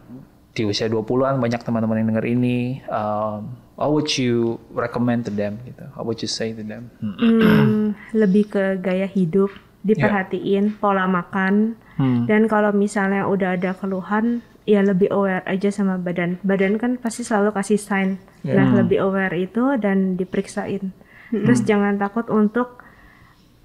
di 0.55 0.63
usia 0.63 0.87
20-an 0.87 1.37
banyak 1.37 1.61
teman-teman 1.61 1.99
yang 1.99 2.07
denger 2.15 2.25
ini, 2.31 2.79
um, 2.87 3.51
how 3.75 3.91
would 3.91 4.07
you 4.15 4.55
recommend 4.71 5.27
to 5.27 5.31
them 5.35 5.59
gitu? 5.67 5.83
How 5.91 6.07
would 6.07 6.23
you 6.23 6.31
say 6.31 6.55
to 6.55 6.63
them? 6.63 6.87
Hmm. 7.03 7.15
Hmm, 7.19 7.85
lebih 8.23 8.47
ke 8.47 8.79
gaya 8.79 9.05
hidup, 9.05 9.51
diperhatiin 9.83 10.79
pola 10.79 11.05
makan, 11.05 11.75
Hmm. 11.95 12.27
dan 12.27 12.51
kalau 12.51 12.75
misalnya 12.75 13.23
udah 13.23 13.55
ada 13.55 13.71
keluhan, 13.71 14.43
ya 14.67 14.83
lebih 14.83 15.07
aware 15.15 15.47
aja 15.47 15.71
sama 15.71 15.95
badan. 15.95 16.43
Badan 16.43 16.75
kan 16.75 16.99
pasti 16.99 17.23
selalu 17.23 17.55
kasih 17.55 17.79
sign. 17.79 18.19
Nah, 18.43 18.75
lebih 18.75 18.99
aware 18.99 19.31
itu 19.31 19.79
dan 19.79 20.19
diperiksain. 20.19 20.91
Terus 21.31 21.63
jangan 21.63 21.95
takut 21.95 22.27
untuk 22.27 22.83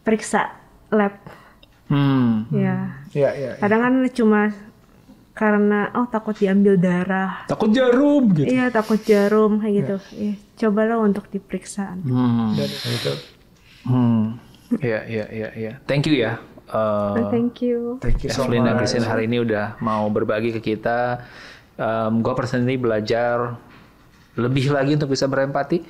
periksa 0.07 0.55
lab. 0.95 1.19
Hmm. 1.91 2.47
Ya. 2.55 3.03
Iya, 3.11 3.31
iya. 3.35 3.51
iya. 3.51 3.53
Kadang 3.59 3.83
kan 3.83 3.95
cuma 4.15 4.55
karena 5.33 5.95
oh 5.95 6.07
takut 6.11 6.37
diambil 6.37 6.77
darah. 6.77 7.47
Takut 7.47 7.71
jarum 7.73 8.35
gitu. 8.35 8.51
Iya 8.51 8.69
takut 8.69 9.01
jarum 9.03 9.63
kayak 9.63 9.75
gitu. 9.83 9.97
Iya, 10.15 10.35
cobalah 10.61 10.99
untuk 11.01 11.31
diperiksa. 11.31 11.97
Hmm. 12.03 12.59
Dan 12.59 12.71
itu. 12.71 13.13
Hmm. 13.87 14.25
Iya, 14.79 15.01
iya, 15.09 15.25
iya, 15.33 15.49
iya. 15.57 15.73
Thank 15.87 16.07
you 16.11 16.15
ya. 16.19 16.39
Uh, 16.71 17.27
Thank 17.35 17.67
you. 17.67 17.99
Thank 17.99 18.23
you 18.23 18.31
so 18.31 18.47
Evelyn 18.47 18.63
dan 18.63 18.79
much. 18.79 18.87
Christine 18.87 19.07
hari 19.07 19.27
ini 19.27 19.43
udah 19.43 19.75
mau 19.83 20.07
berbagi 20.07 20.55
ke 20.55 20.61
kita. 20.63 21.27
Um, 21.75 22.23
gue 22.23 22.31
personally 22.39 22.79
belajar 22.79 23.59
lebih 24.39 24.71
lagi 24.71 24.95
untuk 24.95 25.11
bisa 25.11 25.27
berempati. 25.27 25.83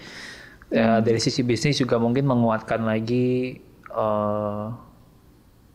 Ya, 0.70 1.02
dari 1.02 1.18
sisi 1.18 1.42
bisnis 1.42 1.82
juga 1.82 1.98
mungkin 1.98 2.30
menguatkan 2.30 2.86
lagi 2.86 3.58
uh, 3.90 4.70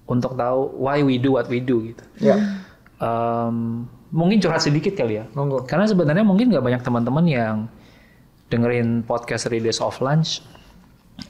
untuk 0.07 0.39
tahu 0.39 0.71
why 0.79 1.03
we 1.03 1.19
do 1.19 1.35
what 1.35 1.51
we 1.51 1.59
do 1.59 1.83
gitu. 1.91 2.03
Ya, 2.23 2.63
Um, 2.95 3.87
mungkin 4.15 4.39
curhat 4.39 4.63
sedikit 4.63 4.95
kali 4.95 5.19
ya. 5.19 5.25
monggo. 5.35 5.67
Karena 5.67 5.83
sebenarnya 5.83 6.23
mungkin 6.23 6.51
nggak 6.51 6.63
banyak 6.63 6.81
teman-teman 6.81 7.25
yang 7.27 7.55
dengerin 8.47 9.03
podcast 9.03 9.51
Days 9.51 9.81
of 9.81 9.97
Lunch 9.99 10.39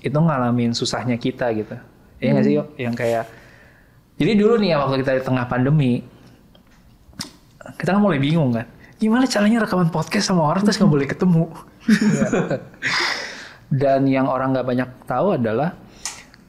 itu 0.02 0.18
ngalamin 0.18 0.74
susahnya 0.74 1.18
kita 1.18 1.50
gitu. 1.58 1.78
Iya 2.22 2.30
nggak 2.36 2.46
sih 2.46 2.54
yuk? 2.58 2.68
Yang 2.78 2.96
kayak 2.98 3.24
jadi 4.16 4.32
dulu 4.40 4.54
nih 4.62 4.70
ya 4.74 4.78
waktu 4.82 5.04
kita 5.04 5.12
di 5.20 5.24
tengah 5.24 5.46
pandemi 5.50 5.94
kita 7.82 7.98
kan 7.98 8.02
mulai 8.02 8.22
bingung 8.22 8.54
kan. 8.54 8.70
Gimana 8.96 9.28
caranya 9.28 9.66
rekaman 9.66 9.92
podcast 9.92 10.32
sama 10.32 10.46
orang 10.46 10.64
terus 10.64 10.78
nggak 10.80 10.94
boleh 10.94 11.08
ketemu. 11.10 11.46
Dan 13.82 14.06
yang 14.06 14.30
orang 14.30 14.54
nggak 14.56 14.68
banyak 14.68 14.90
tahu 15.10 15.36
adalah 15.36 15.74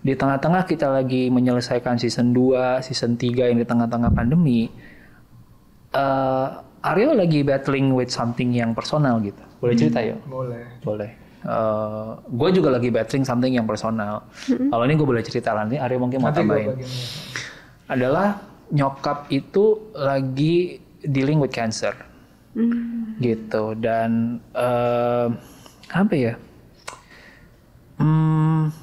di 0.06 0.14
tengah-tengah 0.14 0.62
kita 0.70 0.86
lagi 0.86 1.26
menyelesaikan 1.32 1.98
season 1.98 2.30
2, 2.30 2.86
season 2.86 3.18
3 3.18 3.50
yang 3.50 3.58
di 3.58 3.66
tengah-tengah 3.66 4.14
pandemi, 4.14 4.70
eh 5.94 6.48
Aryo 6.86 7.18
lagi 7.18 7.42
battling 7.42 7.90
with 7.98 8.14
something 8.14 8.54
yang 8.54 8.70
personal 8.70 9.18
gitu. 9.18 9.42
Boleh 9.58 9.74
cerita 9.74 9.98
ya? 9.98 10.14
Boleh. 10.26 10.62
Boleh. 10.86 11.10
gue 12.26 12.48
juga 12.50 12.74
lagi 12.74 12.90
battling 12.90 13.22
something 13.22 13.54
yang 13.54 13.66
personal. 13.66 14.26
Kalau 14.46 14.82
ini 14.82 14.94
gue 14.98 15.06
boleh 15.06 15.22
cerita 15.22 15.54
nanti, 15.54 15.78
Aryo 15.78 15.98
mungkin 16.02 16.18
mau 16.22 16.30
Nanti 16.30 16.42
tambahin. 16.42 16.74
Adalah 17.86 18.42
nyokap 18.74 19.30
itu 19.30 19.94
lagi 19.94 20.82
dealing 21.06 21.38
with 21.38 21.54
cancer, 21.54 21.94
gitu. 23.22 23.78
Dan 23.78 24.42
eh, 24.54 25.28
apa 25.94 26.14
ya? 26.18 26.34
Hmm, 28.02 28.74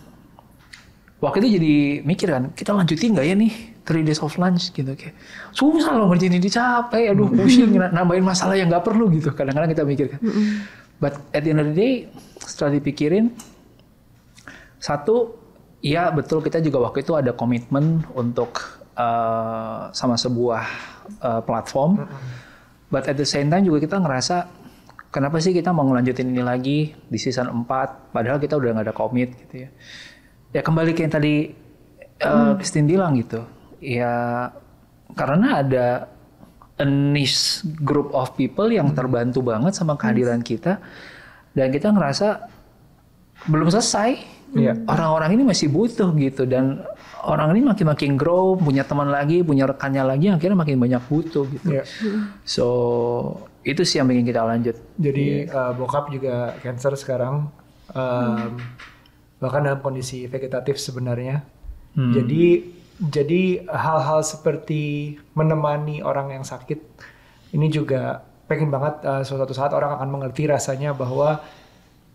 waktu 1.20 1.44
itu 1.44 1.50
jadi 1.60 1.76
mikir 2.08 2.28
kan, 2.32 2.44
kita 2.56 2.72
lanjutin 2.72 3.12
nggak 3.12 3.28
ya 3.28 3.36
nih 3.36 3.54
three 3.84 4.04
days 4.04 4.20
of 4.24 4.32
lunch 4.40 4.72
gitu 4.72 4.96
kayak 4.96 5.16
susah 5.52 6.00
loh 6.00 6.08
ngerjain 6.08 6.40
ini 6.40 6.48
capek, 6.48 7.12
aduh 7.12 7.28
pusing 7.28 7.76
nambahin 7.76 8.24
masalah 8.24 8.56
yang 8.56 8.72
nggak 8.72 8.84
perlu 8.84 9.12
gitu. 9.12 9.36
Kadang-kadang 9.36 9.70
kita 9.72 9.84
mikir 9.84 10.06
kan. 10.16 10.20
But 11.04 11.20
at 11.36 11.44
the 11.44 11.52
end 11.52 11.60
of 11.60 11.68
the 11.72 11.76
day, 11.76 11.94
setelah 12.40 12.80
dipikirin, 12.80 13.36
satu, 14.80 15.36
ya 15.84 16.08
betul 16.16 16.40
kita 16.40 16.64
juga 16.64 16.88
waktu 16.88 17.04
itu 17.04 17.12
ada 17.20 17.36
komitmen 17.36 18.08
untuk 18.16 18.64
eh, 18.96 19.92
sama 19.92 20.16
sebuah 20.16 20.64
eh, 21.20 21.42
platform. 21.44 22.08
But 22.88 23.12
at 23.12 23.20
the 23.20 23.28
same 23.28 23.52
time 23.52 23.68
juga 23.68 23.84
kita 23.84 24.00
ngerasa 24.00 24.48
kenapa 25.12 25.44
sih 25.44 25.52
kita 25.52 25.76
mau 25.76 25.84
ngelanjutin 25.92 26.32
ini 26.32 26.40
lagi 26.40 26.96
di 26.96 27.18
season 27.20 27.52
4 27.52 28.16
padahal 28.16 28.40
kita 28.40 28.56
udah 28.56 28.80
nggak 28.80 28.86
ada 28.88 28.96
komit 28.96 29.36
gitu 29.44 29.68
ya. 29.68 29.70
Ya 30.56 30.62
kembali 30.64 30.96
ke 30.96 31.04
yang 31.04 31.12
tadi 31.12 31.52
Christine 32.62 32.88
bilang 32.88 33.18
gitu. 33.20 33.44
Ya 33.84 34.16
karena 35.14 35.60
ada 35.60 35.88
a 36.80 36.86
niche 36.88 37.62
group 37.84 38.16
of 38.16 38.34
people 38.40 38.72
yang 38.72 38.96
terbantu 38.96 39.44
banget 39.44 39.76
sama 39.76 40.00
kehadiran 40.00 40.42
kita 40.42 40.80
dan 41.54 41.68
kita 41.70 41.92
ngerasa 41.92 42.48
belum 43.52 43.68
selesai. 43.68 44.32
Iya. 44.54 44.86
Orang-orang 44.86 45.34
ini 45.36 45.44
masih 45.50 45.68
butuh 45.68 46.14
gitu 46.16 46.46
dan 46.46 46.86
orang 47.26 47.58
ini 47.58 47.66
makin-makin 47.66 48.14
grow, 48.16 48.54
punya 48.54 48.86
teman 48.86 49.10
lagi, 49.10 49.42
punya 49.42 49.66
rekannya 49.66 50.06
lagi, 50.06 50.30
akhirnya 50.30 50.58
makin 50.58 50.78
banyak 50.78 51.02
butuh 51.10 51.46
gitu. 51.50 51.68
Iya. 51.74 51.84
So 52.46 52.68
itu 53.66 53.82
sih 53.82 53.98
yang 53.98 54.08
bikin 54.08 54.30
kita 54.30 54.46
lanjut. 54.46 54.78
Jadi 55.02 55.50
eh, 55.50 55.72
bokap 55.74 56.14
juga 56.14 56.54
cancer 56.62 56.94
sekarang, 56.94 57.50
Em, 57.92 58.58
bahkan 59.44 59.62
dalam 59.62 59.84
kondisi 59.84 60.24
vegetatif 60.26 60.80
sebenarnya. 60.80 61.44
Jadi 61.94 62.74
jadi 63.02 63.66
hal-hal 63.66 64.22
seperti 64.22 65.16
menemani 65.34 66.06
orang 66.06 66.30
yang 66.38 66.46
sakit 66.46 66.78
ini 67.54 67.70
juga 67.70 68.22
pengen 68.46 68.70
banget 68.70 69.02
eh, 69.02 69.24
suatu 69.26 69.54
saat 69.56 69.74
orang 69.74 69.98
akan 69.98 70.10
mengerti 70.10 70.46
rasanya 70.46 70.94
bahwa 70.94 71.42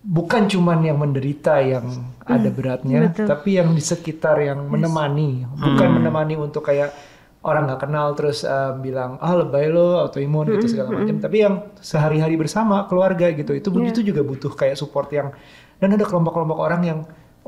bukan 0.05 0.47
cuman 0.47 0.79
yang 0.87 0.99
menderita 0.99 1.59
yang 1.59 2.15
ada 2.23 2.49
beratnya, 2.55 3.11
tapi 3.11 3.59
yang 3.59 3.75
di 3.75 3.83
sekitar 3.83 4.39
yang 4.39 4.71
menemani, 4.71 5.43
bukan 5.59 5.89
menemani 5.99 6.39
untuk 6.39 6.71
kayak 6.71 6.95
orang 7.43 7.71
nggak 7.71 7.83
kenal 7.87 8.15
terus 8.15 8.47
eh, 8.47 8.73
bilang 8.79 9.19
ah 9.19 9.35
lebay 9.35 9.71
lo 9.71 9.99
autoimun 10.07 10.59
gitu 10.59 10.79
segala 10.79 10.95
macam, 10.95 11.19
tapi 11.19 11.37
yang 11.43 11.55
sehari-hari 11.83 12.39
bersama 12.39 12.87
keluarga 12.87 13.31
gitu. 13.35 13.55
Itu 13.57 13.75
itu 13.83 14.01
juga 14.07 14.23
butuh 14.23 14.53
kayak 14.55 14.79
support 14.79 15.11
yang 15.11 15.35
dan 15.83 15.95
ada 15.95 16.05
kelompok-kelompok 16.07 16.59
orang 16.59 16.83
yang 16.87 16.99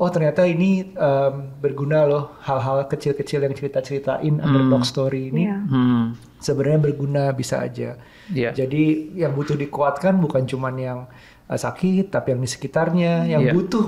oh 0.01 0.09
ternyata 0.09 0.41
ini 0.43 0.81
em, 0.91 1.33
berguna 1.61 2.03
loh 2.03 2.33
hal-hal 2.41 2.89
kecil-kecil 2.89 3.45
yang 3.45 3.53
cerita-ceritain 3.53 4.41
underdog 4.41 4.81
story 4.81 5.29
ini 5.29 5.45
Iya. 5.45 5.57
Hmm. 5.61 6.05
sebenarnya 6.41 6.79
berguna 6.81 7.29
bisa 7.31 7.61
aja. 7.61 8.01
Iya. 8.33 8.49
Jadi 8.51 9.13
yang 9.13 9.37
butuh 9.37 9.53
dikuatkan 9.53 10.17
bukan 10.17 10.49
cuman 10.49 10.73
yang 10.73 10.99
uh, 11.45 11.53
sakit, 11.55 12.09
tapi 12.09 12.33
yang 12.33 12.41
di 12.41 12.49
sekitarnya. 12.49 13.29
Yang 13.29 13.41
Iya. 13.45 13.53
butuh 13.53 13.85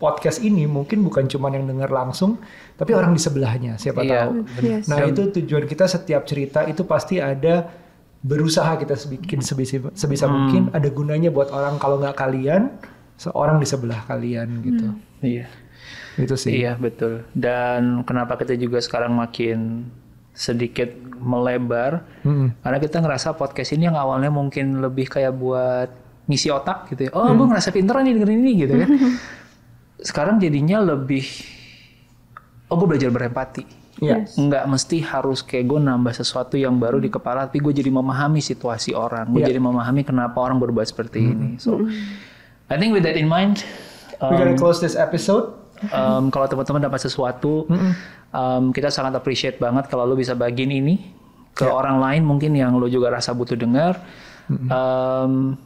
podcast 0.00 0.40
ini 0.40 0.64
mungkin 0.64 1.04
bukan 1.04 1.28
cuman 1.28 1.52
yang 1.52 1.66
dengar 1.68 1.92
langsung, 1.92 2.40
tapi 2.74 2.96
orang 2.96 3.12
di 3.12 3.20
sebelahnya. 3.20 3.76
Siapa 3.76 4.00
Iya, 4.00 4.24
tahu. 4.24 4.32
Yes. 4.64 4.88
Nah 4.88 5.04
itu 5.04 5.28
tujuan 5.30 5.68
kita 5.68 5.84
setiap 5.84 6.24
cerita 6.24 6.64
itu 6.64 6.82
pasti 6.82 7.20
ada 7.20 7.68
berusaha 8.24 8.72
kita 8.78 8.96
bikin 9.12 9.44
sebisa, 9.44 9.92
sebisa 9.92 10.24
Hmm. 10.26 10.32
mungkin 10.32 10.62
ada 10.72 10.88
gunanya 10.88 11.28
buat 11.28 11.52
orang 11.52 11.76
kalau 11.76 12.00
nggak 12.00 12.16
kalian, 12.16 12.72
seorang 13.14 13.60
di 13.60 13.66
sebelah 13.68 14.00
kalian 14.08 14.48
gitu. 14.64 14.88
Iya. 15.22 15.46
Itu 16.18 16.36
sih. 16.36 16.60
Iya 16.60 16.76
betul. 16.76 17.24
Dan 17.32 18.04
kenapa 18.04 18.36
kita 18.36 18.52
juga 18.54 18.82
sekarang 18.82 19.16
makin 19.16 19.88
sedikit 20.32 20.92
melebar? 21.16 22.04
Mm-mm. 22.22 22.52
Karena 22.60 22.78
kita 22.78 23.00
ngerasa 23.00 23.32
podcast 23.32 23.72
ini 23.72 23.88
yang 23.88 23.96
awalnya 23.96 24.28
mungkin 24.28 24.82
lebih 24.82 25.08
kayak 25.08 25.32
buat 25.32 25.88
ngisi 26.28 26.52
otak 26.52 26.92
gitu 26.92 27.08
ya. 27.08 27.10
Oh, 27.14 27.30
gue 27.30 27.46
ngerasa 27.46 27.72
pinter 27.72 27.96
nih 27.98 28.12
dengerin 28.14 28.40
ini 28.40 28.52
gitu 28.60 28.74
kan. 28.76 28.88
Sekarang 30.08 30.36
jadinya 30.36 30.82
lebih, 30.82 31.22
oh 32.68 32.74
gue 32.76 32.88
belajar 32.88 33.10
berempati. 33.10 33.64
Iya. 34.02 34.26
Nggak 34.34 34.64
mesti 34.66 34.98
harus 34.98 35.46
kayak 35.46 35.68
gue 35.68 35.78
nambah 35.78 36.10
sesuatu 36.10 36.58
yang 36.58 36.74
baru 36.76 36.98
di 36.98 37.06
kepala, 37.06 37.46
tapi 37.46 37.62
gue 37.62 37.70
jadi 37.70 37.86
memahami 37.88 38.42
situasi 38.42 38.96
orang. 38.96 39.30
Gue 39.30 39.46
Iya. 39.46 39.54
jadi 39.54 39.60
memahami 39.62 40.02
kenapa 40.02 40.42
orang 40.42 40.58
berbuat 40.58 40.90
seperti 40.90 41.22
ini. 41.22 41.48
So, 41.62 41.86
I 42.66 42.76
think 42.76 42.90
with 42.90 43.06
that 43.06 43.14
in 43.14 43.30
mind, 43.30 43.62
We're 44.30 44.38
gonna 44.38 44.58
close 44.58 44.78
this 44.78 44.94
episode. 44.94 45.58
um, 45.90 46.30
kalau 46.30 46.46
teman-teman 46.46 46.86
dapat 46.86 47.00
sesuatu, 47.02 47.66
um, 48.30 48.70
kita 48.70 48.86
sangat 48.92 49.18
appreciate 49.18 49.58
banget 49.58 49.90
kalau 49.90 50.06
lo 50.06 50.14
bisa 50.14 50.38
bagiin 50.38 50.70
ini 50.70 50.94
ke 51.52 51.66
orang 51.66 51.98
lain 51.98 52.22
mungkin 52.22 52.54
yang 52.54 52.78
lo 52.78 52.86
juga 52.86 53.10
rasa 53.10 53.34
butuh 53.34 53.58
dengar. 53.58 53.98
Um, 54.48 55.58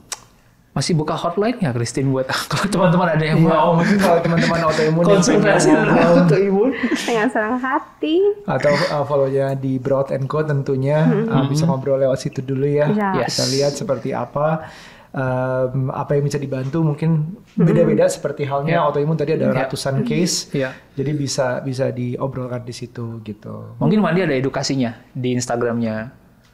masih 0.76 0.92
buka 0.92 1.16
hotline 1.16 1.56
nggak 1.56 1.72
Christine 1.72 2.12
buat 2.12 2.28
kalau 2.52 2.68
teman-teman 2.68 3.16
ada 3.16 3.24
yang 3.24 3.40
Iya, 3.40 3.48
mau 3.48 3.80
mungkin 3.80 3.96
kalau 3.96 4.20
teman-teman 4.20 4.60
autoimun 4.60 5.02
yang 5.08 5.24
konsultasi 5.24 5.68
tentang 5.72 6.08
autoimun. 6.20 6.70
Dengan 7.08 7.28
senang 7.32 7.56
hati. 7.56 8.16
atau 8.44 8.72
uh, 8.92 9.04
follow-nya 9.08 9.56
di 9.56 9.80
Broad 9.80 10.12
Co 10.28 10.44
tentunya 10.44 11.08
uh, 11.32 11.48
bisa 11.48 11.64
ngobrol 11.64 11.96
lewat 11.96 12.20
situ 12.20 12.44
dulu 12.44 12.68
ya. 12.68 12.92
Iya. 12.92 13.24
Yes. 13.24 13.40
Kita 13.40 13.44
lihat 13.56 13.72
seperti 13.72 14.12
apa 14.12 14.68
um, 15.16 15.88
apa 15.90 16.20
yang 16.20 16.24
bisa 16.28 16.36
dibantu 16.36 16.84
mungkin 16.84 17.40
beda-beda 17.56 18.04
seperti 18.06 18.44
halnya 18.44 18.84
autoimun 18.84 19.16
tadi 19.16 19.34
ada 19.34 19.50
ratusan 19.50 20.04
case. 20.04 20.52
Iya. 20.52 20.76
Jadi 20.92 21.10
bisa 21.16 21.64
bisa 21.64 21.88
diobrolkan 21.90 22.62
di 22.62 22.74
situ 22.76 23.24
gitu. 23.24 23.74
Mungkin 23.80 24.04
Wandi 24.04 24.22
ada 24.22 24.36
edukasinya 24.36 24.92
di 25.16 25.32
Instagramnya 25.34 26.12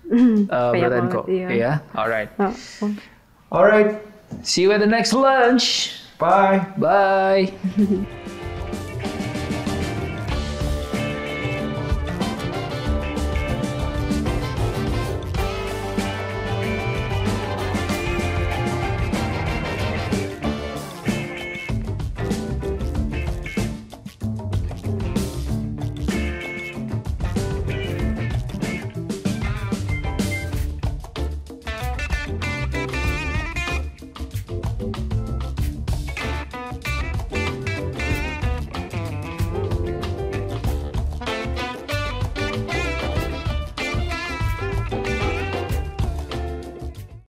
uh, 0.09 0.73
and 0.73 1.11
banget, 1.11 1.11
Co. 1.11 1.21
iya. 1.27 1.49
Ya, 1.51 1.73
alright. 1.93 2.31
Oh, 2.39 2.55
oh. 2.87 2.93
Alright, 3.53 4.01
See 4.41 4.63
you 4.65 4.73
at 4.73 4.81
the 4.81 4.89
next 4.89 5.13
lunch. 5.13 6.01
bye. 6.17 6.65
Bye. 6.79 7.53